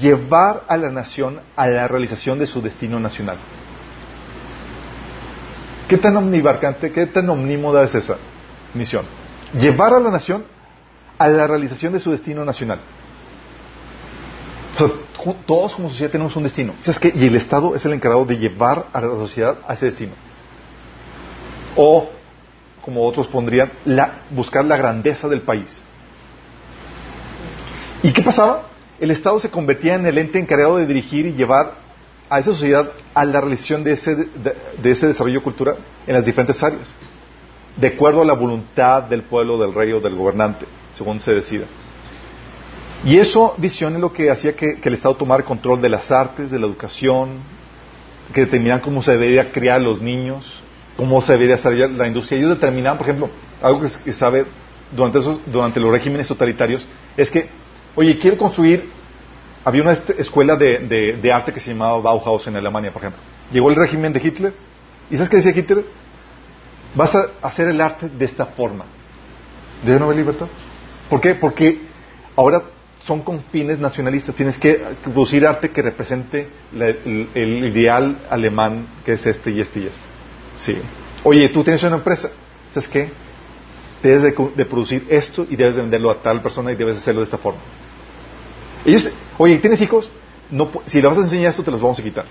llevar 0.00 0.64
a 0.68 0.76
la 0.78 0.90
nación 0.90 1.40
a 1.54 1.66
la 1.68 1.86
realización 1.86 2.38
de 2.38 2.46
su 2.46 2.62
destino 2.62 2.98
nacional. 2.98 3.36
¿Qué 5.86 5.98
tan 5.98 6.16
omnibarcante, 6.16 6.92
qué 6.92 7.06
tan 7.06 7.28
omnímoda 7.28 7.84
es 7.84 7.94
esa 7.94 8.16
misión? 8.72 9.04
Llevar 9.52 9.92
a 9.92 10.00
la 10.00 10.10
nación 10.10 10.44
a 11.18 11.28
la 11.28 11.46
realización 11.46 11.92
de 11.92 12.00
su 12.00 12.10
destino 12.10 12.46
nacional. 12.46 12.80
Todos 15.46 15.74
como 15.74 15.90
sociedad 15.90 16.10
tenemos 16.10 16.34
un 16.36 16.44
destino. 16.44 16.74
¿Sabes 16.80 17.00
qué? 17.00 17.12
Y 17.14 17.26
el 17.26 17.34
Estado 17.36 17.74
es 17.74 17.84
el 17.84 17.92
encargado 17.92 18.24
de 18.24 18.38
llevar 18.38 18.86
a 18.94 19.00
la 19.02 19.08
sociedad 19.08 19.58
a 19.66 19.74
ese 19.74 19.86
destino. 19.86 20.12
O, 21.76 22.08
como 22.88 23.04
otros 23.04 23.26
pondrían, 23.26 23.70
la- 23.84 24.22
buscar 24.30 24.64
la 24.64 24.78
grandeza 24.78 25.28
del 25.28 25.42
país. 25.42 25.78
¿Y 28.02 28.10
qué 28.14 28.22
pasaba? 28.22 28.62
El 28.98 29.10
Estado 29.10 29.38
se 29.38 29.50
convertía 29.50 29.96
en 29.96 30.06
el 30.06 30.16
ente 30.16 30.38
encargado 30.38 30.78
de 30.78 30.86
dirigir 30.86 31.26
y 31.26 31.32
llevar 31.34 31.74
a 32.30 32.38
esa 32.38 32.50
sociedad 32.52 32.90
a 33.12 33.26
la 33.26 33.42
realización 33.42 33.84
de 33.84 33.92
ese, 33.92 34.14
de, 34.16 34.90
ese 34.90 35.06
desarrollo 35.06 35.42
cultural 35.42 35.76
en 36.06 36.14
las 36.14 36.24
diferentes 36.24 36.62
áreas, 36.62 36.94
de 37.76 37.88
acuerdo 37.88 38.22
a 38.22 38.24
la 38.24 38.32
voluntad 38.32 39.02
del 39.02 39.20
pueblo, 39.24 39.58
del 39.58 39.74
rey 39.74 39.92
o 39.92 40.00
del 40.00 40.14
gobernante, 40.14 40.64
según 40.94 41.20
se 41.20 41.34
decida. 41.34 41.66
Y 43.04 43.18
eso, 43.18 43.54
visión, 43.58 43.96
es 43.96 44.00
lo 44.00 44.14
que 44.14 44.30
hacía 44.30 44.56
que, 44.56 44.80
que 44.80 44.88
el 44.88 44.94
Estado 44.94 45.14
tomara 45.14 45.42
control 45.44 45.82
de 45.82 45.90
las 45.90 46.10
artes, 46.10 46.50
de 46.50 46.58
la 46.58 46.64
educación, 46.66 47.40
que 48.32 48.46
determinaban 48.46 48.80
cómo 48.80 49.02
se 49.02 49.10
debería 49.10 49.52
criar 49.52 49.76
a 49.76 49.84
los 49.84 50.00
niños, 50.00 50.57
cómo 50.98 51.22
se 51.22 51.32
debería 51.32 51.54
desarrollar 51.54 51.90
la 51.90 52.08
industria. 52.08 52.38
Ellos 52.38 52.50
determinaban, 52.50 52.98
por 52.98 53.06
ejemplo, 53.06 53.30
algo 53.62 53.80
que, 53.82 53.88
que 54.04 54.12
sabe 54.12 54.44
durante, 54.90 55.78
los 55.80 55.90
regímenes 55.92 56.26
totalitarios, 56.26 56.84
es 57.16 57.30
que, 57.30 57.48
oye, 57.94 58.18
quiero 58.18 58.36
construir, 58.36 58.90
había 59.64 59.82
una 59.82 59.92
escuela 59.92 60.56
de, 60.56 60.78
de- 60.80 61.12
de 61.12 61.32
arte 61.32 61.52
que 61.52 61.60
se 61.60 61.70
llamaba 61.70 61.98
Bauhaus 62.00 62.46
en 62.48 62.56
Alemania, 62.56 62.92
por 62.92 63.02
ejemplo. 63.02 63.22
Llegó 63.52 63.70
el 63.70 63.76
régimen 63.76 64.12
de 64.12 64.20
Hitler, 64.20 64.52
¿y 65.08 65.14
sabes 65.16 65.30
qué 65.30 65.36
decía 65.36 65.52
Hitler? 65.56 65.84
Vas 66.96 67.14
a 67.14 67.28
hacer 67.42 67.68
el 67.68 67.80
arte 67.80 68.08
de 68.08 68.24
esta 68.24 68.46
forma. 68.46 68.84
¿Debe 69.84 70.00
no 70.00 70.06
haber 70.06 70.16
libertad? 70.18 70.46
¿Por 71.08 71.20
qué? 71.20 71.34
Porque 71.36 71.78
ahora 72.34 72.62
son 73.06 73.20
con 73.22 73.44
fines 73.52 73.78
nacionalistas. 73.78 74.34
Tienes 74.34 74.58
que 74.58 74.82
producir 75.04 75.46
arte 75.46 75.70
que 75.70 75.80
represente 75.80 76.48
el 76.74 77.64
ideal 77.64 78.18
alemán 78.28 78.88
que 79.04 79.12
es 79.12 79.24
este 79.26 79.50
y 79.52 79.60
este 79.60 79.80
y 79.80 79.86
este. 79.86 80.07
Sí. 80.58 80.76
Oye, 81.24 81.48
tú 81.48 81.62
tienes 81.62 81.82
una 81.82 81.96
empresa. 81.96 82.30
¿Sabes 82.70 82.88
qué? 82.88 83.10
Debes 84.02 84.22
de, 84.22 84.50
de 84.54 84.64
producir 84.66 85.06
esto 85.08 85.46
y 85.48 85.56
debes 85.56 85.76
de 85.76 85.82
venderlo 85.82 86.10
a 86.10 86.16
tal 86.22 86.42
persona 86.42 86.70
y 86.72 86.76
debes 86.76 86.98
hacerlo 86.98 87.20
de 87.20 87.24
esta 87.24 87.38
forma. 87.38 87.60
Ellos, 88.84 89.08
oye, 89.38 89.58
¿tienes 89.58 89.80
hijos? 89.80 90.10
No, 90.50 90.70
si 90.86 91.00
le 91.02 91.08
vas 91.08 91.18
a 91.18 91.22
enseñar 91.22 91.50
esto, 91.50 91.62
te 91.62 91.70
los 91.70 91.80
vamos 91.80 91.98
a 91.98 92.02
quitar. 92.02 92.24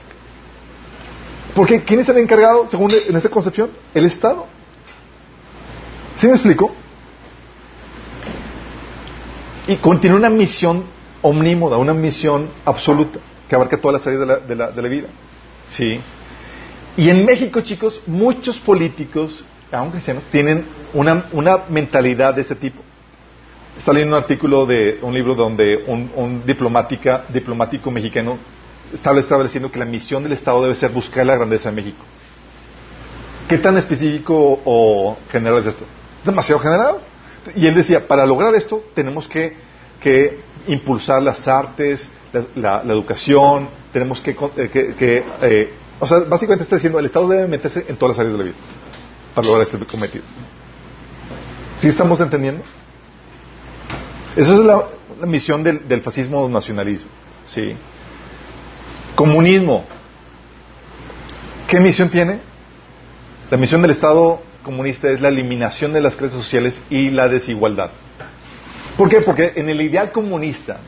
Porque 1.55 1.83
¿quién 1.83 1.99
es 1.99 2.09
el 2.09 2.17
encargado, 2.17 2.67
según 2.69 2.91
en 2.91 3.15
esta 3.15 3.29
concepción? 3.29 3.71
El 3.93 4.05
Estado. 4.05 4.45
¿Sí 6.15 6.27
me 6.27 6.33
explico? 6.33 6.73
Y 9.67 9.75
contiene 9.77 10.15
una 10.15 10.29
misión 10.29 10.85
omnímoda, 11.21 11.77
una 11.77 11.93
misión 11.93 12.49
absoluta, 12.65 13.19
que 13.49 13.55
abarca 13.55 13.77
todas 13.77 13.93
las 13.99 14.07
áreas 14.07 14.21
de 14.21 14.25
la, 14.25 14.37
de 14.37 14.55
la- 14.55 14.71
de 14.71 14.81
la 14.81 14.87
vida. 14.87 15.07
Sí. 15.67 15.99
Y 16.97 17.09
en 17.09 17.25
México, 17.25 17.61
chicos, 17.61 18.01
muchos 18.07 18.57
políticos, 18.59 19.45
aun 19.71 19.91
cristianos, 19.91 20.23
tienen 20.31 20.65
una, 20.93 21.25
una 21.31 21.59
mentalidad 21.69 22.33
de 22.33 22.41
ese 22.41 22.55
tipo. 22.55 22.81
Está 23.77 23.93
leyendo 23.93 24.17
un 24.17 24.21
artículo 24.23 24.65
de 24.65 24.97
un 25.03 25.13
libro 25.13 25.35
donde 25.35 25.83
un, 25.87 26.11
un 26.15 26.43
diplomática, 26.45 27.23
diplomático 27.29 27.91
mexicano 27.91 28.39
estaba 28.91 29.19
estableciendo 29.19 29.71
que 29.71 29.77
la 29.77 29.85
misión 29.85 30.23
del 30.23 30.31
Estado 30.31 30.63
debe 30.63 30.75
ser 30.75 30.89
buscar 30.89 31.25
la 31.25 31.35
grandeza 31.35 31.69
de 31.69 31.75
México. 31.75 32.03
¿Qué 33.47 33.59
tan 33.59 33.77
específico 33.77 34.59
o 34.65 35.17
general 35.29 35.59
es 35.59 35.67
esto? 35.67 35.85
Es 36.17 36.23
demasiado 36.25 36.59
general. 36.59 36.95
Y 37.55 37.67
él 37.67 37.75
decía, 37.75 38.07
para 38.07 38.25
lograr 38.25 38.55
esto 38.55 38.83
tenemos 38.95 39.27
que, 39.27 39.55
que 40.01 40.39
impulsar 40.67 41.21
las 41.21 41.47
artes, 41.47 42.09
la, 42.55 42.81
la- 42.83 42.93
educación, 42.93 43.69
tenemos 43.93 44.19
que... 44.19 44.31
eh, 44.31 44.69
que- 44.73 44.95
que, 44.95 45.23
eh, 45.43 45.73
o 45.99 46.07
sea, 46.07 46.19
básicamente 46.19 46.63
está 46.63 46.75
diciendo, 46.75 46.99
el 46.99 47.05
Estado 47.05 47.27
debe 47.29 47.47
meterse 47.47 47.85
en 47.87 47.97
todas 47.97 48.17
las 48.17 48.19
áreas 48.25 48.37
de 48.37 48.43
la 48.43 48.51
vida 48.51 48.61
para 49.33 49.47
lograr 49.47 49.67
este 49.67 49.85
cometido. 49.85 50.23
¿Sí 51.79 51.87
estamos 51.87 52.19
entendiendo? 52.19 52.63
Esa 54.35 54.53
es 54.53 54.59
la, 54.59 54.83
la 55.19 55.25
misión 55.25 55.63
del, 55.63 55.87
del 55.87 56.01
fascismo 56.01 56.47
nacionalismo. 56.49 57.09
¿sí? 57.45 57.75
Comunismo. 59.15 59.85
¿Qué 61.67 61.79
misión 61.79 62.09
tiene? 62.09 62.39
La 63.49 63.57
misión 63.57 63.81
del 63.81 63.91
Estado 63.91 64.41
comunista 64.63 65.09
es 65.09 65.21
la 65.21 65.29
eliminación 65.29 65.93
de 65.93 66.01
las 66.01 66.15
clases 66.15 66.37
sociales 66.39 66.81
y 66.89 67.09
la 67.09 67.27
desigualdad. 67.27 67.91
¿Por 68.97 69.09
qué? 69.09 69.21
Porque 69.21 69.53
en 69.55 69.69
el 69.69 69.81
ideal 69.81 70.11
comunista, 70.11 70.79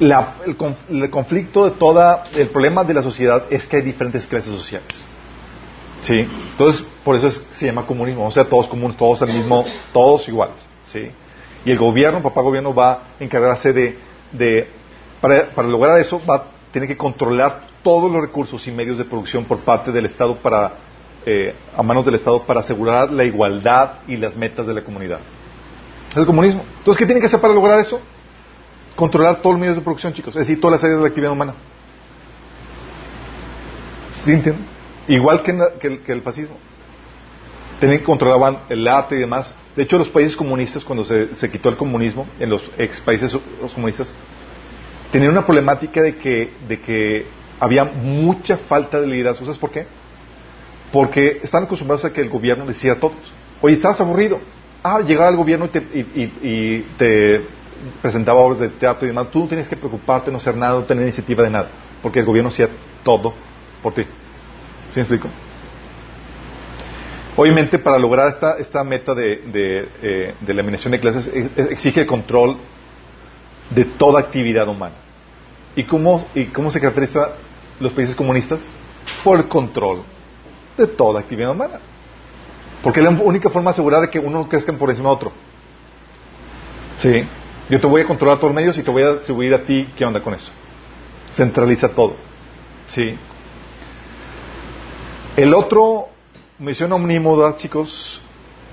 la- 0.00 0.34
el, 0.46 0.56
el 1.02 1.10
conflicto 1.10 1.64
de 1.64 1.70
toda, 1.72 2.24
el 2.34 2.48
problema 2.48 2.84
de 2.84 2.94
la 2.94 3.02
sociedad 3.02 3.44
es 3.50 3.66
que 3.66 3.76
hay 3.76 3.82
diferentes 3.82 4.26
clases 4.26 4.52
sociales. 4.52 5.04
¿Sí? 6.02 6.20
Entonces, 6.52 6.86
por 7.02 7.16
eso 7.16 7.28
es- 7.28 7.46
se 7.52 7.66
llama 7.66 7.86
comunismo. 7.86 8.26
O 8.26 8.30
sea, 8.30 8.44
todos 8.44 8.68
comunes, 8.68 8.96
todos 8.96 9.22
al 9.22 9.28
mismo, 9.32 9.64
todos 9.92 10.28
iguales. 10.28 10.56
¿Sí? 10.86 11.10
Y 11.64 11.70
el 11.70 11.78
gobierno, 11.78 12.22
papá 12.22 12.42
gobierno, 12.42 12.74
va 12.74 12.92
a 12.92 12.98
encargarse 13.20 13.72
de, 13.72 13.98
de 14.32 14.68
para, 15.20 15.46
para 15.50 15.66
lograr 15.68 15.98
eso, 15.98 16.20
va 16.28 16.34
a 16.36 16.44
tener 16.72 16.88
que 16.88 16.96
controlar 16.96 17.68
todos 17.82 18.10
los 18.10 18.20
recursos 18.20 18.66
y 18.66 18.70
medios 18.72 18.98
de 18.98 19.04
producción 19.04 19.44
por 19.44 19.60
parte 19.60 19.92
del 19.92 20.04
Estado 20.06 20.36
para, 20.36 20.72
eh, 21.24 21.54
a 21.74 21.82
manos 21.82 22.04
del 22.04 22.16
Estado 22.16 22.42
para 22.42 22.60
asegurar 22.60 23.10
la 23.10 23.24
igualdad 23.24 24.00
y 24.06 24.16
las 24.18 24.36
metas 24.36 24.66
de 24.66 24.74
la 24.74 24.82
comunidad. 24.82 25.20
Es 26.10 26.16
el 26.18 26.26
comunismo. 26.26 26.64
Entonces, 26.78 26.98
¿qué 26.98 27.06
tiene 27.06 27.20
que 27.20 27.26
hacer 27.26 27.40
para 27.40 27.54
lograr 27.54 27.78
eso? 27.78 28.00
Controlar 28.96 29.36
todos 29.42 29.54
los 29.54 29.60
medios 29.60 29.76
de 29.76 29.82
producción, 29.82 30.12
chicos. 30.12 30.34
Es 30.36 30.40
decir, 30.46 30.60
todas 30.60 30.72
las 30.76 30.84
áreas 30.84 30.98
de 30.98 31.02
la 31.02 31.08
actividad 31.08 31.32
humana. 31.32 31.54
¿Sí? 34.24 34.40
Igual 35.08 35.42
que, 35.42 35.52
la- 35.52 35.72
que 35.80 35.86
el, 35.88 35.98
que 36.00 36.12
el 36.12 36.22
fascismo. 36.22 36.56
Tenían, 37.80 37.98
controlaban 38.00 38.60
el 38.68 38.86
arte 38.86 39.16
y 39.16 39.18
demás. 39.18 39.52
De 39.76 39.82
hecho, 39.82 39.98
los 39.98 40.08
países 40.08 40.36
comunistas, 40.36 40.84
cuando 40.84 41.04
se, 41.04 41.50
quitó 41.50 41.68
el 41.68 41.76
comunismo, 41.76 42.26
en 42.38 42.48
los 42.50 42.62
ex 42.78 43.00
países 43.00 43.36
comunistas, 43.74 44.12
tenían 45.10 45.32
una 45.32 45.44
problemática 45.44 46.00
de 46.00 46.16
que, 46.16 46.52
de 46.68 46.80
que 46.80 47.26
había 47.58 47.84
mucha 47.84 48.56
falta 48.56 49.00
de 49.00 49.08
liderazgo. 49.08 49.44
¿Sabes 49.44 49.58
por 49.58 49.70
qué? 49.72 49.86
Porque 50.92 51.40
están 51.42 51.64
acostumbrados 51.64 52.04
a 52.04 52.12
que 52.12 52.20
el 52.20 52.28
gobierno 52.28 52.64
les 52.64 52.76
decía 52.76 52.92
a 52.92 53.00
todos, 53.00 53.16
oye, 53.60 53.74
estabas 53.74 54.00
aburrido. 54.00 54.40
Ah, 54.84 55.00
llegaba 55.00 55.28
el 55.30 55.36
gobierno 55.36 55.64
y 55.66 55.68
te, 55.68 55.78
y, 55.78 56.00
y- 56.14 56.48
y 56.48 56.80
te 56.96 57.42
presentaba 58.00 58.40
obras 58.40 58.60
de 58.60 58.68
teatro 58.68 59.06
y 59.06 59.08
demás. 59.08 59.28
Tú 59.30 59.40
no 59.40 59.48
tienes 59.48 59.68
que 59.68 59.76
preocuparte, 59.76 60.30
no 60.30 60.38
hacer 60.38 60.56
nada, 60.56 60.74
no 60.74 60.84
tener 60.84 61.04
iniciativa 61.04 61.42
de 61.42 61.50
nada, 61.50 61.68
porque 62.02 62.20
el 62.20 62.26
gobierno 62.26 62.48
hacía 62.48 62.68
todo 63.02 63.34
por 63.82 63.94
ti. 63.94 64.02
¿Sí 64.90 64.96
me 64.96 65.02
explico? 65.02 65.28
Obviamente, 67.36 67.78
para 67.78 67.98
lograr 67.98 68.28
esta, 68.28 68.58
esta 68.58 68.84
meta 68.84 69.14
de, 69.14 69.36
de, 69.36 69.88
eh, 70.02 70.34
eliminación 70.46 70.92
de 70.92 71.00
clases, 71.00 71.26
eh, 71.34 71.50
exige 71.70 72.02
el 72.02 72.06
control 72.06 72.58
de 73.70 73.84
toda 73.84 74.20
actividad 74.20 74.68
humana. 74.68 74.94
¿Y 75.74 75.84
cómo, 75.84 76.28
¿Y 76.34 76.46
cómo 76.46 76.70
se 76.70 76.80
caracteriza 76.80 77.30
los 77.80 77.92
países 77.92 78.14
comunistas? 78.14 78.60
Por 79.24 79.38
el 79.38 79.48
control 79.48 80.04
de 80.76 80.86
toda 80.86 81.20
actividad 81.20 81.50
humana. 81.50 81.80
Porque 82.82 83.00
es 83.00 83.04
la 83.04 83.10
única 83.10 83.50
forma 83.50 83.70
de 83.70 83.74
asegurar 83.74 84.02
de 84.02 84.10
que 84.10 84.18
uno 84.18 84.40
no 84.40 84.48
crezca 84.48 84.72
por 84.72 84.90
encima 84.90 85.08
de 85.08 85.14
otro. 85.14 85.32
Sí. 87.00 87.26
Yo 87.70 87.80
te 87.80 87.86
voy 87.86 88.02
a 88.02 88.06
controlar 88.06 88.38
todos 88.38 88.50
los 88.50 88.56
medios 88.56 88.76
y 88.76 88.82
te 88.82 88.90
voy 88.90 89.02
a 89.02 89.12
atribuir 89.12 89.54
a 89.54 89.64
ti 89.64 89.88
qué 89.96 90.04
onda 90.04 90.20
con 90.20 90.34
eso. 90.34 90.52
Centraliza 91.32 91.88
todo. 91.88 92.14
Sí. 92.86 93.16
El 95.36 95.54
otro 95.54 96.08
misión 96.58 96.92
omnímoda, 96.92 97.56
chicos, 97.56 98.20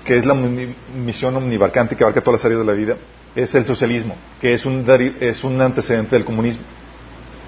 que 0.04 0.18
es 0.18 0.26
la 0.26 0.34
misión 0.34 1.34
omnibarcante 1.36 1.96
que 1.96 2.04
abarca 2.04 2.20
todas 2.20 2.40
las 2.40 2.44
áreas 2.44 2.60
de 2.60 2.66
la 2.66 2.72
vida, 2.72 2.96
es 3.34 3.54
el 3.54 3.64
socialismo, 3.64 4.16
que 4.40 4.52
es 4.52 4.64
un, 4.66 4.86
es 5.20 5.42
un 5.42 5.60
antecedente 5.60 6.14
del 6.14 6.24
comunismo. 6.24 6.62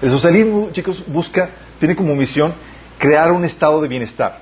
El 0.01 0.09
socialismo, 0.09 0.69
chicos, 0.71 1.03
busca, 1.07 1.49
tiene 1.79 1.95
como 1.95 2.15
misión 2.15 2.53
crear 2.97 3.31
un 3.31 3.45
estado 3.45 3.81
de 3.81 3.87
bienestar. 3.87 4.41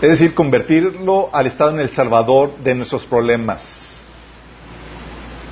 Es 0.00 0.10
decir, 0.10 0.34
convertirlo 0.34 1.30
al 1.32 1.46
estado 1.46 1.70
en 1.70 1.80
el 1.80 1.90
salvador 1.90 2.56
de 2.58 2.74
nuestros 2.74 3.04
problemas. 3.04 3.87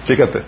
Fíjate. 0.07 0.43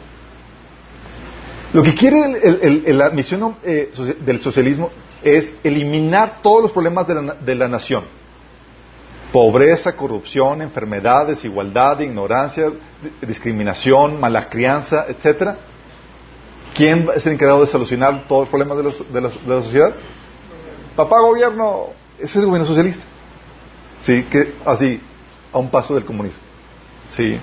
Lo 1.72 1.82
que 1.82 1.94
quiere 1.94 2.22
el- 2.42 2.96
la 2.96 3.10
misión 3.10 3.56
eh, 3.62 3.92
del 4.20 4.40
socialismo 4.40 4.90
es 5.22 5.54
eliminar 5.62 6.40
todos 6.42 6.62
los 6.62 6.72
problemas 6.72 7.06
de 7.06 7.14
la, 7.14 7.34
de 7.34 7.54
la 7.54 7.68
nación. 7.68 8.04
Pobreza, 9.32 9.94
corrupción, 9.94 10.62
enfermedad, 10.62 11.26
desigualdad, 11.26 12.00
ignorancia, 12.00 12.68
di- 12.70 13.26
discriminación, 13.26 14.18
mala 14.18 14.48
crianza, 14.48 15.04
etcétera. 15.08 15.58
¿Quién 16.74 17.08
es 17.14 17.26
el 17.26 17.34
encargado 17.34 17.60
de 17.60 17.66
solucionar 17.66 18.26
todos 18.26 18.42
los 18.42 18.48
problemas 18.48 18.78
de, 18.78 18.84
los- 18.84 19.12
de 19.12 19.20
la 19.20 19.30
sociedad? 19.62 19.92
Papá 20.96 21.20
gobierno. 21.20 21.88
Ese 22.16 22.24
es 22.24 22.36
el 22.36 22.46
gobierno 22.46 22.66
socialista. 22.66 23.04
Sí, 24.02 24.22
que 24.30 24.54
así, 24.64 25.00
a 25.52 25.58
un 25.58 25.68
paso 25.70 25.94
del 25.94 26.04
comunista. 26.04 26.40
Sí. 27.08 27.38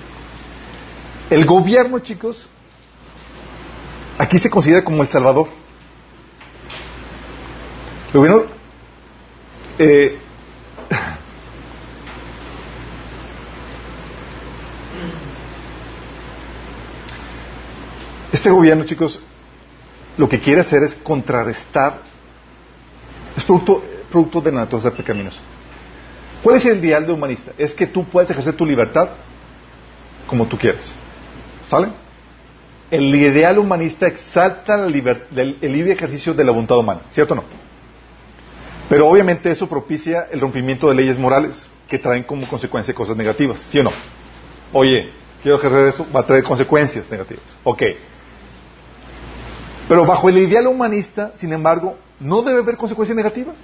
El 1.28 1.44
gobierno, 1.44 1.98
chicos, 1.98 2.48
aquí 4.16 4.38
se 4.38 4.48
considera 4.48 4.84
como 4.84 5.02
el 5.02 5.08
Salvador. 5.08 5.48
El 8.12 8.20
gobierno, 8.20 8.44
eh, 9.78 10.20
este 18.32 18.50
gobierno, 18.50 18.84
chicos, 18.84 19.20
lo 20.16 20.28
que 20.28 20.40
quiere 20.40 20.60
hacer 20.60 20.84
es 20.84 20.94
contrarrestar, 20.94 22.02
es 23.36 23.44
producto, 23.44 23.82
producto 24.12 24.40
de 24.40 24.52
la 24.52 24.60
naturaleza 24.60 24.96
pecaminosa. 24.96 25.40
¿Cuál 26.44 26.58
es 26.58 26.66
el 26.66 26.78
ideal 26.78 27.04
de 27.04 27.12
humanista? 27.12 27.50
Es 27.58 27.74
que 27.74 27.88
tú 27.88 28.04
puedes 28.04 28.30
ejercer 28.30 28.54
tu 28.54 28.64
libertad 28.64 29.08
como 30.28 30.46
tú 30.46 30.56
quieres. 30.56 30.94
¿Sale? 31.66 31.88
El 32.90 33.12
ideal 33.14 33.58
humanista 33.58 34.06
exalta 34.06 34.76
la 34.76 34.86
liber- 34.86 35.26
el, 35.34 35.72
libre 35.72 35.92
ejercicio 35.92 36.34
de 36.34 36.44
la 36.44 36.52
voluntad 36.52 36.78
humana, 36.78 37.00
¿cierto 37.10 37.34
o 37.34 37.36
no? 37.38 37.44
Pero 38.88 39.08
obviamente 39.08 39.50
eso 39.50 39.68
propicia 39.68 40.28
el 40.30 40.40
rompimiento 40.40 40.88
de 40.88 40.94
leyes 40.94 41.18
morales 41.18 41.68
que 41.88 41.98
traen 41.98 42.22
como 42.22 42.46
consecuencia 42.48 42.94
cosas 42.94 43.16
negativas, 43.16 43.60
¿sí 43.70 43.78
o 43.80 43.82
no? 43.82 43.90
Oye, 44.72 45.10
quiero 45.42 45.58
ejercer 45.58 45.86
eso, 45.88 46.06
va 46.14 46.20
a 46.20 46.26
traer 46.26 46.44
consecuencias 46.44 47.10
negativas. 47.10 47.42
Ok. 47.64 47.82
Pero 49.88 50.04
bajo 50.06 50.28
el 50.28 50.38
ideal 50.38 50.66
humanista, 50.68 51.32
sin 51.36 51.52
embargo, 51.52 51.98
no 52.20 52.42
debe 52.42 52.60
haber 52.60 52.76
consecuencias 52.76 53.16
negativas. 53.16 53.56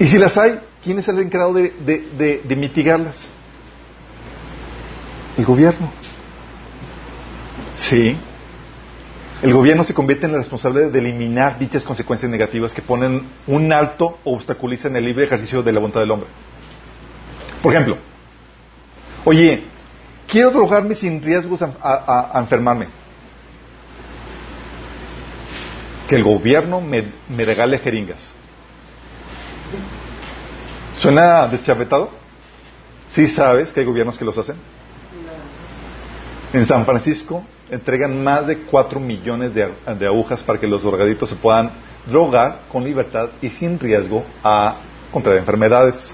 Y 0.00 0.06
si 0.06 0.18
las 0.18 0.36
hay, 0.36 0.58
¿quién 0.82 0.98
es 0.98 1.06
el 1.08 1.18
encargado 1.20 1.52
de- 1.54 2.40
de 2.44 2.56
mitigarlas? 2.56 3.16
El 5.36 5.44
gobierno. 5.44 5.90
Sí. 7.80 8.16
El 9.42 9.54
gobierno 9.54 9.84
se 9.84 9.94
convierte 9.94 10.26
en 10.26 10.32
el 10.32 10.38
responsable 10.40 10.90
de 10.90 10.98
eliminar 10.98 11.58
dichas 11.58 11.82
consecuencias 11.82 12.30
negativas 12.30 12.74
que 12.74 12.82
ponen 12.82 13.26
un 13.46 13.72
alto 13.72 14.18
o 14.22 14.34
obstaculizan 14.34 14.94
el 14.96 15.04
libre 15.06 15.24
ejercicio 15.24 15.62
de 15.62 15.72
la 15.72 15.80
voluntad 15.80 16.00
del 16.00 16.10
hombre. 16.10 16.28
Por 17.62 17.72
ejemplo, 17.72 17.96
oye, 19.24 19.64
quiero 20.28 20.50
drogarme 20.50 20.94
sin 20.94 21.22
riesgos 21.22 21.62
a, 21.62 21.72
a- 21.82 22.36
a 22.36 22.40
enfermarme. 22.40 22.88
Que 26.06 26.16
el 26.16 26.22
gobierno 26.24 26.82
me, 26.82 27.04
me 27.28 27.44
regale 27.46 27.78
jeringas. 27.78 28.28
¿Suena 30.98 31.46
deschavetado? 31.46 32.10
Sí 33.08 33.26
sabes 33.26 33.72
que 33.72 33.80
hay 33.80 33.86
gobiernos 33.86 34.18
que 34.18 34.24
los 34.24 34.36
hacen. 34.36 34.56
En 36.52 36.66
San 36.66 36.84
Francisco 36.84 37.44
entregan 37.70 38.22
más 38.22 38.46
de 38.46 38.58
4 38.58 38.98
millones 39.00 39.54
de, 39.54 39.68
de 39.98 40.06
agujas 40.06 40.42
para 40.42 40.58
que 40.58 40.66
los 40.66 40.82
drogaditos 40.82 41.28
se 41.28 41.36
puedan 41.36 41.70
drogar 42.06 42.62
con 42.70 42.84
libertad 42.84 43.30
y 43.42 43.50
sin 43.50 43.78
riesgo 43.78 44.24
a 44.42 44.76
contraer 45.12 45.38
enfermedades. 45.38 46.12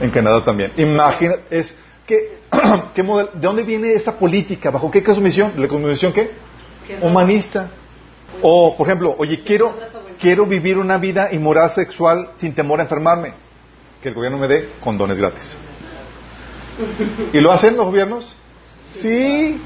En 0.00 0.10
Canadá 0.10 0.44
también. 0.44 0.72
Imagina, 0.76 1.34
es 1.50 1.74
que, 2.06 2.38
¿qué 2.94 3.02
model- 3.02 3.28
¿de 3.34 3.40
dónde 3.40 3.62
viene 3.62 3.92
esa 3.92 4.18
política? 4.18 4.70
¿Bajo 4.70 4.90
qué 4.90 5.02
cosmovisión? 5.02 5.52
¿La 5.56 5.68
cosmovisión 5.68 6.12
qué? 6.12 6.30
Humanista. 7.00 7.68
O, 8.40 8.76
por 8.76 8.86
ejemplo, 8.88 9.14
oye, 9.18 9.42
quiero, 9.44 9.72
quiero 10.20 10.46
vivir 10.46 10.78
una 10.78 10.98
vida 10.98 11.32
inmoral 11.32 11.70
sexual 11.72 12.30
sin 12.34 12.54
temor 12.54 12.80
a 12.80 12.84
enfermarme. 12.84 13.34
Que 14.02 14.08
el 14.08 14.14
gobierno 14.14 14.38
me 14.38 14.48
dé 14.48 14.70
condones 14.82 15.18
gratis. 15.18 15.56
¿Y 17.32 17.40
lo 17.40 17.52
hacen 17.52 17.76
los 17.76 17.86
gobiernos? 17.86 18.34
Sí. 19.00 19.60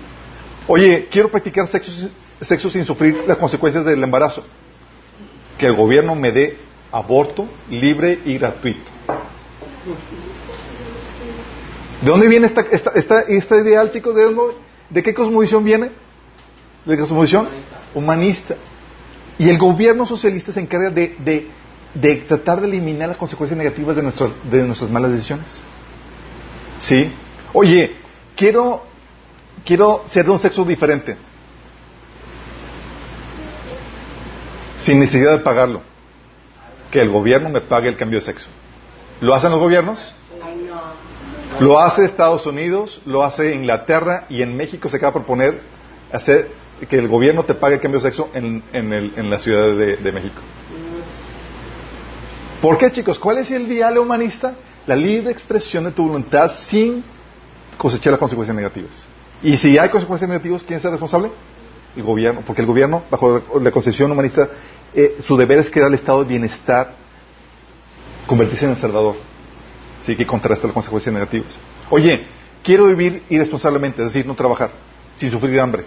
Oye, 0.68 1.08
quiero 1.10 1.30
practicar 1.30 1.68
sexo, 1.68 1.92
sexo 2.40 2.70
sin 2.70 2.84
sufrir 2.84 3.24
las 3.26 3.36
consecuencias 3.38 3.84
del 3.84 4.02
embarazo. 4.02 4.44
Que 5.58 5.66
el 5.66 5.74
gobierno 5.76 6.14
me 6.14 6.32
dé 6.32 6.58
aborto 6.92 7.46
libre 7.70 8.18
y 8.24 8.36
gratuito. 8.38 8.90
¿De 12.02 12.10
dónde 12.10 12.28
viene 12.28 12.46
esta, 12.46 12.60
esta, 12.70 12.90
esta, 12.90 13.20
esta 13.22 13.56
ideal, 13.56 13.90
chicos? 13.90 14.14
¿De, 14.14 14.22
dónde- 14.24 14.54
¿De 14.90 15.02
qué 15.02 15.14
cosmovisión 15.14 15.64
viene? 15.64 15.90
¿De 16.84 16.98
cosmovisión? 16.98 17.48
Humanista. 17.94 18.56
Y 19.38 19.48
el 19.48 19.58
gobierno 19.58 20.06
socialista 20.06 20.52
se 20.52 20.60
encarga 20.60 20.90
de, 20.90 21.16
de, 21.18 21.48
de 21.94 22.16
tratar 22.16 22.60
de 22.60 22.68
eliminar 22.68 23.08
las 23.08 23.16
consecuencias 23.16 23.56
negativas 23.56 23.96
de, 23.96 24.02
nuestro, 24.02 24.32
de 24.50 24.62
nuestras 24.62 24.90
malas 24.90 25.10
decisiones. 25.12 25.60
¿Sí? 26.78 27.12
Oye, 27.52 27.96
quiero, 28.36 28.84
quiero 29.66 30.04
ser 30.06 30.24
de 30.24 30.30
un 30.30 30.38
sexo 30.38 30.64
diferente. 30.64 31.16
Sin 34.78 35.00
necesidad 35.00 35.32
de 35.32 35.38
pagarlo. 35.40 35.82
Que 36.90 37.00
el 37.00 37.10
gobierno 37.10 37.48
me 37.48 37.60
pague 37.60 37.88
el 37.88 37.96
cambio 37.96 38.20
de 38.20 38.24
sexo. 38.24 38.48
¿Lo 39.20 39.34
hacen 39.34 39.50
los 39.50 39.60
gobiernos? 39.60 40.14
Lo 41.60 41.80
hace 41.80 42.04
Estados 42.04 42.46
Unidos, 42.46 43.00
lo 43.06 43.24
hace 43.24 43.54
Inglaterra 43.54 44.26
y 44.28 44.42
en 44.42 44.56
México 44.56 44.88
se 44.88 44.96
acaba 44.98 45.10
de 45.10 45.18
proponer 45.20 45.60
hacer 46.12 46.50
que 46.88 46.98
el 46.98 47.08
gobierno 47.08 47.44
te 47.44 47.54
pague 47.54 47.76
el 47.76 47.80
cambio 47.80 48.00
de 48.00 48.08
sexo 48.10 48.28
en, 48.34 48.62
en 48.72 48.92
el- 48.92 49.12
en 49.16 49.30
la 49.30 49.38
Ciudad 49.38 49.74
de, 49.76 49.96
de 49.96 50.12
México. 50.12 50.40
¿Por 52.60 52.78
qué, 52.78 52.92
chicos? 52.92 53.18
¿Cuál 53.18 53.38
es 53.38 53.50
el 53.50 53.68
diálogo 53.68 54.04
humanista? 54.04 54.54
La 54.86 54.94
libre 54.96 55.30
expresión 55.32 55.84
de 55.84 55.90
tu 55.92 56.06
voluntad 56.06 56.52
sin 56.52 57.02
cosechar 57.78 58.12
las 58.12 58.20
consecuencias 58.20 58.54
negativas. 58.56 58.92
Y 59.46 59.56
si 59.58 59.78
hay 59.78 59.90
consecuencias 59.90 60.28
negativas, 60.28 60.64
¿quién 60.64 60.80
es 60.80 60.84
el 60.84 60.90
responsable? 60.90 61.30
El 61.94 62.02
gobierno. 62.02 62.42
Porque 62.44 62.62
el 62.62 62.66
gobierno, 62.66 63.04
bajo 63.08 63.40
la 63.60 63.70
concepción 63.70 64.10
humanista, 64.10 64.48
eh, 64.92 65.18
su 65.20 65.36
deber 65.36 65.60
es 65.60 65.70
crear 65.70 65.86
el 65.86 65.94
estado 65.94 66.24
de 66.24 66.30
bienestar, 66.30 66.96
convertirse 68.26 68.64
en 68.64 68.72
el 68.72 68.76
salvador. 68.76 69.14
Sí, 70.00 70.16
que 70.16 70.26
contrasta 70.26 70.66
las 70.66 70.74
consecuencias 70.74 71.14
negativas. 71.14 71.60
Oye, 71.90 72.26
quiero 72.64 72.86
vivir 72.86 73.22
irresponsablemente, 73.28 74.02
es 74.02 74.12
decir, 74.12 74.26
no 74.26 74.34
trabajar, 74.34 74.72
sin 75.14 75.30
sufrir 75.30 75.60
hambre. 75.60 75.84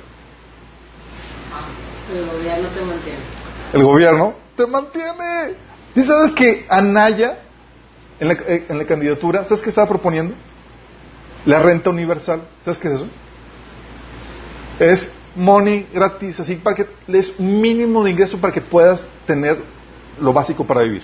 El 2.13 2.27
gobierno 2.27 2.69
te 2.69 2.81
mantiene. 2.81 3.19
El 3.73 3.83
gobierno 3.83 4.33
te 4.55 4.67
mantiene. 4.67 5.55
¿Y 5.95 6.03
sabes 6.03 6.31
que 6.31 6.65
Anaya, 6.69 7.39
en 8.21 8.29
la, 8.29 8.35
eh, 8.35 8.67
en 8.69 8.77
la 8.77 8.85
candidatura, 8.85 9.43
¿sabes 9.43 9.61
qué 9.61 9.69
estaba 9.69 9.89
proponiendo? 9.89 10.33
La 11.45 11.59
renta 11.59 11.89
universal. 11.89 12.43
¿Sabes 12.63 12.79
qué 12.79 12.87
es 12.87 12.93
eso? 12.93 13.07
Es 14.79 15.11
money 15.35 15.87
gratis, 15.93 16.39
así 16.39 16.55
para 16.55 16.75
que 16.75 16.87
les 17.07 17.39
mínimo 17.39 18.03
de 18.03 18.11
ingreso 18.11 18.39
para 18.39 18.53
que 18.53 18.61
puedas 18.61 19.07
tener 19.25 19.61
lo 20.19 20.33
básico 20.33 20.65
para 20.65 20.81
vivir. 20.81 21.03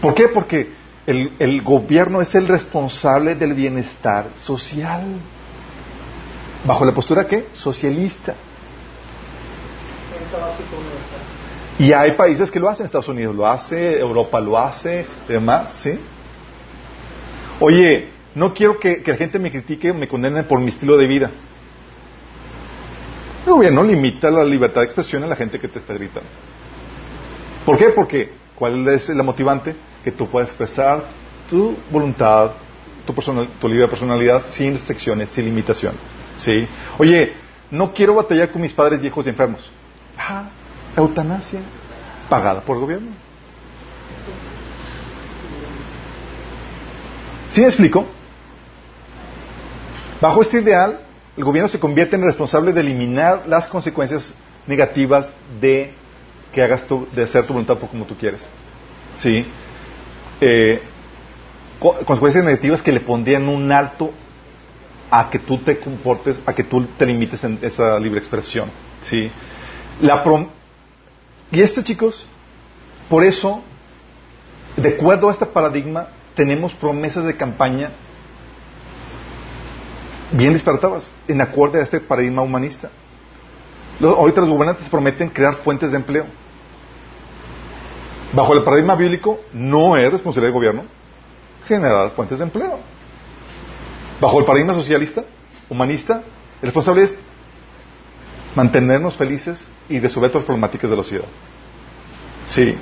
¿Por 0.00 0.14
qué? 0.14 0.28
Porque 0.28 0.72
el, 1.06 1.32
el 1.38 1.62
gobierno 1.62 2.20
es 2.20 2.34
el 2.34 2.48
responsable 2.48 3.34
del 3.34 3.54
bienestar 3.54 4.26
social. 4.42 5.02
¿Bajo 6.64 6.84
la 6.84 6.92
postura 6.92 7.26
qué? 7.26 7.48
Socialista. 7.52 8.34
Y 11.78 11.92
hay 11.92 12.12
países 12.12 12.50
que 12.50 12.60
lo 12.60 12.68
hacen, 12.68 12.86
Estados 12.86 13.08
Unidos 13.08 13.34
lo 13.34 13.46
hace, 13.46 13.98
Europa 13.98 14.40
lo 14.40 14.58
hace, 14.58 15.06
demás, 15.28 15.74
¿sí? 15.80 15.98
Oye, 17.60 18.10
no 18.34 18.54
quiero 18.54 18.78
que, 18.78 19.02
que 19.02 19.10
la 19.10 19.16
gente 19.16 19.38
me 19.38 19.50
critique 19.50 19.92
me 19.92 20.08
condene 20.08 20.44
por 20.44 20.60
mi 20.60 20.68
estilo 20.68 20.96
de 20.96 21.06
vida. 21.06 21.30
El 23.44 23.52
gobierno 23.52 23.82
limita 23.84 24.30
la 24.30 24.42
libertad 24.42 24.80
de 24.80 24.86
expresión 24.86 25.22
a 25.22 25.26
la 25.26 25.36
gente 25.36 25.60
que 25.60 25.68
te 25.68 25.78
está 25.78 25.92
gritando. 25.92 26.28
¿Por 27.66 27.76
qué? 27.76 27.90
Porque, 27.90 28.32
¿cuál 28.54 28.88
es 28.88 29.08
la 29.10 29.22
motivante? 29.22 29.76
Que 30.02 30.12
tú 30.12 30.28
puedas 30.28 30.48
expresar 30.48 31.04
tu 31.50 31.76
voluntad, 31.90 32.52
tu, 33.60 33.68
libre 33.68 33.86
personalidad 33.88 34.46
sin 34.46 34.72
restricciones, 34.72 35.28
sin 35.30 35.44
limitaciones. 35.44 36.00
¿Sí? 36.36 36.66
Oye, 36.98 37.34
no 37.70 37.92
quiero 37.92 38.14
batallar 38.14 38.50
con 38.50 38.62
mis 38.62 38.72
padres 38.72 39.00
viejos 39.00 39.26
y 39.26 39.28
enfermos. 39.28 39.70
Ah, 40.18 40.48
eutanasia 40.96 41.60
pagada 42.30 42.62
por 42.62 42.76
el 42.76 42.80
gobierno. 42.82 43.10
¿Sí 47.50 47.60
me 47.60 47.66
explico? 47.66 48.06
Bajo 50.20 50.40
este 50.40 50.60
ideal, 50.60 51.03
el 51.36 51.44
gobierno 51.44 51.68
se 51.68 51.80
convierte 51.80 52.16
en 52.16 52.22
responsable 52.22 52.72
de 52.72 52.80
eliminar 52.80 53.44
las 53.46 53.66
consecuencias 53.68 54.32
negativas 54.66 55.28
de 55.60 55.92
que 56.52 56.62
hagas 56.62 56.86
tu, 56.86 57.06
de 57.14 57.24
hacer 57.24 57.46
tu 57.46 57.52
voluntad 57.52 57.78
por 57.78 57.88
como 57.90 58.04
tú 58.06 58.16
quieres. 58.16 58.46
¿Sí? 59.16 59.44
Eh, 60.40 60.80
co- 61.80 61.96
consecuencias 62.04 62.44
negativas 62.44 62.82
que 62.82 62.92
le 62.92 63.00
pondrían 63.00 63.48
un 63.48 63.70
alto 63.72 64.12
a 65.10 65.30
que 65.30 65.38
tú 65.38 65.58
te 65.58 65.78
comportes, 65.78 66.38
a 66.46 66.52
que 66.54 66.64
tú 66.64 66.84
te 66.98 67.06
limites 67.06 67.42
en 67.44 67.58
esa 67.62 67.98
libre 67.98 68.18
expresión. 68.20 68.70
¿Sí? 69.02 69.30
La 70.00 70.24
prom- 70.24 70.48
y 71.50 71.60
este, 71.60 71.82
chicos, 71.84 72.26
por 73.08 73.22
eso, 73.24 73.62
de 74.76 74.88
acuerdo 74.90 75.28
a 75.28 75.32
este 75.32 75.46
paradigma, 75.46 76.08
tenemos 76.34 76.72
promesas 76.74 77.24
de 77.26 77.36
campaña 77.36 77.90
bien 80.36 80.52
disparatadas, 80.52 81.10
en 81.28 81.40
acuerdo 81.40 81.78
a 81.78 81.82
este 81.82 82.00
paradigma 82.00 82.42
humanista. 82.42 82.90
Los- 84.00 84.16
ahorita 84.16 84.40
los 84.40 84.50
gobernantes 84.50 84.88
prometen 84.88 85.28
crear 85.28 85.54
fuentes 85.56 85.90
de 85.90 85.96
empleo. 85.96 86.26
Bajo 88.32 88.52
el 88.54 88.64
paradigma 88.64 88.96
bíblico, 88.96 89.40
no 89.52 89.96
es 89.96 90.10
responsabilidad 90.10 90.52
del 90.52 90.54
gobierno 90.54 90.84
generar 91.66 92.10
fuentes 92.10 92.38
de 92.38 92.44
empleo. 92.44 92.80
Bajo 94.20 94.38
el 94.40 94.44
paradigma 94.44 94.74
socialista, 94.74 95.24
humanista, 95.68 96.22
el 96.60 96.68
responsable 96.68 97.04
es 97.04 97.14
mantenernos 98.54 99.14
felices 99.14 99.66
y 99.88 99.98
resolver 100.00 100.30
todas 100.30 100.42
las 100.42 100.46
problemáticas 100.46 100.90
de 100.90 100.96
la 100.96 101.02
sociedad. 101.02 101.24
Sí. 102.46 102.76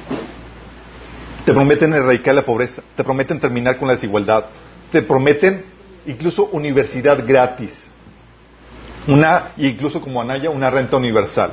Te 1.45 1.53
prometen 1.53 1.93
erradicar 1.93 2.35
la 2.35 2.45
pobreza, 2.45 2.83
te 2.97 3.05
prometen 3.05 3.41
terminar 3.41 3.77
con 3.77 3.89
la 3.89 3.95
desigualdad, 3.95 4.47
te 4.91 5.03
prometen 5.03 5.65
incluso 6.07 6.49
universidad 6.53 7.25
gratis, 7.27 7.89
una, 9.07 9.53
incluso 9.57 10.01
como 10.01 10.21
Anaya, 10.21 10.51
una 10.51 10.71
renta 10.71 10.97
universal. 10.97 11.53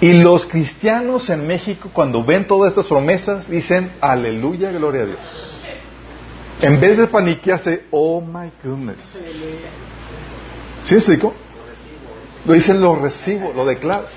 Y 0.00 0.12
los 0.12 0.46
cristianos 0.46 1.28
en 1.28 1.46
México, 1.46 1.90
cuando 1.92 2.22
ven 2.22 2.46
todas 2.46 2.70
estas 2.70 2.86
promesas, 2.86 3.48
dicen, 3.48 3.90
aleluya, 4.00 4.70
gloria 4.70 5.02
a 5.02 5.06
Dios. 5.06 5.18
En 6.60 6.80
vez 6.80 6.98
de 6.98 7.06
paniquearse, 7.08 7.86
oh 7.90 8.20
my 8.20 8.50
goodness. 8.62 9.18
¿Sí 10.84 10.94
me 10.94 10.98
explico? 10.98 11.34
Lo 12.44 12.54
dicen, 12.54 12.80
lo 12.80 12.96
recibo, 12.96 13.52
lo 13.52 13.64
declaras. 13.64 14.10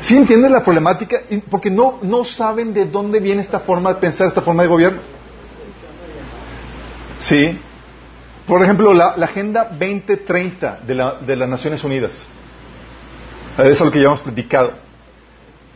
¿Sí 0.00 0.16
entienden 0.16 0.52
la 0.52 0.64
problemática? 0.64 1.20
Porque 1.50 1.70
no, 1.70 1.98
no 2.02 2.24
saben 2.24 2.74
de 2.74 2.86
dónde 2.86 3.20
viene 3.20 3.42
esta 3.42 3.60
forma 3.60 3.94
de 3.94 4.00
pensar, 4.00 4.28
esta 4.28 4.42
forma 4.42 4.62
de 4.62 4.68
gobierno. 4.68 5.17
Sí. 7.18 7.58
Por 8.46 8.62
ejemplo, 8.62 8.94
la, 8.94 9.16
la 9.16 9.26
Agenda 9.26 9.64
2030 9.70 10.80
de, 10.86 10.94
la, 10.94 11.14
de 11.14 11.36
las 11.36 11.48
Naciones 11.48 11.84
Unidas. 11.84 12.26
Es 13.58 13.80
lo 13.80 13.90
que 13.90 14.00
ya 14.00 14.06
hemos 14.06 14.20
platicado. 14.20 14.72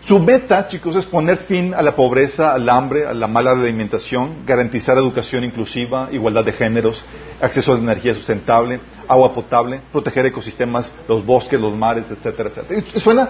Su 0.03 0.18
meta, 0.18 0.66
chicos, 0.68 0.97
es 0.97 1.05
poner 1.05 1.36
fin 1.38 1.74
a 1.74 1.82
la 1.82 1.95
pobreza, 1.95 2.53
al 2.53 2.68
hambre, 2.68 3.07
a 3.07 3.14
la 3.14 3.28
mala 3.28 3.53
alimentación, 3.53 4.45
garantizar 4.45 4.97
educación 4.99 5.45
inclusiva, 5.45 6.09
igualdad 6.11 6.45
de 6.45 6.53
géneros, 6.53 7.05
acceso 7.40 7.72
a 7.74 7.78
energía 7.78 8.14
sustentable, 8.14 8.80
agua 9.07 9.32
potable, 9.32 9.80
proteger 9.93 10.26
ecosistemas, 10.26 10.93
los 11.07 11.24
bosques, 11.24 11.61
los 11.61 11.76
mares, 11.76 12.05
etcétera, 12.11 12.49
etcétera. 12.51 12.82
Y 12.95 13.01
suena, 13.01 13.28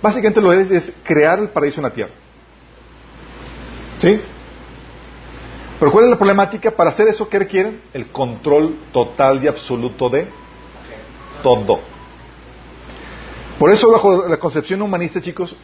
básicamente 0.00 0.40
lo 0.40 0.52
es, 0.54 0.70
es 0.70 0.96
crear 1.02 1.38
el 1.38 1.50
paraíso 1.50 1.80
en 1.80 1.84
la 1.84 1.90
tierra. 1.90 2.12
¿Sí? 3.98 4.18
Pero 5.82 5.90
¿cuál 5.90 6.04
es 6.04 6.10
la 6.10 6.16
problemática? 6.16 6.70
Para 6.70 6.90
hacer 6.90 7.08
eso, 7.08 7.28
¿qué 7.28 7.40
requieren? 7.40 7.82
El 7.92 8.06
control 8.12 8.76
total 8.92 9.42
y 9.42 9.48
absoluto 9.48 10.08
de 10.08 10.28
todo. 11.42 11.80
Por 13.58 13.68
eso, 13.68 13.90
bajo 13.90 14.28
la 14.28 14.36
concepción 14.36 14.80
humanista, 14.80 15.20
chicos, 15.20 15.56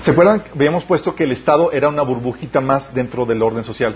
¿se 0.00 0.10
acuerdan? 0.10 0.42
Habíamos 0.52 0.82
puesto 0.82 1.14
que 1.14 1.22
el 1.22 1.30
Estado 1.30 1.70
era 1.70 1.88
una 1.88 2.02
burbujita 2.02 2.60
más 2.60 2.92
dentro 2.92 3.24
del 3.24 3.40
orden 3.42 3.62
social. 3.62 3.94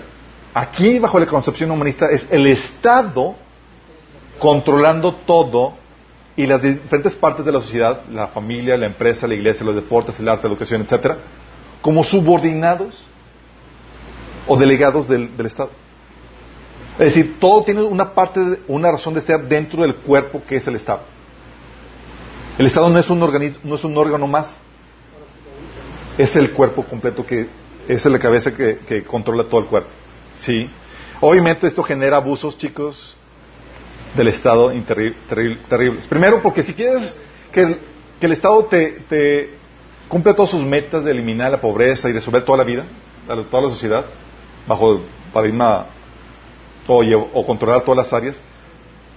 Aquí, 0.53 0.97
bajo 0.97 1.19
la 1.19 1.25
concepción 1.25 1.69
humanista, 1.69 2.09
es 2.09 2.25
el 2.31 2.47
Estado 2.47 3.35
controlando 4.39 5.13
todo 5.13 5.73
y 6.37 6.47
las 6.47 6.61
diferentes 6.61 7.17
partes 7.17 7.43
de 7.43 7.51
la 7.51 7.59
sociedad, 7.59 8.03
la 8.09 8.27
familia, 8.27 8.77
la 8.77 8.85
empresa, 8.85 9.27
la 9.27 9.33
iglesia, 9.33 9.65
los 9.65 9.75
deportes, 9.75 10.17
el 10.21 10.29
arte, 10.29 10.47
la 10.47 10.53
educación, 10.53 10.83
etcétera, 10.83 11.17
como 11.81 12.01
subordinados 12.05 13.07
o 14.47 14.57
delegados 14.57 15.07
del, 15.07 15.35
del 15.37 15.45
Estado. 15.45 15.69
Es 16.99 17.15
decir, 17.15 17.37
todo 17.39 17.63
tiene 17.63 17.81
una 17.81 18.13
parte, 18.13 18.39
de- 18.39 18.59
una 18.67 18.91
razón 18.91 19.13
de 19.13 19.21
ser 19.21 19.47
dentro 19.47 19.81
del 19.81 19.95
cuerpo 19.95 20.41
que 20.47 20.57
es 20.57 20.67
el 20.67 20.75
Estado. 20.75 21.01
El 22.57 22.65
Estado 22.67 22.89
no 22.89 22.99
es 22.99 23.09
un 23.09 23.23
organismo, 23.23 23.59
no 23.63 23.75
es 23.75 23.83
un 23.83 23.97
órgano 23.97 24.27
más, 24.27 24.55
es 26.17 26.35
el 26.35 26.51
cuerpo 26.51 26.83
completo 26.83 27.25
que 27.25 27.47
es 27.87 28.05
la 28.05 28.19
cabeza 28.19 28.53
que, 28.55 28.79
que 28.87 29.03
controla 29.03 29.43
todo 29.45 29.61
el 29.61 29.65
cuerpo. 29.67 29.89
Sí. 30.35 30.69
Obviamente 31.19 31.65
esto 31.67 31.81
genera 31.83 32.17
abusos, 32.17 32.57
chicos, 32.57 33.15
del 34.15 34.27
Estado 34.27 34.71
interri- 34.71 35.15
terri- 35.29 35.57
terribles. 35.67 36.05
Primero, 36.05 36.41
porque 36.43 36.61
si 36.61 36.73
quieres 36.73 37.15
que 37.51 37.61
el, 37.61 37.79
que 38.19 38.25
el 38.27 38.33
Estado 38.33 38.65
te, 38.65 38.87
te 39.09 39.49
cumpla 40.07 40.35
todas 40.35 40.51
sus 40.51 40.61
metas 40.61 41.03
de 41.03 41.11
eliminar 41.11 41.51
la 41.51 41.59
pobreza 41.61 42.07
y 42.09 42.13
resolver 42.13 42.45
toda 42.45 42.59
la 42.59 42.63
vida, 42.63 42.85
toda 43.49 43.63
la 43.63 43.69
sociedad, 43.69 44.05
bajo 44.67 44.93
el 44.93 44.99
paradigma 45.33 45.87
o, 46.87 47.03
o 47.33 47.45
controlar 47.45 47.81
todas 47.81 48.05
las 48.05 48.13
áreas, 48.13 48.41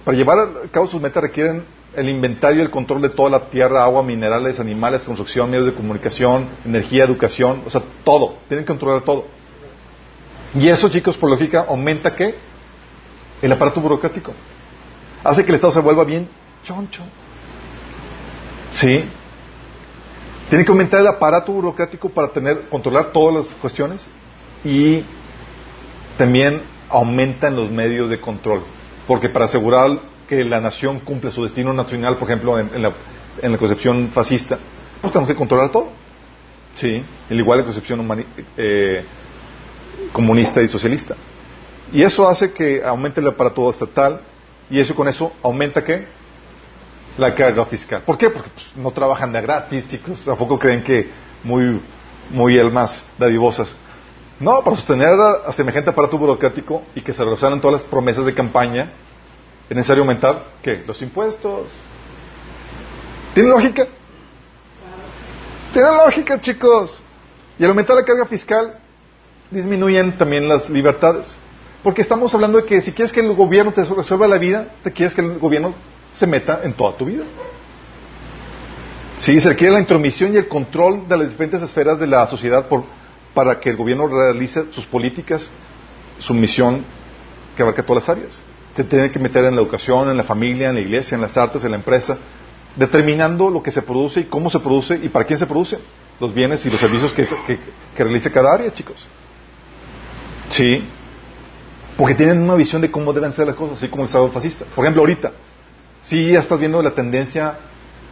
para 0.03 0.17
llevar 0.17 0.39
a 0.39 0.67
cabo 0.69 0.87
sus 0.87 1.01
metas 1.01 1.21
requieren 1.21 1.65
el 1.95 2.09
inventario 2.09 2.59
y 2.59 2.63
el 2.63 2.69
control 2.69 3.01
de 3.01 3.09
toda 3.09 3.29
la 3.29 3.49
tierra, 3.49 3.83
agua, 3.83 4.03
minerales, 4.03 4.59
animales, 4.59 5.03
construcción, 5.03 5.49
medios 5.49 5.65
de 5.65 5.73
comunicación, 5.73 6.47
energía, 6.63 7.03
educación, 7.03 7.63
o 7.65 7.69
sea, 7.69 7.81
todo. 8.03 8.37
Tienen 8.47 8.65
que 8.65 8.71
controlar 8.71 9.01
todo. 9.01 9.25
Y 10.53 10.67
eso, 10.67 10.89
chicos, 10.89 11.17
por 11.17 11.29
lógica, 11.29 11.65
aumenta 11.67 12.15
qué? 12.15 12.35
El 13.41 13.51
aparato 13.51 13.81
burocrático. 13.81 14.33
Hace 15.23 15.43
que 15.43 15.49
el 15.49 15.55
Estado 15.55 15.73
se 15.73 15.79
vuelva 15.79 16.03
bien 16.03 16.29
choncho. 16.63 17.03
¿Sí? 18.73 19.03
Tiene 20.49 20.63
que 20.63 20.71
aumentar 20.71 21.01
el 21.01 21.07
aparato 21.07 21.51
burocrático 21.51 22.09
para 22.09 22.29
tener, 22.29 22.69
controlar 22.69 23.11
todas 23.11 23.47
las 23.47 23.55
cuestiones 23.55 24.07
y 24.63 25.03
también 26.17 26.63
aumentan 26.89 27.55
los 27.55 27.69
medios 27.69 28.09
de 28.09 28.19
control. 28.19 28.63
Porque 29.07 29.29
para 29.29 29.45
asegurar 29.45 29.99
que 30.27 30.43
la 30.43 30.59
nación 30.59 30.99
cumple 30.99 31.31
su 31.31 31.43
destino 31.43 31.73
nacional, 31.73 32.17
por 32.17 32.27
ejemplo, 32.27 32.59
en, 32.59 32.81
la, 32.81 32.91
en 33.41 33.51
la 33.51 33.57
concepción 33.57 34.09
fascista, 34.13 34.59
pues 35.01 35.13
tenemos 35.13 35.29
que 35.29 35.35
controlar 35.37 35.71
todo. 35.71 35.89
Sí, 36.75 37.03
al 37.29 37.37
igual 37.39 37.59
la 37.59 37.65
concepción 37.65 38.25
eh, 38.57 39.03
comunista 40.11 40.61
y 40.61 40.67
socialista. 40.67 41.15
Y 41.91 42.03
eso 42.03 42.27
hace 42.27 42.51
que 42.51 42.83
aumente 42.83 43.19
el 43.21 43.27
aparato 43.27 43.69
estatal 43.69 44.21
y 44.69 44.79
eso 44.79 44.93
con 44.93 45.07
eso 45.07 45.33
aumenta 45.41 45.83
qué? 45.83 46.07
La 47.17 47.33
carga 47.33 47.65
fiscal. 47.65 48.01
¿Por 48.01 48.17
qué? 48.17 48.29
Porque 48.29 48.49
pues, 48.53 48.65
no 48.75 48.91
trabajan 48.91 49.31
de 49.31 49.41
gratis, 49.41 49.87
chicos. 49.87 50.23
Tampoco 50.23 50.59
creen 50.59 50.83
que 50.83 51.09
muy, 51.43 51.81
muy 52.29 52.59
almas 52.59 53.05
dadivosas. 53.17 53.73
No, 54.39 54.63
para 54.63 54.75
sostener 54.75 55.13
a, 55.19 55.51
semejante 55.51 55.89
aparato 55.89 56.17
burocrático 56.17 56.83
y 56.93 57.01
que 57.01 57.13
se 57.13 57.23
realizaran 57.23 57.59
todas 57.59 57.81
las 57.81 57.89
promesas 57.89 58.25
de 58.25 58.33
campaña, 58.33 58.91
es 59.69 59.75
necesario 59.75 60.03
aumentar, 60.03 60.43
¿qué? 60.61 60.83
Los 60.85 61.01
impuestos. 61.01 61.71
¿Tiene 63.33 63.49
lógica? 63.49 63.87
Tiene 65.73 65.87
lógica, 65.89 66.39
chicos. 66.39 67.01
Y 67.57 67.63
al 67.63 67.71
aumentar 67.71 67.95
la 67.95 68.05
carga 68.05 68.25
fiscal, 68.25 68.79
disminuyen 69.49 70.17
también 70.17 70.47
las 70.47 70.69
libertades. 70.69 71.35
Porque 71.83 72.01
estamos 72.01 72.33
hablando 72.33 72.59
de 72.59 72.65
que 72.65 72.81
si 72.81 72.91
quieres 72.91 73.11
que 73.11 73.21
el 73.21 73.33
gobierno 73.33 73.71
te 73.71 73.83
resuelva 73.83 74.27
la 74.27 74.37
vida, 74.37 74.67
te 74.83 74.91
quieres 74.91 75.15
que 75.15 75.21
el 75.21 75.39
gobierno 75.39 75.73
se 76.13 76.27
meta 76.27 76.61
en 76.63 76.73
toda 76.73 76.95
tu 76.95 77.05
vida. 77.05 77.23
Sí, 79.17 79.39
se 79.39 79.49
requiere 79.49 79.73
la 79.73 79.79
intromisión 79.79 80.33
y 80.33 80.37
el 80.37 80.47
control 80.47 81.07
de 81.07 81.17
las 81.17 81.29
diferentes 81.29 81.61
esferas 81.61 81.99
de 81.99 82.05
la 82.05 82.27
sociedad 82.27 82.67
por, 82.67 82.83
para 83.37 83.59
que 83.59 83.69
el 83.69 83.75
gobierno 83.75 84.07
realice 84.07 84.65
sus 84.71 84.87
políticas, 84.87 85.47
su 86.17 86.33
misión 86.33 86.83
que 87.55 87.61
abarca 87.61 87.83
todas 87.83 88.01
las 88.01 88.17
áreas. 88.17 88.41
Se 88.75 88.83
tiene 88.83 89.11
que 89.11 89.19
meter 89.19 89.45
en 89.45 89.55
la 89.55 89.61
educación, 89.61 90.09
en 90.09 90.17
la 90.17 90.23
familia, 90.23 90.69
en 90.69 90.73
la 90.73 90.81
iglesia, 90.81 91.13
en 91.13 91.21
las 91.21 91.37
artes, 91.37 91.63
en 91.63 91.69
la 91.69 91.77
empresa, 91.77 92.17
determinando 92.75 93.51
lo 93.51 93.61
que 93.61 93.69
se 93.69 93.83
produce 93.83 94.21
y 94.21 94.23
cómo 94.23 94.49
se 94.49 94.59
produce 94.59 94.99
y 95.03 95.09
para 95.09 95.23
quién 95.25 95.37
se 95.37 95.45
produce, 95.45 95.77
los 96.19 96.33
bienes 96.33 96.65
y 96.65 96.71
los 96.71 96.79
servicios 96.79 97.13
que, 97.13 97.27
que, 97.45 97.59
que 97.95 98.03
realice 98.03 98.31
cada 98.31 98.55
área, 98.55 98.73
chicos. 98.73 99.05
Sí, 100.49 100.83
porque 101.95 102.15
tienen 102.15 102.41
una 102.41 102.55
visión 102.55 102.81
de 102.81 102.89
cómo 102.89 103.13
deben 103.13 103.33
ser 103.33 103.45
las 103.45 103.55
cosas, 103.55 103.77
así 103.77 103.87
como 103.87 104.01
el 104.01 104.07
Estado 104.07 104.31
fascista. 104.31 104.65
Por 104.73 104.83
ejemplo, 104.83 105.03
ahorita, 105.03 105.31
si 106.01 106.31
ya 106.31 106.39
estás 106.39 106.57
viendo 106.57 106.81
la 106.81 106.95
tendencia 106.95 107.59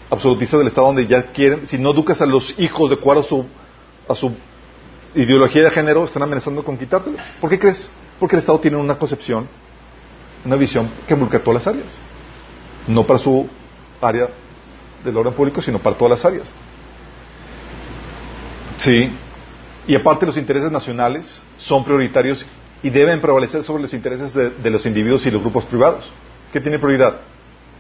absolutista 0.08 0.56
del 0.60 0.68
Estado 0.68 0.86
donde 0.86 1.08
ya 1.08 1.32
quieren, 1.32 1.66
si 1.66 1.80
no 1.80 1.90
educas 1.90 2.22
a 2.22 2.28
los 2.28 2.60
hijos 2.60 2.92
de 2.92 2.98
acuerdo 2.98 3.24
su, 3.24 3.44
a 4.08 4.14
su 4.14 4.32
ideología 5.16 5.64
de 5.64 5.72
género, 5.72 6.06
están 6.06 6.24
amenazando 6.24 6.64
con 6.64 6.78
quitártelo. 6.78 7.18
¿Por 7.40 7.50
qué 7.50 7.60
crees? 7.60 7.90
Porque 8.20 8.36
el 8.36 8.40
Estado 8.42 8.60
tiene 8.60 8.78
una 8.78 8.98
concepción 8.98 9.48
una 10.46 10.56
visión 10.56 10.90
que 11.08 11.14
involucra 11.14 11.40
todas 11.40 11.66
las 11.66 11.76
áreas. 11.76 11.98
No 12.88 13.06
para 13.06 13.20
su 13.20 13.50
área 14.00 14.30
del 15.04 15.18
orden 15.18 15.34
público, 15.34 15.62
sino 15.62 15.80
para 15.80 15.98
todas 15.98 16.12
las 16.12 16.26
áreas. 16.26 16.54
Sí. 18.78 19.12
Y 19.88 19.96
aparte 19.96 20.26
los 20.26 20.38
intereses 20.38 20.72
nacionales 20.72 21.44
son 21.58 21.84
prioritarios 21.84 22.46
y 22.84 22.90
deben 22.90 23.22
prevalecer 23.22 23.64
sobre 23.64 23.84
los 23.84 23.94
intereses 23.94 24.34
de, 24.34 24.70
los 24.70 24.86
individuos 24.86 25.26
y 25.26 25.32
los 25.32 25.42
grupos 25.42 25.66
privados. 25.66 26.12
¿Qué 26.54 26.62
tiene 26.62 26.78
prioridad? 26.78 27.22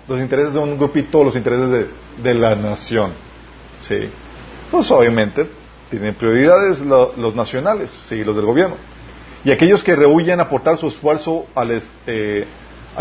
Los 0.07 0.19
intereses 0.19 0.53
de 0.53 0.59
un 0.59 0.77
grupito, 0.77 1.23
los 1.23 1.35
intereses 1.35 1.69
de, 1.69 1.87
de 2.23 2.33
la 2.33 2.55
nación. 2.55 3.13
Sí. 3.87 4.09
Pues 4.71 4.89
obviamente 4.91 5.47
tienen 5.89 6.15
prioridades 6.15 6.79
lo- 6.81 7.13
los 7.17 7.35
nacionales, 7.35 7.91
sí, 8.07 8.23
los 8.23 8.35
del 8.35 8.45
gobierno. 8.45 8.75
Y 9.43 9.51
aquellos 9.51 9.83
que 9.83 9.95
rehuyen 9.95 10.39
aportar 10.39 10.77
su 10.77 10.87
esfuerzo 10.87 11.45
al, 11.55 11.81
eh, 12.07 12.45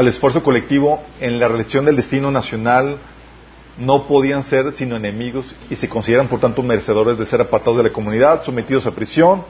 esfuerzo 0.06 0.42
colectivo 0.42 1.02
en 1.20 1.38
la 1.40 1.48
realización 1.48 1.86
del 1.86 1.96
destino 1.96 2.30
nacional 2.30 2.98
no 3.78 4.06
podían 4.06 4.44
ser 4.44 4.72
sino 4.72 4.96
enemigos 4.96 5.54
y 5.70 5.76
se 5.76 5.88
consideran 5.88 6.28
por 6.28 6.40
tanto 6.40 6.62
merecedores 6.62 7.18
de 7.18 7.26
ser 7.26 7.40
apartados 7.40 7.78
de 7.78 7.84
la 7.84 7.90
comunidad, 7.92 8.42
sometidos 8.44 8.86
a 8.86 8.92
prisión 8.94 9.42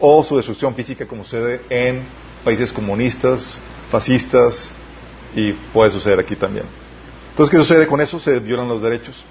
o 0.00 0.24
su 0.24 0.36
destrucción 0.36 0.74
física 0.74 1.06
como 1.06 1.22
sucede 1.24 1.60
en 1.68 2.02
países 2.44 2.72
comunistas, 2.72 3.58
fascistas 3.90 4.70
y 5.34 5.52
puede 5.72 5.90
suceder 5.90 6.18
aquí 6.18 6.34
también. 6.34 6.64
Entonces, 7.30 7.50
¿qué 7.50 7.56
sucede 7.62 7.86
con 7.86 8.00
eso? 8.00 8.18
Se 8.18 8.38
violan 8.40 8.68
los 8.68 8.80
derechos. 8.82 9.22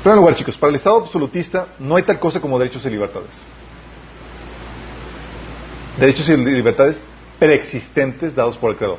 En 0.00 0.04
primer 0.04 0.16
lugar, 0.16 0.34
chicos, 0.34 0.56
para 0.56 0.70
el 0.70 0.76
Estado 0.76 0.96
absolutista 0.96 1.74
no 1.78 1.94
hay 1.94 2.02
tal 2.04 2.18
cosa 2.18 2.40
como 2.40 2.58
derechos 2.58 2.86
y 2.86 2.88
libertades. 2.88 3.28
Derechos 5.98 6.26
y 6.26 6.36
libertades 6.38 7.04
preexistentes 7.38 8.34
dados 8.34 8.56
por 8.56 8.70
el 8.70 8.78
Creador. 8.78 8.96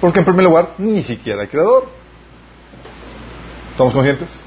Porque 0.00 0.18
en 0.18 0.24
primer 0.24 0.44
lugar, 0.44 0.74
ni 0.78 1.04
siquiera 1.04 1.42
hay 1.42 1.46
Creador. 1.46 1.86
¿Estamos 3.70 3.94
conscientes? 3.94 4.40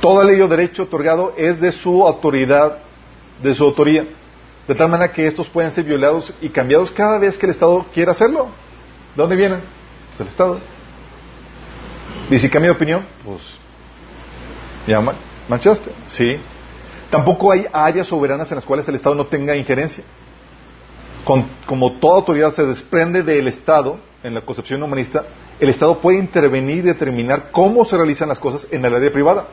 Toda 0.00 0.24
ley 0.24 0.40
o 0.40 0.48
derecho 0.48 0.82
otorgado 0.82 1.32
es 1.36 1.60
de 1.60 1.70
su 1.70 2.04
autoridad, 2.04 2.78
de 3.44 3.54
su 3.54 3.62
autoría. 3.62 4.08
De 4.66 4.74
tal 4.74 4.88
manera 4.88 5.12
que 5.12 5.24
estos 5.24 5.48
pueden 5.48 5.70
ser 5.70 5.84
violados 5.84 6.34
y 6.40 6.48
cambiados 6.48 6.90
cada 6.90 7.20
vez 7.20 7.38
que 7.38 7.46
el 7.46 7.50
Estado 7.50 7.86
quiera 7.94 8.10
hacerlo. 8.10 8.48
¿De 9.14 9.22
dónde 9.22 9.36
vienen? 9.36 9.60
Pues 10.08 10.18
del 10.18 10.28
Estado. 10.30 10.58
Y 12.28 12.36
si 12.40 12.50
cambia 12.50 12.72
de 12.72 12.76
opinión, 12.76 13.06
pues 13.24 13.62
ya 14.86 15.00
ma- 15.00 15.14
manchaste. 15.48 15.90
Sí. 16.06 16.36
Tampoco 17.10 17.52
hay 17.52 17.66
áreas 17.72 18.06
soberanas 18.08 18.50
en 18.50 18.56
las 18.56 18.64
cuales 18.64 18.86
el 18.88 18.96
Estado 18.96 19.14
no 19.14 19.26
tenga 19.26 19.54
injerencia. 19.56 20.04
Con- 21.24 21.46
como 21.66 21.92
toda 21.92 22.16
autoridad 22.16 22.52
se 22.54 22.66
desprende 22.66 23.22
del 23.22 23.48
Estado, 23.48 23.98
en 24.22 24.34
la 24.34 24.40
concepción 24.40 24.82
humanista, 24.82 25.24
el 25.60 25.68
Estado 25.68 25.98
puede 26.00 26.18
intervenir 26.18 26.78
y 26.78 26.82
determinar 26.82 27.50
cómo 27.50 27.84
se 27.84 27.96
realizan 27.96 28.28
las 28.28 28.38
cosas 28.38 28.66
en 28.70 28.84
el 28.84 28.94
área 28.94 29.12
privada. 29.12 29.46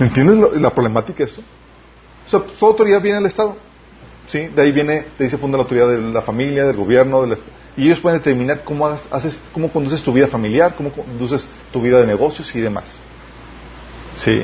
¿Entiendes 0.00 0.36
lo- 0.36 0.52
la 0.54 0.70
problemática 0.70 1.24
esto? 1.24 1.40
O 2.26 2.30
sea, 2.30 2.40
toda 2.58 2.70
autoridad 2.72 3.00
viene 3.00 3.18
del 3.18 3.26
Estado. 3.26 3.56
¿Sí? 4.26 4.46
De 4.46 4.62
ahí 4.62 4.72
viene, 4.72 5.04
de 5.18 5.24
ahí 5.24 5.30
se 5.30 5.36
funda 5.38 5.58
la 5.58 5.64
autoridad 5.64 5.88
de 5.88 5.98
la 5.98 6.22
familia, 6.22 6.64
del 6.64 6.76
gobierno, 6.76 7.24
est- 7.32 7.42
y 7.76 7.86
ellos 7.86 8.00
pueden 8.00 8.18
determinar 8.20 8.62
cómo 8.64 8.86
haces, 8.86 9.40
cómo 9.52 9.68
conduces 9.70 10.02
tu 10.02 10.12
vida 10.12 10.28
familiar, 10.28 10.74
cómo 10.76 10.90
conduces 10.92 11.48
tu 11.72 11.82
vida 11.82 12.00
de 12.00 12.06
negocios 12.06 12.54
y 12.54 12.60
demás. 12.60 12.98
¿Sí? 14.16 14.42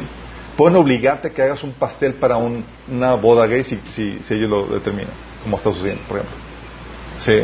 Pueden 0.57 0.77
obligarte 0.77 1.29
a 1.29 1.31
que 1.33 1.41
hagas 1.43 1.63
un 1.63 1.73
pastel 1.73 2.15
para 2.15 2.37
un- 2.37 2.65
una 2.91 3.15
boda 3.15 3.47
gay 3.47 3.65
si, 3.65 3.81
si, 3.93 4.19
si 4.23 4.35
ellos 4.35 4.51
lo 4.51 4.67
determinan, 4.67 5.13
como 5.43 5.57
está 5.57 5.73
sucediendo, 5.73 6.03
por 6.09 6.19
ejemplo. 6.19 6.39
¿Sí? 7.19 7.43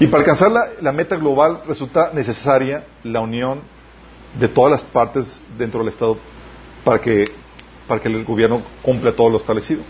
Y 0.00 0.06
para 0.08 0.22
alcanzar 0.22 0.50
la, 0.50 0.62
la 0.80 0.92
meta 0.92 1.16
global 1.16 1.62
resulta 1.66 2.10
necesaria 2.12 2.84
la 3.04 3.20
unión 3.20 3.60
de 4.38 4.48
todas 4.48 4.70
las 4.72 4.82
partes 4.82 5.40
dentro 5.58 5.80
del 5.80 5.88
Estado 5.88 6.18
para 6.84 7.00
que, 7.00 7.26
para 7.86 8.00
que 8.00 8.08
el 8.08 8.24
gobierno 8.24 8.62
cumpla 8.82 9.12
todo 9.12 9.30
lo 9.30 9.36
establecido. 9.38 9.82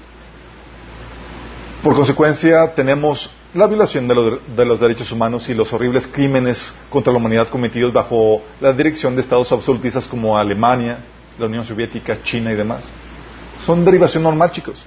Por 1.83 1.95
consecuencia, 1.95 2.75
tenemos 2.75 3.31
la 3.55 3.67
violación 3.67 4.07
de 4.07 4.15
los, 4.15 4.57
de 4.57 4.65
los 4.67 4.79
derechos 4.81 5.11
humanos 5.13 5.49
y 5.49 5.55
los 5.55 5.73
horribles 5.73 6.07
crímenes 6.07 6.75
contra 6.91 7.11
la 7.13 7.19
humanidad 7.19 7.49
cometidos 7.49 7.93
bajo 7.93 8.43
la 8.61 8.73
dirección 8.73 9.15
de 9.15 9.23
estados 9.23 9.51
absolutistas 9.51 10.07
como 10.07 10.37
Alemania, 10.37 10.99
la 11.39 11.47
Unión 11.47 11.65
Soviética, 11.65 12.23
China 12.23 12.53
y 12.53 12.57
demás. 12.57 12.91
Son 13.65 13.83
derivación 13.85 14.23
normal, 14.23 14.51
chicos. 14.53 14.83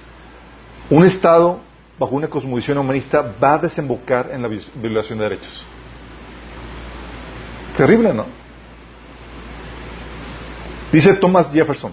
Un 0.88 1.04
Estado, 1.04 1.60
bajo 1.98 2.14
una 2.14 2.28
cosmovisión 2.28 2.78
humanista, 2.78 3.34
va 3.42 3.54
a 3.54 3.58
desembocar 3.58 4.30
en 4.32 4.42
la 4.42 4.48
vi- 4.48 4.64
violación 4.76 5.18
de 5.18 5.24
derechos. 5.24 5.64
Terrible, 7.76 8.14
¿no? 8.14 8.26
Dice 10.92 11.12
Thomas 11.14 11.48
Jefferson, 11.52 11.92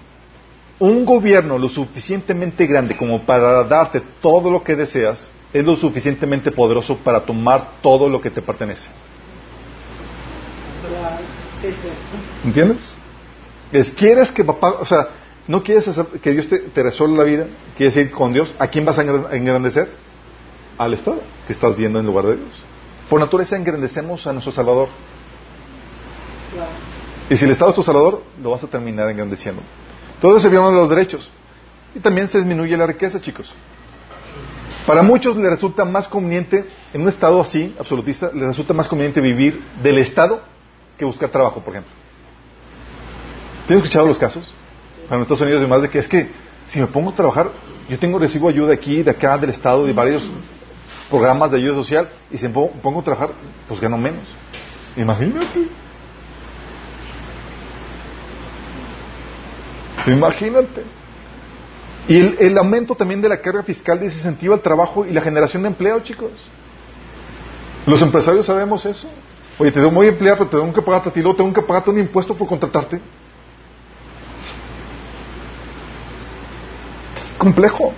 un 0.81 1.05
gobierno 1.05 1.57
lo 1.57 1.69
suficientemente 1.69 2.65
grande 2.65 2.97
como 2.97 3.21
para 3.21 3.63
darte 3.63 4.01
todo 4.21 4.49
lo 4.51 4.63
que 4.63 4.75
deseas 4.75 5.29
es 5.53 5.63
lo 5.63 5.75
suficientemente 5.75 6.51
poderoso 6.51 6.97
para 6.97 7.21
tomar 7.21 7.73
todo 7.81 8.09
lo 8.09 8.19
que 8.21 8.31
te 8.31 8.41
pertenece. 8.41 8.89
¿Entiendes? 12.43 12.93
Es, 13.71 13.91
¿quieres 13.91 14.31
que 14.31 14.43
papá, 14.43 14.71
o 14.79 14.85
sea, 14.85 15.09
no 15.47 15.61
quieres 15.63 15.87
hacer- 15.87 16.07
que 16.21 16.31
Dios 16.31 16.47
te, 16.47 16.59
te 16.59 16.83
resuelva 16.83 17.17
la 17.19 17.23
vida? 17.23 17.45
¿Quieres 17.77 17.95
ir 17.97 18.11
con 18.11 18.33
Dios? 18.33 18.53
¿A 18.59 18.67
quién 18.67 18.83
vas 18.85 18.97
a 18.97 19.03
engran- 19.03 19.31
engrandecer? 19.33 19.89
Al 20.77 20.93
Estado 20.93 21.21
que 21.45 21.53
estás 21.53 21.77
yendo 21.77 21.99
en 21.99 22.05
lugar 22.05 22.25
de 22.25 22.37
Dios. 22.37 22.49
Por 23.09 23.19
naturaleza 23.19 23.55
engrandecemos 23.55 24.25
a 24.25 24.33
nuestro 24.33 24.51
Salvador. 24.51 24.87
Y 27.29 27.37
si 27.37 27.45
el 27.45 27.51
Estado 27.51 27.69
es 27.69 27.75
tu 27.75 27.83
Salvador, 27.83 28.23
lo 28.41 28.49
vas 28.51 28.63
a 28.63 28.67
terminar 28.67 29.09
engrandeciendo. 29.09 29.61
Entonces 30.21 30.43
se 30.43 30.49
violan 30.49 30.75
los 30.75 30.87
derechos. 30.87 31.31
Y 31.95 31.99
también 31.99 32.27
se 32.27 32.37
disminuye 32.37 32.77
la 32.77 32.85
riqueza, 32.85 33.19
chicos. 33.19 33.51
Para 34.85 35.01
muchos 35.01 35.35
les 35.35 35.49
resulta 35.49 35.83
más 35.83 36.07
conveniente, 36.07 36.63
en 36.93 37.01
un 37.01 37.09
Estado 37.09 37.41
así, 37.41 37.75
absolutista, 37.79 38.29
les 38.31 38.43
resulta 38.43 38.71
más 38.71 38.87
conveniente 38.87 39.19
vivir 39.19 39.63
del 39.81 39.97
Estado 39.97 40.43
que 40.95 41.05
buscar 41.05 41.29
trabajo, 41.29 41.61
por 41.61 41.73
ejemplo. 41.73 41.91
¿Tienes 43.65 43.83
escuchado 43.83 44.07
los 44.07 44.19
casos? 44.19 44.47
En 45.09 45.21
Estados 45.21 45.41
Unidos 45.41 45.59
y 45.59 45.63
demás 45.63 45.81
de 45.81 45.89
que 45.89 45.97
es 45.97 46.07
que 46.07 46.29
si 46.67 46.79
me 46.79 46.85
pongo 46.85 47.09
a 47.09 47.15
trabajar, 47.15 47.49
yo 47.89 47.97
tengo 47.97 48.19
recibo 48.19 48.47
ayuda 48.47 48.75
aquí, 48.75 49.01
de 49.01 49.09
acá, 49.09 49.39
del 49.39 49.49
Estado, 49.49 49.87
de 49.87 49.93
varios 49.93 50.23
programas 51.09 51.49
de 51.49 51.57
ayuda 51.57 51.73
social, 51.73 52.09
y 52.29 52.37
si 52.37 52.47
me 52.47 52.53
pongo 52.53 52.99
a 52.99 53.03
trabajar, 53.03 53.31
pues 53.67 53.81
gano 53.81 53.97
menos. 53.97 54.27
Imagínate. 54.95 55.80
Imagínate. 60.07 60.83
Y 62.07 62.17
el, 62.17 62.37
el 62.39 62.57
aumento 62.57 62.95
también 62.95 63.21
de 63.21 63.29
la 63.29 63.37
carga 63.37 63.63
fiscal 63.63 63.99
desincentiva 63.99 64.55
al 64.55 64.61
trabajo 64.61 65.05
y 65.05 65.11
la 65.11 65.21
generación 65.21 65.61
de 65.61 65.69
empleo, 65.69 65.99
chicos. 66.01 66.31
Los 67.85 68.01
empresarios 68.01 68.45
sabemos 68.45 68.85
eso. 68.85 69.07
Oye, 69.57 69.71
te 69.71 69.79
voy 69.79 70.07
a 70.07 70.09
emplear, 70.09 70.37
pero 70.37 70.49
te 70.49 70.57
tengo 70.57 70.73
que 70.73 70.81
pagarte 70.81 71.09
a 71.09 71.13
ti, 71.13 71.21
luego 71.21 71.35
tengo 71.37 71.53
que 71.53 71.61
pagarte 71.61 71.89
un 71.89 71.99
impuesto 71.99 72.35
por 72.35 72.47
contratarte. 72.47 72.99
Es 77.15 77.23
complejo. 77.37 77.93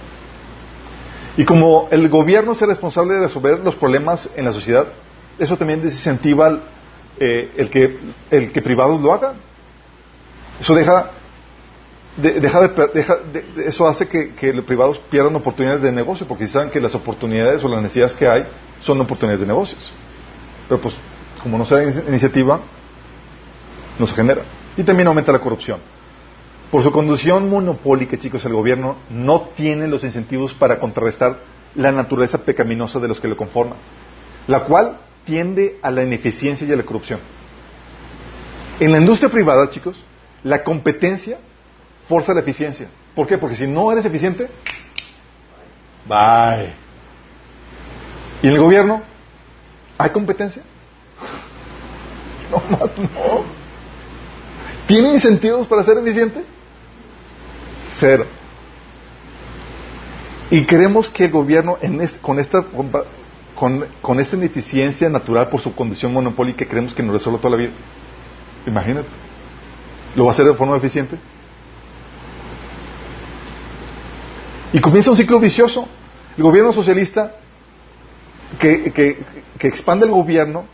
Y 1.37 1.45
como 1.45 1.87
el 1.89 2.09
gobierno 2.09 2.51
es 2.51 2.61
el 2.61 2.69
responsable 2.69 3.13
de 3.15 3.21
resolver 3.21 3.59
los 3.59 3.75
problemas 3.75 4.29
en 4.35 4.45
la 4.45 4.53
sociedad, 4.53 4.87
eso 5.39 5.57
también 5.57 5.81
desincentiva 5.81 6.59
eh, 7.19 7.51
el, 7.57 7.69
que, 7.69 7.99
el 8.29 8.51
que 8.51 8.61
privados 8.61 9.01
lo 9.01 9.13
hagan. 9.13 9.35
Eso 10.59 10.75
deja 10.75 11.11
de- 12.17 12.39
deja 12.39 12.67
de 12.67 12.87
deja 12.93 13.15
de- 13.17 13.67
eso 13.67 13.87
hace 13.87 14.07
que, 14.07 14.53
los 14.53 14.65
privados 14.65 14.99
pierdan 15.09 15.35
oportunidades 15.35 15.81
de 15.81 15.91
negocio, 15.91 16.27
porque 16.27 16.47
saben 16.47 16.69
que 16.69 16.79
las 16.79 16.93
oportunidades 16.95 17.63
o 17.63 17.67
las 17.67 17.81
necesidades 17.81 18.13
que 18.13 18.27
hay 18.27 18.45
son 18.81 18.99
oportunidades 19.01 19.39
de 19.41 19.47
negocios. 19.47 19.91
Pero 20.67 20.81
pues, 20.81 20.95
como 21.41 21.57
no 21.57 21.65
se 21.65 21.75
da 21.75 21.83
in- 21.83 22.03
iniciativa, 22.09 22.59
no 23.99 24.07
se 24.07 24.15
genera. 24.15 24.43
Y 24.77 24.83
también 24.83 25.07
aumenta 25.07 25.31
la 25.31 25.39
corrupción. 25.39 25.79
Por 26.71 26.81
su 26.81 26.91
conducción 26.91 27.49
monopólica, 27.49 28.17
chicos, 28.17 28.43
el 28.45 28.53
gobierno 28.53 28.97
no 29.09 29.49
tiene 29.55 29.87
los 29.87 30.03
incentivos 30.03 30.53
para 30.53 30.79
contrarrestar 30.79 31.37
la 31.75 31.91
naturaleza 31.91 32.39
pecaminosa 32.39 32.99
de 32.99 33.07
los 33.07 33.19
que 33.19 33.27
lo 33.27 33.37
conforman, 33.37 33.77
la 34.47 34.61
cual 34.61 34.97
tiende 35.25 35.77
a 35.81 35.91
la 35.91 36.03
ineficiencia 36.03 36.67
y 36.67 36.71
a 36.71 36.75
la 36.75 36.83
corrupción. 36.83 37.19
En 38.79 38.91
la 38.91 38.99
industria 38.99 39.29
privada, 39.29 39.69
chicos, 39.69 40.03
la 40.43 40.63
competencia 40.63 41.37
forza 42.07 42.33
la 42.33 42.41
eficiencia. 42.41 42.87
¿Por 43.15 43.27
qué? 43.27 43.37
Porque 43.37 43.55
si 43.55 43.67
no 43.67 43.91
eres 43.91 44.05
eficiente, 44.05 44.49
bye. 46.07 46.73
¿Y 48.41 48.47
en 48.47 48.53
el 48.53 48.59
gobierno? 48.59 49.01
¿Hay 49.97 50.09
competencia? 50.11 50.63
No 52.51 52.57
más 52.69 52.97
no. 52.97 53.43
¿Tiene 54.85 55.13
incentivos 55.13 55.65
para 55.67 55.83
ser 55.83 55.97
eficiente? 55.97 56.43
Cero. 57.97 58.25
Y 60.51 60.65
queremos 60.65 61.09
que 61.09 61.25
el 61.25 61.31
gobierno, 61.31 61.77
en 61.81 61.99
es- 62.01 62.17
con 62.17 62.37
esta 62.39 62.63
con, 63.55 63.85
con 64.01 64.19
esta 64.19 64.35
ineficiencia 64.35 65.09
natural 65.09 65.47
por 65.49 65.61
su 65.61 65.73
condición 65.73 66.11
monopólica, 66.13 66.65
queremos 66.65 66.93
que 66.93 67.01
nos 67.01 67.13
resuelva 67.13 67.39
toda 67.39 67.51
la 67.51 67.57
vida. 67.57 67.71
Imagínate. 68.67 69.07
¿Lo 70.15 70.25
va 70.25 70.31
a 70.31 70.33
hacer 70.33 70.45
de 70.45 70.53
forma 70.53 70.75
eficiente? 70.77 71.17
Y 74.73 74.81
comienza 74.81 75.11
un 75.11 75.17
ciclo 75.17 75.39
vicioso. 75.39 75.87
El 76.35 76.43
gobierno 76.43 76.73
socialista 76.73 77.35
que, 78.59 78.91
que, 78.91 79.67
expande 79.67 80.05
el 80.05 80.11
gobierno, 80.11 80.65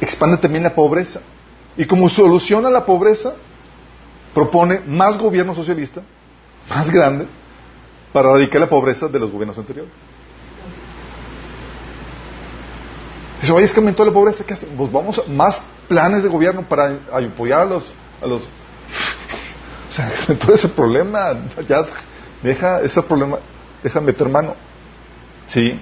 expande 0.00 0.36
también 0.36 0.62
la 0.62 0.74
pobreza. 0.74 1.20
Y 1.76 1.84
como 1.84 2.08
solución 2.08 2.64
a 2.64 2.70
la 2.70 2.86
pobreza, 2.86 3.34
propone 4.32 4.80
más 4.86 5.18
gobierno 5.18 5.54
socialista, 5.54 6.00
más 6.70 6.90
grande, 6.90 7.26
para 8.12 8.30
erradicar 8.30 8.60
la 8.60 8.68
pobreza 8.68 9.08
de 9.08 9.18
los 9.18 9.30
gobiernos 9.30 9.58
anteriores. 9.58 9.92
Dice, 13.40 13.52
oye, 13.52 13.66
es 13.66 13.72
que 13.72 13.80
aumentó 13.80 14.04
la 14.04 14.12
pobreza, 14.12 14.44
¿qué 14.44 14.54
hace? 14.54 14.66
Pues 14.66 14.90
vamos 14.90 15.18
a 15.18 15.30
más 15.30 15.60
planes 15.88 16.22
de 16.22 16.28
gobierno 16.28 16.62
para 16.62 16.98
apoyar 17.12 17.62
a 17.62 17.64
los... 17.64 17.94
A 18.22 18.26
los... 18.26 18.42
O 18.44 19.92
sea, 19.92 20.10
todo 20.40 20.54
ese 20.54 20.68
problema, 20.68 21.32
ya 21.68 21.84
deja 22.46 22.80
ese 22.80 23.02
problema, 23.02 23.38
deja 23.82 24.00
meter 24.00 24.28
mano. 24.28 24.54
Sí. 25.46 25.78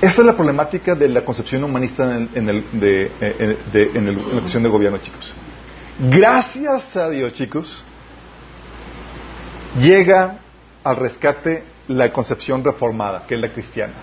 Esa 0.00 0.20
es 0.20 0.26
la 0.26 0.34
problemática 0.34 0.94
de 0.94 1.08
la 1.08 1.24
concepción 1.24 1.64
humanista 1.64 2.04
en, 2.04 2.10
el, 2.12 2.28
en, 2.34 2.48
el, 2.48 2.80
de, 2.80 3.12
en, 3.20 3.58
de, 3.72 3.82
en, 3.94 4.08
el, 4.08 4.16
la 4.16 4.40
cuestión 4.40 4.62
de 4.62 4.68
gobierno, 4.68 4.98
chicos. 4.98 5.34
Gracias 5.98 6.96
a 6.96 7.10
Dios, 7.10 7.32
chicos, 7.34 7.84
llega 9.80 10.38
al 10.84 10.96
rescate 10.96 11.64
la 11.88 12.12
concepción 12.12 12.62
reformada, 12.62 13.24
que 13.26 13.34
es 13.34 13.40
la 13.40 13.52
cristiana. 13.52 13.94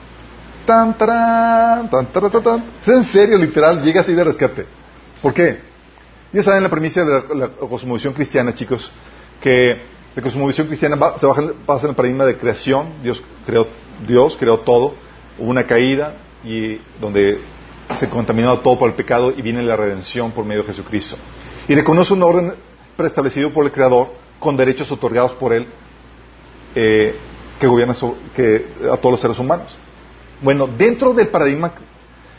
Tan, 0.66 0.98
tarán, 0.98 1.90
tan, 1.90 2.08
tarán, 2.08 2.32
tan. 2.44 2.64
Es 2.82 2.88
en 2.90 3.06
serio, 3.06 3.38
literal, 3.38 3.82
llega 3.82 4.02
así 4.02 4.14
de 4.14 4.24
rescate. 4.24 4.66
¿Por 5.22 5.34
qué? 5.34 5.60
Ya 6.34 6.44
saben 6.44 6.64
la 6.64 6.70
premisa 6.70 7.06
de 7.06 7.14
la, 7.14 7.24
la 7.36 7.48
cosmovisión 7.48 8.14
cristiana, 8.14 8.54
chicos, 8.54 8.92
que 9.42 9.78
la 10.16 10.22
cosmovisión 10.22 10.68
cristiana 10.68 10.96
va, 10.96 11.18
se 11.18 11.28
basa, 11.28 11.84
en 11.84 11.90
el 11.90 11.96
paradigma 11.96 12.26
de 12.26 12.38
creación. 12.38 12.94
Dios 13.04 13.22
creó, 13.46 13.68
Dios 14.08 14.38
creó 14.40 14.60
todo. 14.60 14.96
Hubo 15.38 15.50
una 15.50 15.66
caída 15.66 16.16
y 16.44 16.80
donde 17.02 17.42
se 18.00 18.10
contaminó 18.10 18.60
todo 18.60 18.80
por 18.80 18.90
el 18.90 18.96
pecado 18.96 19.34
y 19.36 19.42
viene 19.42 19.62
la 19.64 19.76
redención 19.76 20.32
por 20.32 20.46
medio 20.46 20.62
de 20.62 20.68
Jesucristo. 20.68 21.18
Y 21.68 21.76
reconoce 21.76 22.14
un 22.14 22.24
orden 22.24 22.54
preestablecido 22.96 23.52
por 23.52 23.66
el 23.66 23.72
Creador 23.72 24.14
con 24.40 24.56
derechos 24.56 24.92
otorgados 24.92 25.34
por 25.34 25.54
Él 25.54 25.68
eh, 26.76 27.16
que 27.60 27.68
gobierna 27.68 27.96
que, 28.36 28.68
a 28.92 28.98
todos 28.98 29.14
los 29.14 29.22
seres 29.22 29.40
humanos. 29.40 29.78
Bueno, 30.42 30.68
dentro 30.68 31.14
del 31.14 31.28
paradigma 31.28 31.74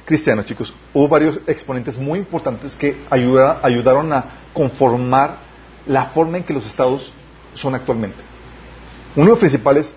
cristiano, 0.05 0.42
chicos, 0.44 0.72
hubo 0.92 1.09
varios 1.09 1.40
exponentes 1.47 1.99
muy 1.99 2.18
importantes 2.18 2.74
que 2.74 3.05
ayuda, 3.11 3.61
ayudaron 3.62 4.12
a 4.12 4.24
conformar 4.53 5.45
la 5.87 6.07
forma 6.07 6.39
en 6.39 6.45
que 6.45 6.53
los 6.53 6.66
estados 6.66 7.12
son 7.55 7.74
actualmente. 7.74 8.18
Uno 9.14 9.26
de 9.26 9.30
los 9.30 9.39
principales 9.39 9.95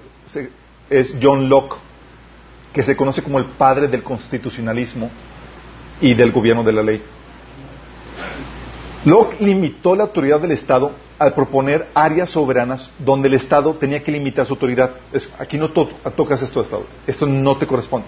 es 0.89 1.15
John 1.21 1.49
Locke, 1.49 1.75
que 2.73 2.83
se 2.83 2.95
conoce 2.95 3.21
como 3.21 3.39
el 3.39 3.45
padre 3.45 3.87
del 3.87 4.03
constitucionalismo 4.03 5.09
y 6.01 6.13
del 6.13 6.31
gobierno 6.31 6.63
de 6.63 6.73
la 6.73 6.83
ley. 6.83 7.01
Locke 9.05 9.39
limitó 9.39 9.95
la 9.95 10.03
autoridad 10.03 10.39
del 10.39 10.51
Estado 10.51 10.91
al 11.17 11.33
proponer 11.33 11.89
áreas 11.93 12.29
soberanas 12.29 12.91
donde 12.99 13.27
el 13.27 13.33
Estado 13.33 13.73
tenía 13.75 14.03
que 14.03 14.11
limitar 14.11 14.45
su 14.45 14.53
autoridad. 14.53 14.95
Es, 15.11 15.31
aquí 15.39 15.57
no 15.57 15.69
to 15.69 15.89
tocas 16.15 16.41
esto, 16.41 16.61
Estado. 16.61 16.85
Esto 17.07 17.25
no 17.25 17.57
te 17.57 17.65
corresponde. 17.65 18.07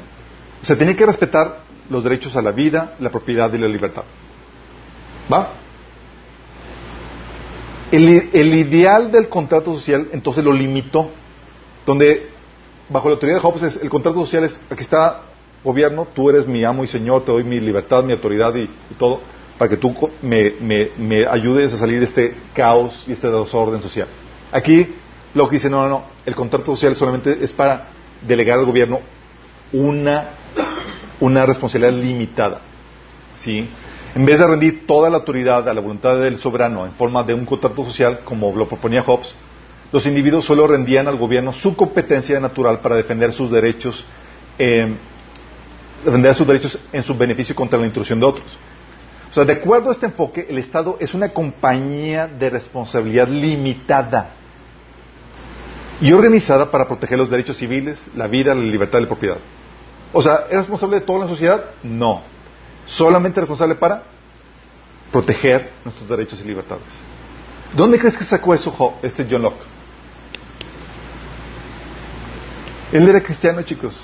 O 0.62 0.66
sea, 0.66 0.78
tenía 0.78 0.96
que 0.96 1.06
respetar 1.06 1.60
los 1.90 2.04
derechos 2.04 2.36
a 2.36 2.42
la 2.42 2.52
vida, 2.52 2.96
la 3.00 3.10
propiedad 3.10 3.52
y 3.54 3.58
la 3.58 3.68
libertad. 3.68 4.04
¿Va? 5.32 5.50
El, 7.92 8.30
el 8.34 8.54
ideal 8.54 9.12
del 9.12 9.28
contrato 9.28 9.74
social 9.76 10.08
entonces 10.14 10.44
lo 10.44 10.54
limitó, 10.54 11.10
donde 11.86 12.30
bajo 12.90 13.10
la 13.10 13.14
autoridad 13.14 13.38
de 13.38 13.42
Hobbes 13.42 13.64
es, 13.64 13.82
el 13.82 13.90
contrato 13.90 14.20
social 14.20 14.44
es, 14.44 14.60
aquí 14.70 14.82
está 14.82 15.22
gobierno, 15.64 16.08
tú 16.14 16.30
eres 16.30 16.48
mi 16.48 16.64
amo 16.64 16.84
y 16.84 16.88
señor, 16.88 17.24
te 17.24 17.32
doy 17.32 17.44
mi 17.44 17.60
libertad, 17.60 18.04
mi 18.04 18.14
autoridad 18.14 18.56
y, 18.56 18.64
y 18.64 18.94
todo, 18.98 19.22
para 19.58 19.70
que 19.70 19.78
tú 19.78 19.94
me, 20.22 20.54
me, 20.60 20.90
me, 20.98 21.26
ayudes 21.28 21.74
a 21.74 21.78
salir 21.78 22.00
de 22.00 22.06
este 22.06 22.36
caos 22.54 23.06
y 23.08 23.12
este 23.12 23.30
desorden 23.30 23.82
social. 23.82 24.08
Aquí 24.52 24.96
lo 25.34 25.48
que 25.48 25.58
dice, 25.58 25.70
no, 25.70 25.84
no, 25.84 25.90
no, 25.90 26.04
el 26.26 26.36
contrato 26.36 26.66
social 26.76 26.96
solamente 26.96 27.38
es 27.44 27.54
para 27.54 27.90
delegar 28.28 28.60
al 28.60 28.66
gobierno 28.66 29.00
una, 29.72 30.30
una 31.20 31.46
responsabilidad 31.46 31.94
limitada. 31.94 32.62
¿sí? 33.38 33.68
En 34.14 34.26
vez 34.26 34.40
de 34.40 34.48
rendir 34.48 34.86
toda 34.86 35.10
la 35.10 35.18
autoridad 35.18 35.68
a 35.70 35.74
la 35.74 35.80
voluntad 35.80 36.18
del 36.20 36.38
soberano 36.38 36.86
en 36.86 36.92
forma 36.94 37.24
de 37.24 37.34
un 37.34 37.46
contrato 37.46 37.86
social, 37.86 38.20
como 38.26 38.54
lo 38.54 38.68
proponía 38.68 39.04
Hobbes, 39.04 39.34
los 39.92 40.06
individuos 40.06 40.46
solo 40.46 40.68
rendían 40.68 41.08
al 41.08 41.18
gobierno 41.18 41.54
su 41.54 41.76
competencia 41.76 42.40
natural 42.40 42.80
para 42.80 42.96
defender 42.96 43.32
sus 43.32 43.50
derechos, 43.50 44.04
eh, 44.60 44.94
defender 46.04 46.36
sus 46.36 46.48
derechos 46.48 46.80
en 46.92 47.04
su 47.04 47.16
beneficio 47.16 47.56
contra 47.56 47.80
la 47.80 47.86
intrusión 47.86 48.20
de 48.20 48.26
otros. 48.26 48.58
O 49.30 49.34
sea, 49.34 49.46
de 49.46 49.54
acuerdo 49.54 49.90
a 49.90 49.94
este 49.94 50.08
enfoque, 50.08 50.46
el 50.50 50.58
Estado 50.58 50.98
es 51.00 51.14
una 51.14 51.30
compañía 51.30 52.28
de 52.28 52.50
responsabilidad 52.50 53.30
limitada 53.30 54.32
y 56.02 56.12
organizada 56.12 56.70
para 56.70 56.86
proteger 56.86 57.18
los 57.18 57.30
derechos 57.30 57.56
civiles, 57.56 58.06
la 58.16 58.28
vida, 58.28 58.54
la 58.54 58.62
libertad 58.62 59.00
y 59.00 59.04
la 59.04 59.08
propiedad. 59.08 59.38
O 60.12 60.22
sea, 60.22 60.48
¿es 60.50 60.58
responsable 60.58 61.00
de 61.00 61.06
toda 61.06 61.20
la 61.20 61.28
sociedad? 61.28 61.64
No. 61.84 62.24
Solamente 62.86 63.40
responsable 63.40 63.76
para 63.76 64.04
proteger 65.12 65.72
nuestros 65.84 66.08
derechos 66.10 66.42
y 66.42 66.48
libertades. 66.48 66.84
¿Dónde 67.76 68.00
crees 68.00 68.18
que 68.18 68.24
sacó 68.24 68.54
eso 68.54 68.98
este 69.02 69.26
John 69.30 69.44
Locke? 69.44 69.64
Él 72.92 73.08
era 73.08 73.22
cristiano, 73.22 73.62
chicos. 73.62 73.96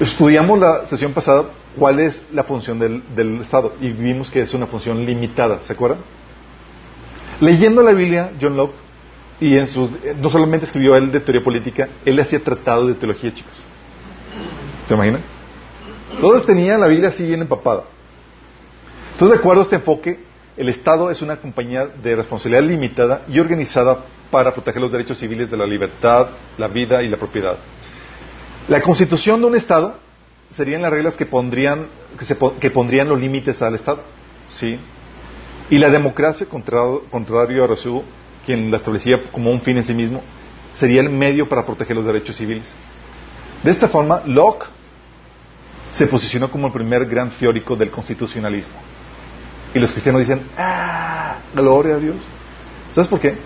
Estudiamos 0.00 0.58
la 0.58 0.86
sesión 0.86 1.12
pasada 1.12 1.44
cuál 1.78 2.00
es 2.00 2.22
la 2.32 2.44
función 2.44 2.78
del, 2.78 3.02
del, 3.14 3.42
Estado 3.42 3.74
y 3.80 3.90
vimos 3.90 4.30
que 4.30 4.40
es 4.40 4.52
una 4.54 4.66
función 4.66 5.04
limitada, 5.04 5.60
¿se 5.62 5.72
acuerdan? 5.72 5.98
Leyendo 7.40 7.82
la 7.82 7.92
Biblia, 7.92 8.32
John 8.40 8.56
Locke, 8.56 8.74
y 9.40 9.56
en 9.56 9.66
sus, 9.68 9.90
no 10.20 10.28
solamente 10.28 10.66
escribió 10.66 10.96
él 10.96 11.10
de 11.10 11.20
teoría 11.20 11.42
política, 11.42 11.88
él 12.04 12.18
hacía 12.18 12.42
tratados 12.42 12.88
de 12.88 12.94
teología, 12.94 13.32
chicos. 13.32 13.54
¿Te 14.88 14.94
imaginas? 14.94 15.22
Todos 16.20 16.44
tenían 16.44 16.80
la 16.80 16.86
Biblia 16.88 17.08
así 17.08 17.26
bien 17.26 17.40
empapada. 17.40 17.84
Entonces, 19.12 19.36
de 19.36 19.40
acuerdo 19.40 19.62
a 19.62 19.64
este 19.64 19.76
enfoque, 19.76 20.20
el 20.56 20.68
Estado 20.68 21.10
es 21.10 21.22
una 21.22 21.36
compañía 21.36 21.86
de 21.86 22.16
responsabilidad 22.16 22.62
limitada 22.62 23.22
y 23.28 23.38
organizada 23.38 24.04
para 24.30 24.52
proteger 24.52 24.82
los 24.82 24.92
derechos 24.92 25.18
civiles 25.18 25.50
de 25.50 25.56
la 25.56 25.66
libertad, 25.66 26.28
la 26.58 26.68
vida 26.68 27.02
y 27.02 27.08
la 27.08 27.16
propiedad. 27.16 27.56
La 28.68 28.82
constitución 28.82 29.40
de 29.40 29.46
un 29.46 29.56
Estado 29.56 29.96
serían 30.50 30.82
las 30.82 30.90
reglas 30.90 31.16
que 31.16 31.26
pondrían, 31.26 31.86
que, 32.18 32.24
se, 32.24 32.36
que 32.60 32.70
pondrían 32.70 33.08
los 33.08 33.18
límites 33.18 33.62
al 33.62 33.74
Estado. 33.74 34.02
¿sí? 34.50 34.78
Y 35.70 35.78
la 35.78 35.88
democracia, 35.88 36.46
contrario, 36.46 37.04
contrario 37.10 37.64
a 37.64 37.66
Rousseau, 37.66 38.02
quien 38.44 38.70
la 38.70 38.76
establecía 38.76 39.30
como 39.32 39.50
un 39.50 39.60
fin 39.60 39.78
en 39.78 39.84
sí 39.84 39.94
mismo, 39.94 40.22
sería 40.72 41.00
el 41.00 41.10
medio 41.10 41.48
para 41.48 41.64
proteger 41.64 41.96
los 41.96 42.04
derechos 42.04 42.36
civiles. 42.36 42.74
De 43.62 43.70
esta 43.70 43.88
forma, 43.88 44.22
Locke 44.26 44.66
se 45.92 46.06
posicionó 46.06 46.50
como 46.50 46.68
el 46.68 46.72
primer 46.72 47.06
gran 47.06 47.30
teórico 47.30 47.76
del 47.76 47.90
constitucionalismo. 47.90 48.74
Y 49.74 49.78
los 49.78 49.90
cristianos 49.92 50.20
dicen, 50.20 50.42
¡ah! 50.56 51.36
¡Gloria 51.54 51.96
a 51.96 51.98
Dios! 51.98 52.16
¿Sabes 52.90 53.08
por 53.08 53.20
qué? 53.20 53.36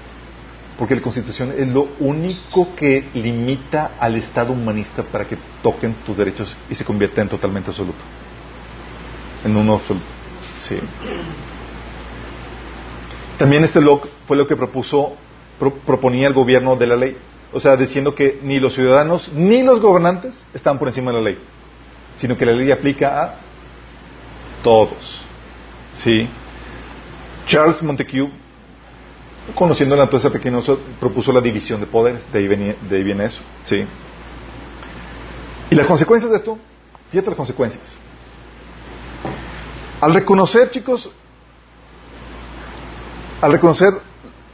Porque 0.78 0.96
la 0.96 1.02
Constitución 1.02 1.54
es 1.56 1.68
lo 1.68 1.88
único 2.00 2.74
que 2.74 3.04
limita 3.14 3.92
al 4.00 4.16
Estado 4.16 4.52
humanista 4.52 5.02
para 5.02 5.26
que 5.26 5.38
toquen 5.62 5.94
tus 6.06 6.16
derechos 6.16 6.56
y 6.68 6.74
se 6.74 6.84
convierta 6.84 7.22
en 7.22 7.28
totalmente 7.28 7.70
absoluto. 7.70 8.02
En 9.44 9.56
uno 9.56 9.74
absoluto. 9.74 10.06
Sí. 10.66 10.78
También 13.38 13.64
este 13.64 13.80
Locke 13.80 14.08
fue 14.26 14.36
lo 14.36 14.48
que 14.48 14.56
propuso, 14.56 15.14
pro, 15.58 15.74
proponía 15.74 16.26
el 16.26 16.34
gobierno 16.34 16.76
de 16.76 16.86
la 16.86 16.96
ley. 16.96 17.16
O 17.52 17.60
sea, 17.60 17.76
diciendo 17.76 18.14
que 18.14 18.40
ni 18.42 18.58
los 18.58 18.74
ciudadanos 18.74 19.32
ni 19.32 19.62
los 19.62 19.80
gobernantes 19.80 20.42
están 20.54 20.78
por 20.78 20.88
encima 20.88 21.12
de 21.12 21.16
la 21.18 21.22
ley, 21.22 21.38
sino 22.16 22.36
que 22.36 22.46
la 22.46 22.52
ley 22.52 22.70
aplica 22.70 23.22
a 23.22 23.34
todos. 24.62 25.22
¿Sí? 25.94 26.28
Charles 27.46 27.82
Montague 27.82 28.30
conociendo 29.54 29.94
la 29.94 30.04
naturaleza 30.04 30.30
pequeñosa, 30.30 30.76
propuso 30.98 31.32
la 31.32 31.40
división 31.40 31.80
de 31.80 31.86
poderes, 31.86 32.30
de 32.32 32.38
ahí, 32.38 32.48
venía, 32.48 32.76
de 32.88 32.96
ahí 32.96 33.02
viene 33.02 33.26
eso, 33.26 33.42
¿sí? 33.62 33.84
Y 35.70 35.74
las 35.74 35.86
consecuencias 35.86 36.30
de 36.30 36.38
esto, 36.38 36.58
fíjate 37.10 37.28
las 37.28 37.36
consecuencias. 37.36 37.82
Al 40.00 40.14
reconocer, 40.14 40.70
chicos, 40.70 41.10
al 43.40 43.52
reconocer 43.52 43.92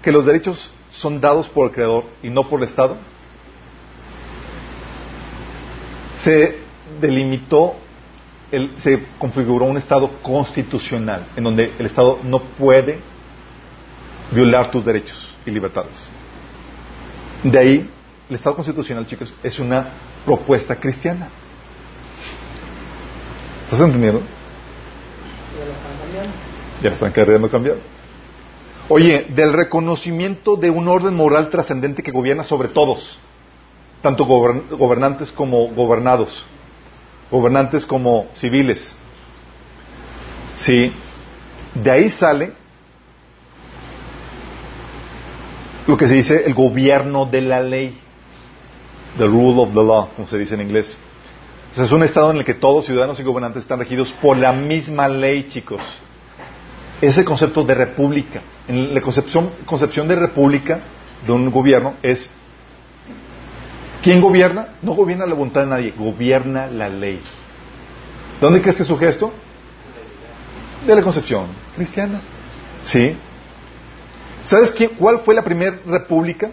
que 0.03 0.11
los 0.11 0.27
derechos 0.27 0.73
son 0.91 1.21
dados 1.21 1.49
por 1.49 1.67
el 1.67 1.73
Creador 1.73 2.05
y 2.23 2.31
no 2.31 2.49
por 2.49 2.61
el 2.61 2.69
Estado, 2.69 2.97
se 6.19 6.59
delimitó, 7.01 7.75
el- 8.51 8.71
se 8.79 9.05
configuró 9.19 9.67
un 9.67 9.77
Estado 9.77 10.11
constitucional, 10.23 11.27
en 11.37 11.45
donde 11.45 11.73
el 11.79 11.87
Estado 11.87 12.19
no 12.25 12.41
puede 12.41 12.99
violar 14.33 14.71
tus 14.71 14.85
derechos 14.85 15.35
y 15.47 15.51
libertades. 15.51 16.11
De 17.43 17.59
ahí, 17.59 17.91
el 18.29 18.37
Estado 18.37 18.57
constitucional, 18.57 19.07
chicos, 19.07 19.33
es 19.43 19.59
una 19.59 19.89
propuesta 20.25 20.77
cristiana. 20.77 21.29
¿Estás 23.65 23.81
entendiendo? 23.81 24.21
Ya 25.59 25.65
lo 25.65 25.73
están 25.73 25.99
cambiando. 26.01 26.33
Ya 26.83 26.89
la 26.89 26.95
están 26.95 27.13
queriendo 27.13 27.51
cambiar. 27.51 27.77
Oye, 28.89 29.27
del 29.29 29.53
reconocimiento 29.53 30.57
de 30.57 30.71
un 30.71 30.89
orden 30.89 31.15
moral 31.15 31.49
trascendente 31.49 32.03
que 32.03 32.11
gobierna 32.11 32.43
sobre 32.43 32.69
todos, 32.69 33.17
tanto 34.03 34.27
gobern- 34.27 34.69
gobernantes 34.77 35.31
como 35.31 35.69
gobernados, 35.69 36.45
gobernantes 37.31 37.87
como 37.87 38.29
civiles. 38.35 38.95
Sí, 40.57 40.93
de 41.75 41.91
ahí 41.91 42.11
sale 42.11 42.53
lo 45.87 45.97
que 45.97 46.09
se 46.09 46.15
dice 46.15 46.45
el 46.47 46.55
gobierno 46.55 47.27
de 47.27 47.41
la 47.41 47.61
ley, 47.61 47.99
the 49.19 49.25
rule 49.25 49.61
of 49.61 49.71
the 49.71 49.83
law, 49.83 50.09
como 50.15 50.29
se 50.29 50.39
dice 50.39 50.55
en 50.55 50.63
inglés. 50.63 50.99
Es 51.77 51.93
un 51.93 52.03
estado 52.03 52.33
en 52.33 52.39
el 52.39 52.45
que 52.45 52.55
todos, 52.55 52.85
ciudadanos 52.87 53.19
y 53.21 53.23
gobernantes, 53.23 53.63
están 53.63 53.79
regidos 53.79 54.13
por 54.13 54.37
la 54.37 54.53
misma 54.53 55.09
ley, 55.09 55.49
chicos. 55.49 55.81
Ese 57.01 57.25
concepto 57.25 57.63
de 57.65 57.75
república. 57.75 58.43
En 58.69 58.93
la 58.93 59.01
concepción, 59.01 59.51
concepción 59.65 60.07
de 60.09 60.17
república 60.17 60.81
de 61.25 61.33
un 61.33 61.51
gobierno 61.51 61.95
es 62.03 62.29
¿quién 64.03 64.21
gobierna? 64.21 64.75
No 64.83 64.93
gobierna 64.93 65.27
la 65.27 65.35
voluntad 65.35 65.63
de 65.63 65.67
nadie, 65.67 65.95
gobierna 65.97 66.67
la 66.67 66.89
ley. 66.89 67.21
¿Dónde 68.41 68.61
crees 68.61 68.79
que 68.79 68.85
surge 68.85 69.09
esto? 69.09 69.33
De 70.87 70.95
la 70.95 71.03
concepción 71.03 71.47
cristiana. 71.77 72.21
¿Sí? 72.83 73.17
¿Sabes 74.45 74.71
quién, 74.71 74.91
cuál 74.99 75.21
fue 75.21 75.35
la 75.35 75.43
primera 75.43 75.79
república 75.87 76.51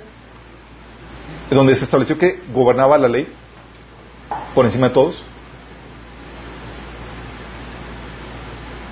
donde 1.49 1.75
se 1.75 1.85
estableció 1.85 2.17
que 2.17 2.41
gobernaba 2.53 2.97
la 2.97 3.07
ley 3.07 3.27
por 4.53 4.65
encima 4.65 4.89
de 4.89 4.93
todos? 4.93 5.23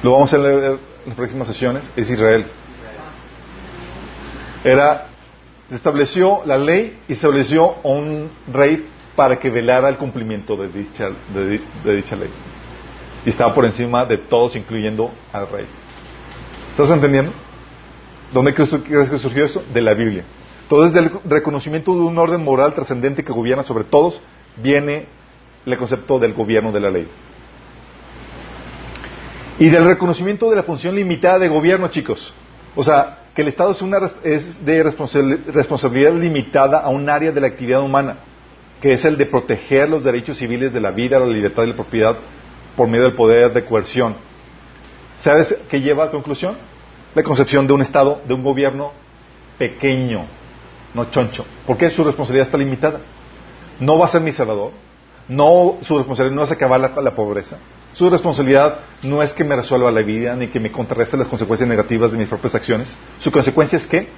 Lo 0.01 0.11
vamos 0.11 0.33
a 0.33 0.37
leer 0.37 0.63
en 0.63 0.79
las 1.07 1.15
próximas 1.15 1.47
sesiones. 1.47 1.83
Es 1.95 2.09
Israel. 2.09 2.45
Era, 4.63 5.07
estableció 5.71 6.41
la 6.45 6.57
ley 6.57 6.99
y 7.07 7.13
estableció 7.13 7.75
un 7.83 8.29
rey 8.51 8.87
para 9.15 9.37
que 9.39 9.49
velara 9.49 9.89
el 9.89 9.97
cumplimiento 9.97 10.55
de 10.57 10.67
dicha, 10.67 11.09
de, 11.33 11.49
di- 11.49 11.61
de 11.83 11.95
dicha 11.95 12.15
ley. 12.15 12.29
Y 13.25 13.29
estaba 13.29 13.53
por 13.53 13.65
encima 13.65 14.05
de 14.05 14.17
todos, 14.17 14.55
incluyendo 14.55 15.11
al 15.33 15.47
rey. 15.49 15.65
¿Estás 16.71 16.89
entendiendo? 16.91 17.31
¿Dónde 18.33 18.53
crees 18.53 19.09
que 19.09 19.17
surgió 19.17 19.45
esto? 19.45 19.63
De 19.73 19.81
la 19.81 19.93
Biblia. 19.93 20.23
Entonces, 20.63 20.93
del 20.93 21.11
reconocimiento 21.25 21.93
de 21.93 22.01
un 22.01 22.17
orden 22.17 22.43
moral 22.43 22.73
trascendente 22.73 23.23
que 23.23 23.31
gobierna 23.31 23.63
sobre 23.63 23.83
todos, 23.85 24.21
viene 24.57 25.05
el 25.65 25.77
concepto 25.77 26.19
del 26.19 26.33
gobierno 26.33 26.71
de 26.71 26.79
la 26.79 26.89
ley. 26.91 27.07
Y 29.59 29.69
del 29.69 29.85
reconocimiento 29.85 30.49
de 30.49 30.57
la 30.57 30.63
función 30.63 30.95
limitada 30.95 31.39
de 31.39 31.47
gobierno, 31.47 31.87
chicos. 31.87 32.33
O 32.75 32.83
sea, 32.83 33.19
que 33.35 33.41
el 33.41 33.49
Estado 33.49 33.71
es, 33.71 33.81
una, 33.81 33.99
es 34.23 34.65
de 34.65 34.83
responsabili- 34.83 35.45
responsabilidad 35.47 36.13
limitada 36.13 36.79
a 36.79 36.89
un 36.89 37.09
área 37.09 37.31
de 37.31 37.41
la 37.41 37.47
actividad 37.47 37.81
humana, 37.81 38.17
que 38.81 38.93
es 38.93 39.03
el 39.03 39.17
de 39.17 39.25
proteger 39.25 39.89
los 39.89 40.03
derechos 40.03 40.37
civiles 40.37 40.71
de 40.71 40.79
la 40.79 40.91
vida, 40.91 41.19
la 41.19 41.25
libertad 41.25 41.63
y 41.63 41.67
la 41.67 41.75
propiedad 41.75 42.17
por 42.77 42.87
medio 42.87 43.03
del 43.03 43.13
poder 43.13 43.53
de 43.53 43.65
coerción. 43.65 44.15
¿Sabes 45.17 45.55
qué 45.69 45.81
lleva 45.81 46.05
a 46.05 46.11
conclusión? 46.11 46.55
La 47.13 47.23
concepción 47.23 47.67
de 47.67 47.73
un 47.73 47.81
Estado, 47.81 48.21
de 48.25 48.33
un 48.33 48.43
gobierno 48.43 48.91
pequeño, 49.57 50.25
no 50.93 51.05
choncho. 51.11 51.45
¿Por 51.67 51.77
qué 51.77 51.89
su 51.89 52.03
responsabilidad 52.03 52.47
está 52.47 52.57
limitada? 52.57 52.99
No 53.79 53.97
va 53.97 54.05
a 54.05 54.09
ser 54.09 54.21
mi 54.21 54.31
salvador. 54.31 54.71
No, 55.27 55.77
su 55.81 55.97
responsabilidad 55.97 56.35
no 56.35 56.43
es 56.43 56.51
acabar 56.51 56.79
la, 56.79 56.89
la 57.01 57.11
pobreza. 57.11 57.57
Su 57.95 58.09
responsabilidad 58.09 58.79
no 59.03 59.23
es 59.23 59.31
que 59.31 59.45
me 59.45 59.55
resuelva 59.55 59.89
la 59.89 60.01
vida 60.01 60.35
ni 60.35 60.47
que 60.47 60.59
me 60.59 60.69
contrarreste 60.69 61.15
las 61.15 61.27
consecuencias 61.27 61.67
negativas 61.69 62.11
de 62.11 62.17
mis 62.17 62.27
propias 62.27 62.53
acciones. 62.53 62.93
Su 63.19 63.31
consecuencia 63.31 63.77
es 63.77 63.87
que, 63.87 64.09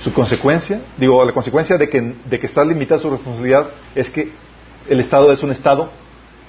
su 0.00 0.10
consecuencia, 0.14 0.80
digo, 0.96 1.22
la 1.22 1.32
consecuencia 1.32 1.76
de 1.76 1.86
que, 1.90 2.00
de 2.24 2.40
que 2.40 2.46
está 2.46 2.64
limitada 2.64 2.98
su 2.98 3.10
responsabilidad 3.10 3.68
es 3.94 4.08
que 4.08 4.32
el 4.88 5.00
Estado 5.00 5.30
es 5.30 5.42
un 5.42 5.50
Estado 5.50 5.90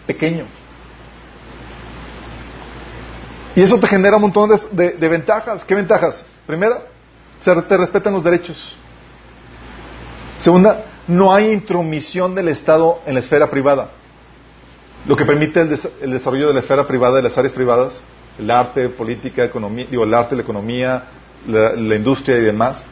pequeño. 0.08 0.46
Y 3.54 3.62
eso 3.62 3.78
te 3.78 3.88
genera 3.88 4.16
un 4.16 4.22
montón 4.22 4.50
de, 4.72 5.10
ventajas. 5.10 5.66
¿Qué 5.66 5.76
ventajas? 5.76 6.26
Primera, 6.48 6.84
se, 7.42 7.54
te 7.64 7.76
respetan 7.76 8.14
los 8.14 8.24
derechos. 8.24 8.78
Segunda, 10.38 10.86
no 11.06 11.34
hay 11.34 11.52
intromisión 11.52 12.34
del 12.34 12.48
Estado 12.48 13.02
en 13.06 13.16
la 13.16 13.20
esfera 13.20 13.50
privada. 13.50 13.90
Lo 15.08 15.16
que 15.16 15.26
permite 15.26 15.62
el, 15.62 15.70
des- 15.70 15.90
el 16.02 16.12
desarrollo 16.12 16.48
de 16.48 16.54
la 16.54 16.60
esfera 16.60 16.86
privada, 16.88 17.16
de 17.18 17.24
las 17.24 17.38
áreas 17.38 17.54
privadas, 17.54 18.02
el 18.38 18.50
arte, 18.52 18.90
política, 18.90 19.44
economía, 19.44 19.86
digo, 19.90 20.04
el 20.04 20.14
arte, 20.14 20.36
la 20.36 20.42
economía, 20.42 21.04
la, 21.48 21.74
la 21.74 21.96
industria 21.96 22.38
y 22.38 22.42
demás, 22.42 22.84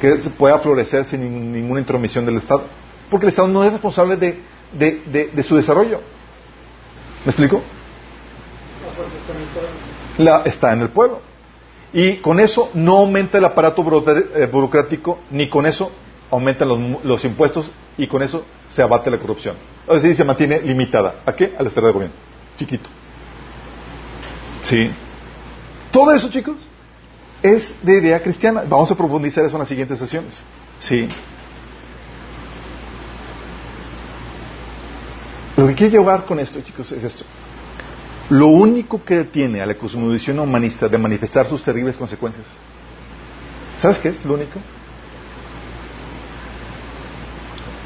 que 0.00 0.16
se 0.18 0.30
pueda 0.30 0.58
florecer 0.58 1.04
sin 1.06 1.22
nin- 1.22 1.52
ninguna 1.52 1.80
intromisión 1.80 2.26
del 2.26 2.36
Estado. 2.38 2.64
Porque 3.10 3.26
el 3.26 3.30
Estado 3.30 3.48
no 3.48 3.64
es 3.64 3.72
responsable 3.72 4.16
de, 4.16 4.42
de- 4.72 5.42
su 5.42 5.56
desarrollo. 5.56 6.00
¿Me 7.24 7.30
explico? 7.30 7.62
La 10.18 10.42
está 10.44 10.72
en 10.72 10.82
el 10.82 10.88
pueblo. 10.90 11.20
Y 11.92 12.16
con 12.18 12.38
eso 12.40 12.70
no 12.74 12.98
aumenta 12.98 13.38
el 13.38 13.44
aparato 13.44 13.82
eh, 14.36 14.46
burocrático, 14.46 15.18
ni 15.30 15.48
con 15.48 15.66
eso 15.66 15.90
aumentan 16.30 16.68
los, 16.68 17.04
los 17.04 17.24
impuestos 17.24 17.70
y 17.98 18.06
con 18.06 18.22
eso 18.22 18.44
se 18.70 18.82
abate 18.82 19.10
la 19.10 19.18
corrupción. 19.18 19.56
Decir, 19.88 20.14
se 20.14 20.24
mantiene 20.24 20.60
limitada. 20.60 21.16
¿A 21.26 21.32
qué? 21.32 21.54
A 21.58 21.62
la 21.62 21.68
esfera 21.68 21.88
de 21.88 21.92
gobierno. 21.92 22.16
Chiquito. 22.56 22.88
Sí. 24.62 24.90
Todo 25.90 26.12
eso, 26.12 26.30
chicos, 26.30 26.56
es 27.42 27.74
de 27.82 27.98
idea 27.98 28.22
cristiana. 28.22 28.62
Vamos 28.68 28.90
a 28.90 28.94
profundizar 28.94 29.44
eso 29.44 29.56
en 29.56 29.60
las 29.60 29.68
siguientes 29.68 29.98
sesiones. 29.98 30.40
Sí. 30.78 31.08
Lo 35.56 35.66
que 35.66 35.74
quiero 35.74 35.92
llevar 35.92 36.24
con 36.24 36.38
esto, 36.38 36.60
chicos, 36.60 36.92
es 36.92 37.04
esto. 37.04 37.24
Lo 38.30 38.46
único 38.46 39.04
que 39.04 39.16
detiene 39.16 39.60
a 39.60 39.66
la 39.66 39.74
cosmovisión 39.74 40.38
humanista 40.38 40.88
de 40.88 40.96
manifestar 40.96 41.48
sus 41.48 41.62
terribles 41.62 41.96
consecuencias, 41.96 42.46
¿sabes 43.76 43.98
qué 43.98 44.10
es 44.10 44.24
lo 44.24 44.34
único? 44.34 44.60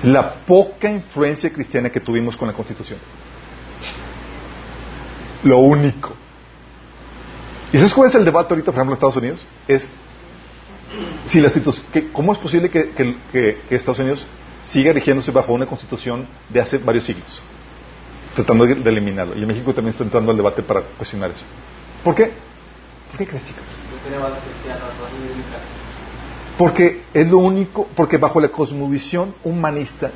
La 0.04 0.34
poca 0.46 0.90
influencia 0.90 1.50
cristiana 1.52 1.90
que 1.90 2.00
tuvimos 2.00 2.36
con 2.36 2.46
la 2.48 2.54
Constitución. 2.54 2.98
Lo 5.44 5.58
único. 5.58 6.12
¿Y 7.72 7.76
sabes 7.78 7.92
cuál 7.94 8.08
es 8.08 8.14
el 8.14 8.24
debate 8.24 8.54
ahorita, 8.54 8.66
por 8.66 8.74
ejemplo, 8.76 8.92
en 8.92 8.94
Estados 8.94 9.16
Unidos? 9.16 9.40
Es 9.66 9.88
si 11.26 11.40
la 11.40 11.48
constitu- 11.50 11.82
que- 11.92 12.12
¿cómo 12.12 12.32
es 12.32 12.38
posible 12.38 12.70
que, 12.70 12.90
que- 12.90 13.62
Estados 13.70 13.98
Unidos 13.98 14.26
siga 14.64 14.92
rigiéndose 14.92 15.30
bajo 15.32 15.52
una 15.52 15.66
constitución 15.66 16.26
de 16.50 16.60
hace 16.60 16.78
varios 16.78 17.04
siglos? 17.04 17.42
Tratando 18.34 18.66
de 18.66 18.72
eliminarlo. 18.90 19.36
Y 19.36 19.42
en 19.42 19.48
México 19.48 19.72
también 19.74 19.90
está 19.92 20.04
entrando 20.04 20.30
al 20.30 20.36
debate 20.36 20.62
para 20.62 20.82
cuestionar 20.82 21.30
eso. 21.30 21.44
¿Por 22.02 22.14
qué? 22.14 22.32
¿Por 23.10 23.18
qué 23.18 23.26
crees, 23.26 23.44
chicos? 23.46 23.64
Porque 26.58 27.02
es 27.12 27.28
lo 27.28 27.38
único, 27.38 27.88
porque 27.96 28.16
bajo 28.16 28.40
la 28.40 28.48
cosmovisión 28.48 29.34
humanista, 29.42 30.12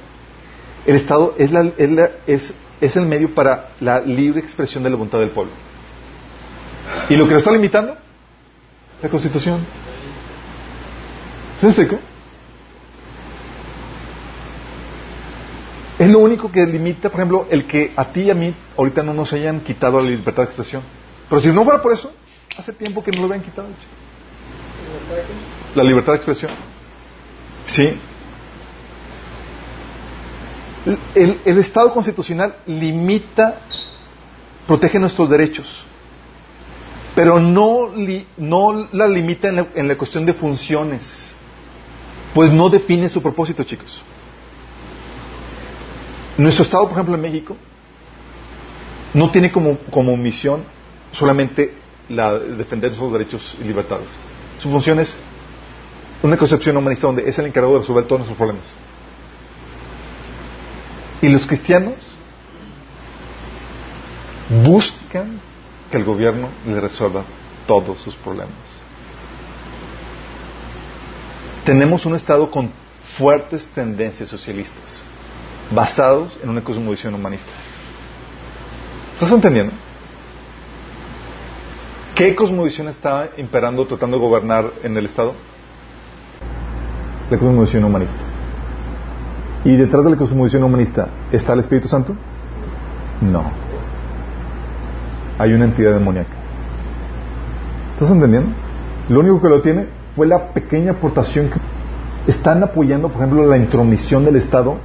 el 0.86 0.96
Estado 0.96 1.34
es, 1.38 1.50
la- 1.50 1.70
es, 1.76 1.90
la- 1.90 2.10
es- 2.26 2.54
el 2.80 3.06
medio 3.06 3.34
para 3.34 3.70
la 3.80 4.00
libre 4.00 4.40
expresión 4.40 4.84
de 4.84 4.90
la 4.90 4.96
voluntad 4.96 5.18
del 5.18 5.30
pueblo. 5.30 5.52
¿Y 7.08 7.16
lo 7.16 7.26
que 7.26 7.32
lo 7.32 7.38
está 7.38 7.50
limitando? 7.50 7.96
La 9.02 9.08
Constitución. 9.08 9.66
¿Se 11.58 11.66
explico? 11.66 11.98
Es 15.98 16.08
lo 16.08 16.20
único 16.20 16.50
que 16.52 16.64
limita, 16.64 17.10
por 17.10 17.18
ejemplo, 17.20 17.46
el 17.50 17.64
que 17.66 17.92
a 17.96 18.04
ti 18.12 18.22
y 18.22 18.30
a 18.30 18.34
mí 18.34 18.54
ahorita 18.76 19.02
no 19.02 19.12
nos 19.12 19.32
hayan 19.32 19.60
quitado 19.60 20.00
la 20.00 20.08
libertad 20.08 20.42
de 20.44 20.44
expresión. 20.44 20.82
Pero 21.28 21.40
si 21.42 21.48
no 21.48 21.64
fuera 21.64 21.82
por 21.82 21.92
eso, 21.92 22.12
hace 22.56 22.72
tiempo 22.72 23.02
que 23.02 23.10
no 23.10 23.18
lo 23.22 23.24
habían 23.26 23.42
quitado. 23.42 23.68
La 25.74 25.82
libertad 25.84 26.12
de 26.12 26.16
expresión. 26.16 26.52
Sí. 27.66 27.98
El, 31.14 31.38
el- 31.44 31.58
Estado 31.58 31.92
constitucional 31.92 32.56
limita, 32.66 33.60
protege 34.66 34.98
nuestros 34.98 35.28
derechos, 35.28 35.84
Pero 37.14 37.38
no, 37.40 37.90
no 38.36 38.88
la 38.92 39.06
limita 39.08 39.48
en 39.48 39.56
la, 39.56 39.66
en 39.74 39.88
la 39.88 39.96
cuestión 39.98 40.24
de 40.24 40.32
funciones, 40.32 41.32
pues 42.32 42.50
no 42.52 42.68
define 42.70 43.08
su 43.08 43.20
propósito, 43.20 43.64
chicos. 43.64 44.00
Nuestro 46.38 46.62
Estado, 46.64 46.84
por 46.84 46.92
ejemplo, 46.92 47.16
en 47.16 47.20
México, 47.20 47.56
no 49.14 49.30
tiene 49.30 49.50
como, 49.50 49.76
como 49.90 50.16
misión 50.16 50.62
solamente 51.12 51.74
la 52.08 52.38
de 52.38 52.54
defender 52.56 52.90
nuestros 52.90 53.12
derechos 53.12 53.56
y 53.60 53.64
libertades. 53.64 54.16
Su 54.60 54.70
función 54.70 54.98
es 54.98 55.16
una 56.22 56.36
concepción 56.36 56.76
humanista 56.76 57.06
donde 57.06 57.28
es 57.28 57.38
el 57.38 57.46
encargado 57.46 57.74
de 57.74 57.80
resolver 57.80 58.04
todos 58.04 58.20
nuestros 58.20 58.36
problemas. 58.36 58.72
Y 61.20 61.28
los 61.28 61.46
cristianos 61.46 61.94
buscan 64.64 65.40
que 65.90 65.96
el 65.96 66.04
gobierno 66.04 66.48
les 66.66 66.80
resuelva 66.80 67.24
todos 67.66 68.00
sus 68.00 68.14
problemas. 68.16 68.54
Tenemos 71.64 72.06
un 72.06 72.14
Estado 72.14 72.50
con 72.50 72.72
fuertes 73.16 73.66
tendencias 73.68 74.28
socialistas, 74.28 75.02
basados 75.70 76.38
en 76.42 76.48
una 76.48 76.62
cosmovisión 76.62 77.14
humanista. 77.14 77.50
¿Estás 79.14 79.32
entendiendo? 79.32 79.72
¿Qué 82.18 82.34
cosmovisión 82.34 82.88
está 82.88 83.28
imperando, 83.36 83.86
tratando 83.86 84.16
de 84.16 84.22
gobernar 84.24 84.72
en 84.82 84.96
el 84.96 85.06
Estado? 85.06 85.34
La 87.30 87.38
cosmovisión 87.38 87.84
humanista. 87.84 88.18
¿Y 89.64 89.76
detrás 89.76 90.02
de 90.02 90.10
la 90.10 90.16
cosmovisión 90.16 90.64
humanista 90.64 91.10
está 91.30 91.52
el 91.52 91.60
Espíritu 91.60 91.86
Santo? 91.86 92.16
No. 93.20 93.44
Hay 95.38 95.52
una 95.52 95.66
entidad 95.66 95.92
demoníaca. 95.92 96.34
¿Estás 97.94 98.10
entendiendo? 98.10 98.50
Lo 99.10 99.20
único 99.20 99.40
que 99.40 99.48
lo 99.48 99.60
tiene 99.60 99.86
fue 100.16 100.26
la 100.26 100.48
pequeña 100.48 100.90
aportación 100.90 101.50
que 101.50 101.60
están 102.28 102.64
apoyando, 102.64 103.10
por 103.10 103.22
ejemplo, 103.22 103.46
la 103.46 103.58
intromisión 103.58 104.24
del 104.24 104.34
Estado 104.34 104.78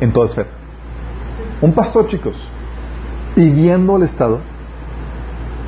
en 0.00 0.12
toda 0.12 0.26
esfera. 0.26 0.48
Un 1.60 1.72
pastor, 1.72 2.08
chicos, 2.08 2.34
pidiendo 3.36 3.94
al 3.94 4.02
Estado 4.02 4.49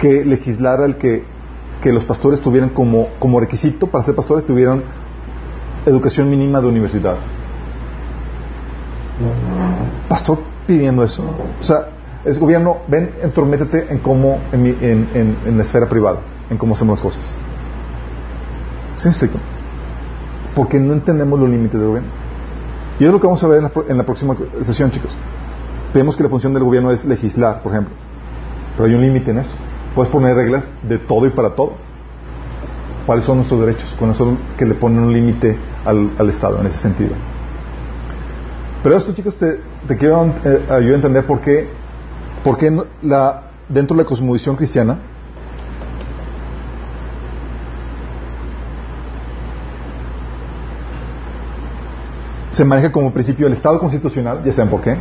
que 0.02 0.24
legislara 0.24 0.84
el 0.84 0.96
que, 0.96 1.22
que 1.80 1.92
los 1.92 2.04
pastores 2.04 2.40
tuvieran 2.40 2.70
como, 2.70 3.06
como 3.20 3.38
requisito 3.38 3.86
para 3.86 4.02
ser 4.02 4.16
pastores 4.16 4.44
tuvieran 4.44 4.82
educación 5.86 6.28
mínima 6.28 6.60
de 6.60 6.66
universidad. 6.66 7.16
Pastor 10.08 10.38
pidiendo 10.66 11.04
eso. 11.04 11.22
O 11.60 11.62
sea, 11.62 11.86
es 12.24 12.38
gobierno, 12.40 12.78
ven, 12.88 13.12
entrométete 13.22 13.92
en 13.92 13.98
cómo, 13.98 14.38
en, 14.52 14.66
en, 14.66 15.08
en- 15.14 15.36
en 15.46 15.56
la 15.56 15.62
esfera 15.62 15.88
privada, 15.88 16.18
en 16.50 16.58
cómo 16.58 16.74
hacemos 16.74 16.98
las 16.98 17.02
cosas. 17.02 17.36
¿Sí 18.96 19.06
me 19.08 19.10
explico? 19.12 19.38
Porque 20.56 20.78
no 20.80 20.92
entendemos 20.94 21.38
los 21.38 21.48
límites 21.48 21.78
del 21.78 21.88
gobierno. 21.88 22.10
Y 22.98 23.04
es 23.04 23.10
lo 23.12 23.20
que 23.20 23.26
vamos 23.26 23.42
a 23.42 23.48
ver 23.48 23.62
en 23.88 23.96
la 23.96 24.04
próxima 24.04 24.36
sesión, 24.62 24.90
chicos. 24.90 25.12
Vemos 25.94 26.16
que 26.16 26.22
la 26.24 26.28
función 26.28 26.52
del 26.54 26.64
gobierno 26.64 26.90
es 26.90 27.04
legislar, 27.04 27.62
por 27.62 27.72
ejemplo. 27.72 27.94
Pero 28.76 28.88
hay 28.88 28.94
un 28.94 29.02
límite 29.02 29.30
en 29.30 29.38
eso. 29.38 29.50
Puedes 29.94 30.10
poner 30.10 30.34
reglas 30.34 30.70
de 30.82 30.98
todo 30.98 31.26
y 31.26 31.30
para 31.30 31.50
todo. 31.50 31.74
¿Cuáles 33.06 33.24
son 33.24 33.38
nuestros 33.38 33.60
derechos? 33.60 33.94
Cuáles 33.98 34.16
son 34.16 34.38
que 34.56 34.64
le 34.64 34.74
ponen 34.74 35.00
un 35.00 35.12
límite 35.12 35.58
al, 35.84 36.12
al 36.18 36.30
Estado 36.30 36.60
en 36.60 36.66
ese 36.66 36.78
sentido. 36.78 37.14
Pero 38.82 38.96
esto, 38.96 39.12
chicos, 39.12 39.36
te, 39.36 39.60
te 39.86 39.96
quiero 39.96 40.26
eh, 40.44 40.66
ayudar 40.68 40.92
a 40.92 40.96
entender 40.96 41.26
por 41.26 41.40
qué, 41.40 41.68
por 42.42 42.56
qué 42.56 42.76
la, 43.02 43.42
dentro 43.68 43.96
de 43.96 44.02
la 44.02 44.08
cosmovisión 44.08 44.56
cristiana 44.56 44.98
se 52.50 52.64
maneja 52.64 52.92
como 52.92 53.12
principio 53.12 53.46
el 53.46 53.54
Estado 53.54 53.78
constitucional, 53.78 54.42
ya 54.44 54.52
saben 54.52 54.70
por 54.70 54.80
qué, 54.82 54.96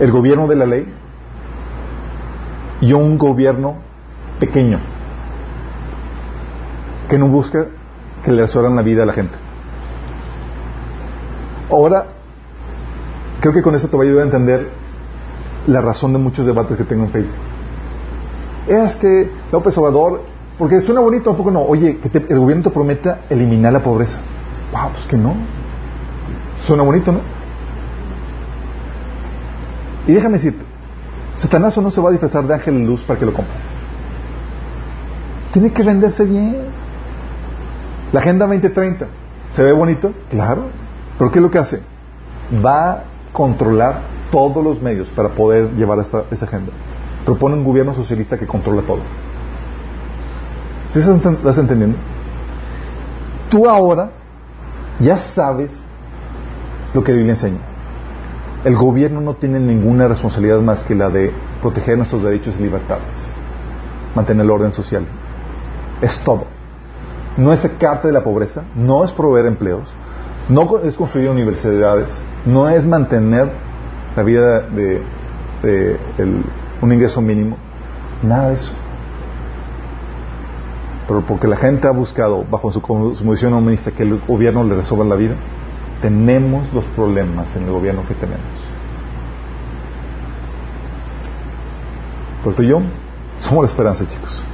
el 0.00 0.10
gobierno 0.10 0.46
de 0.46 0.56
la 0.56 0.66
ley 0.66 0.86
y 2.82 2.92
un 2.92 3.16
gobierno 3.16 3.76
pequeño 4.38 4.78
que 7.08 7.16
no 7.18 7.28
busca 7.28 7.66
que 8.24 8.32
le 8.32 8.42
resuelvan 8.42 8.76
la 8.76 8.82
vida 8.82 9.04
a 9.04 9.06
la 9.06 9.12
gente. 9.14 9.34
Ahora, 11.70 12.06
creo 13.40 13.52
que 13.54 13.62
con 13.62 13.74
esto 13.74 13.88
te 13.88 13.96
va 13.96 14.02
a 14.02 14.06
ayudar 14.06 14.22
a 14.22 14.26
entender 14.26 14.68
la 15.66 15.80
razón 15.80 16.12
de 16.12 16.18
muchos 16.18 16.44
debates 16.44 16.76
que 16.76 16.84
tengo 16.84 17.04
en 17.04 17.10
Facebook. 17.10 17.34
Es 18.68 18.96
que 18.96 19.30
López 19.50 19.76
Obrador, 19.78 20.22
porque 20.58 20.80
suena 20.82 21.00
bonito, 21.00 21.24
tampoco 21.30 21.50
no. 21.50 21.62
Oye, 21.62 21.98
que 21.98 22.08
te- 22.08 22.32
el 22.32 22.38
gobierno 22.38 22.62
te 22.64 22.70
prometa 22.70 23.20
eliminar 23.30 23.72
la 23.72 23.80
pobreza. 23.82 24.20
Wow, 24.72 24.90
pues 24.92 25.04
que 25.06 25.16
no. 25.16 25.34
Suena 26.66 26.82
bonito, 26.82 27.10
¿no? 27.12 27.20
Y 30.06 30.12
déjame 30.12 30.34
decirte, 30.34 30.64
Satanás 31.42 31.76
no 31.76 31.90
se 31.90 32.00
va 32.00 32.10
a 32.10 32.12
disfrazar 32.12 32.46
de 32.46 32.54
ángel 32.54 32.78
de 32.78 32.84
luz 32.84 33.02
para 33.02 33.18
que 33.18 33.26
lo 33.26 33.34
compres. 33.34 33.58
Tiene 35.52 35.72
que 35.72 35.82
venderse 35.82 36.24
bien. 36.24 36.56
La 38.12 38.20
Agenda 38.20 38.46
2030, 38.46 39.06
¿se 39.56 39.62
ve 39.62 39.72
bonito? 39.72 40.12
Claro. 40.30 40.66
¿Pero 41.18 41.32
qué 41.32 41.40
es 41.40 41.42
lo 41.42 41.50
que 41.50 41.58
hace? 41.58 41.80
Va 42.64 42.90
a 42.92 43.04
controlar 43.32 44.02
todos 44.30 44.62
los 44.62 44.80
medios 44.80 45.08
para 45.10 45.30
poder 45.30 45.72
llevar 45.74 45.98
esta, 45.98 46.26
esa 46.30 46.46
agenda. 46.46 46.70
Propone 47.24 47.56
un 47.56 47.64
gobierno 47.64 47.92
socialista 47.92 48.38
que 48.38 48.46
controla 48.46 48.82
todo. 48.82 49.00
¿Sí 50.90 51.00
estás 51.00 51.58
entendiendo? 51.58 51.98
Tú 53.50 53.68
ahora 53.68 54.12
ya 55.00 55.16
sabes 55.16 55.72
lo 56.94 57.02
que 57.02 57.10
la 57.10 57.16
Biblia 57.16 57.32
enseña. 57.32 57.71
El 58.64 58.76
gobierno 58.76 59.20
no 59.20 59.34
tiene 59.34 59.58
ninguna 59.58 60.06
responsabilidad 60.06 60.60
más 60.60 60.84
que 60.84 60.94
la 60.94 61.08
de 61.08 61.32
proteger 61.60 61.96
nuestros 61.96 62.22
derechos 62.22 62.54
y 62.58 62.62
libertades, 62.62 63.14
mantener 64.14 64.44
el 64.44 64.50
orden 64.50 64.72
social. 64.72 65.04
Es 66.00 66.20
todo. 66.20 66.44
No 67.36 67.52
es 67.52 67.60
sacarte 67.60 68.08
de 68.08 68.12
la 68.12 68.22
pobreza, 68.22 68.62
no 68.76 69.02
es 69.04 69.12
proveer 69.12 69.46
empleos, 69.46 69.92
no 70.48 70.78
es 70.84 70.96
construir 70.96 71.30
universidades, 71.30 72.12
no 72.46 72.68
es 72.68 72.84
mantener 72.86 73.50
la 74.14 74.22
vida 74.22 74.60
de, 74.60 75.02
un 76.80 76.92
ingreso 76.92 77.20
mínimo, 77.20 77.56
nada 78.22 78.50
de 78.50 78.54
eso. 78.56 78.72
Pero 81.08 81.22
porque 81.22 81.48
la 81.48 81.56
gente 81.56 81.88
ha 81.88 81.92
buscado, 81.92 82.44
bajo 82.48 82.70
su 82.70 82.80
condición 82.80 83.54
humanista, 83.54 83.90
que 83.90 84.04
el 84.04 84.20
gobierno 84.20 84.62
le 84.62 84.74
resuelva 84.76 85.04
la 85.04 85.16
vida, 85.16 85.34
tenemos 86.02 86.72
los 86.74 86.84
problemas 86.86 87.54
en 87.56 87.62
el 87.62 87.70
gobierno 87.70 88.06
que 88.06 88.14
tenemos. 88.14 88.42
Pero 92.42 92.56
tú 92.56 92.62
y 92.64 92.68
yo 92.68 92.82
somos 93.38 93.62
la 93.62 93.68
esperanza, 93.68 94.06
chicos. 94.06 94.44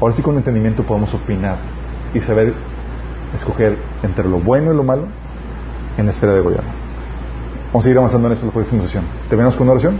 Ahora 0.00 0.14
sí 0.14 0.22
con 0.22 0.36
entendimiento 0.36 0.82
podemos 0.82 1.12
opinar 1.14 1.58
y 2.14 2.20
saber 2.20 2.54
escoger 3.34 3.78
entre 4.02 4.28
lo 4.28 4.38
bueno 4.38 4.72
y 4.72 4.76
lo 4.76 4.82
malo 4.82 5.06
en 5.96 6.06
la 6.06 6.12
esfera 6.12 6.34
de 6.34 6.40
gobierno. 6.40 6.70
Vamos 7.68 7.86
a 7.86 7.90
ir 7.90 7.98
avanzando 7.98 8.28
en 8.28 8.32
esto 8.32 8.44
en 8.44 8.48
la 8.48 8.54
próxima 8.54 8.82
sesión. 8.82 9.04
¿Te 9.28 9.36
venimos 9.36 9.56
con 9.56 9.64
una 9.64 9.72
oración? 9.72 9.98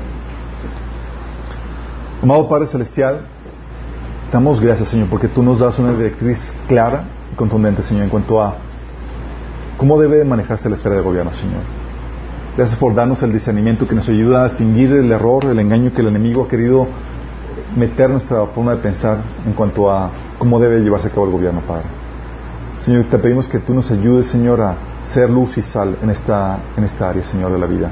Amado 2.22 2.48
Padre 2.48 2.66
Celestial, 2.66 3.26
damos 4.32 4.60
gracias, 4.60 4.88
Señor, 4.88 5.08
porque 5.08 5.28
tú 5.28 5.42
nos 5.42 5.58
das 5.58 5.78
una 5.78 5.92
directriz 5.92 6.54
clara 6.66 7.04
y 7.30 7.36
contundente, 7.36 7.82
Señor, 7.82 8.04
en 8.04 8.10
cuanto 8.10 8.40
a 8.40 8.56
cómo 9.76 10.00
debe 10.00 10.18
de 10.18 10.24
manejarse 10.24 10.68
la 10.68 10.76
esfera 10.76 10.96
de 10.96 11.02
gobierno, 11.02 11.32
Señor. 11.32 11.62
Gracias 12.56 12.78
por 12.78 12.94
darnos 12.94 13.22
el 13.22 13.32
discernimiento 13.32 13.88
que 13.88 13.94
nos 13.94 14.08
ayuda 14.08 14.42
a 14.42 14.48
distinguir 14.48 14.92
el 14.92 15.10
error, 15.10 15.44
el 15.46 15.58
engaño 15.58 15.92
que 15.92 16.02
el 16.02 16.08
enemigo 16.08 16.44
ha 16.44 16.48
querido 16.48 16.86
meter 17.76 18.08
nuestra 18.08 18.46
forma 18.46 18.72
de 18.72 18.78
pensar 18.78 19.18
en 19.44 19.52
cuanto 19.52 19.90
a 19.90 20.10
cómo 20.38 20.60
debe 20.60 20.80
llevarse 20.80 21.08
a 21.08 21.10
cabo 21.10 21.26
el 21.26 21.32
gobierno, 21.32 21.60
Padre. 21.66 21.84
Señor, 22.80 23.04
te 23.04 23.18
pedimos 23.18 23.48
que 23.48 23.58
tú 23.58 23.74
nos 23.74 23.90
ayudes, 23.90 24.26
Señor, 24.26 24.60
a 24.60 24.76
ser 25.04 25.30
luz 25.30 25.56
y 25.58 25.62
sal 25.62 25.96
en 26.02 26.10
esta, 26.10 26.58
en 26.76 26.84
esta 26.84 27.08
área, 27.08 27.24
Señor, 27.24 27.52
de 27.52 27.58
la 27.58 27.66
vida. 27.66 27.90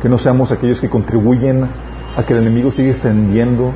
Que 0.00 0.08
no 0.08 0.16
seamos 0.16 0.52
aquellos 0.52 0.80
que 0.80 0.88
contribuyen 0.88 1.68
a 2.16 2.22
que 2.22 2.32
el 2.32 2.40
enemigo 2.40 2.70
siga 2.70 2.90
extendiendo 2.90 3.72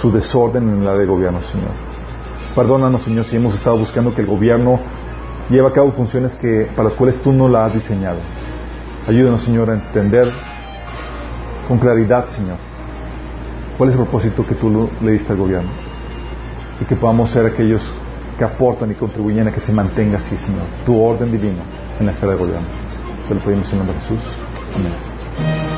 su 0.00 0.12
desorden 0.12 0.68
en 0.68 0.86
área 0.86 1.00
de 1.00 1.06
gobierno, 1.06 1.42
Señor. 1.42 1.70
Perdónanos, 2.54 3.02
Señor, 3.02 3.24
si 3.24 3.36
hemos 3.36 3.54
estado 3.54 3.78
buscando 3.78 4.14
que 4.14 4.20
el 4.20 4.26
gobierno 4.26 4.78
lleve 5.52 5.68
a 5.68 5.72
cabo 5.72 5.92
funciones 5.92 6.34
que, 6.34 6.68
para 6.74 6.88
las 6.88 6.96
cuales 6.96 7.18
tú 7.18 7.32
no 7.32 7.48
la 7.48 7.66
has 7.66 7.74
diseñado. 7.74 8.18
Ayúdanos, 9.06 9.42
Señor, 9.42 9.70
a 9.70 9.74
entender 9.74 10.28
con 11.68 11.78
claridad, 11.78 12.26
Señor, 12.26 12.56
cuál 13.76 13.90
es 13.90 13.94
el 13.96 14.02
propósito 14.02 14.46
que 14.46 14.54
tú 14.54 14.90
le 15.00 15.12
diste 15.12 15.32
al 15.32 15.38
gobierno. 15.38 15.70
Y 16.80 16.84
que 16.84 16.96
podamos 16.96 17.30
ser 17.30 17.46
aquellos 17.46 17.82
que 18.36 18.44
aportan 18.44 18.90
y 18.90 18.94
contribuyen 18.94 19.46
a 19.48 19.52
que 19.52 19.60
se 19.60 19.72
mantenga 19.72 20.16
así, 20.16 20.36
Señor, 20.36 20.64
tu 20.84 21.00
orden 21.00 21.30
divino 21.30 21.62
en 22.00 22.06
la 22.06 22.12
esfera 22.12 22.32
de 22.32 22.38
gobierno. 22.38 22.66
Te 23.28 23.34
lo 23.34 23.40
pedimos 23.40 23.70
en 23.72 23.78
nombre 23.78 23.94
de 23.94 24.00
Jesús. 24.00 24.20
Amén. 24.74 25.71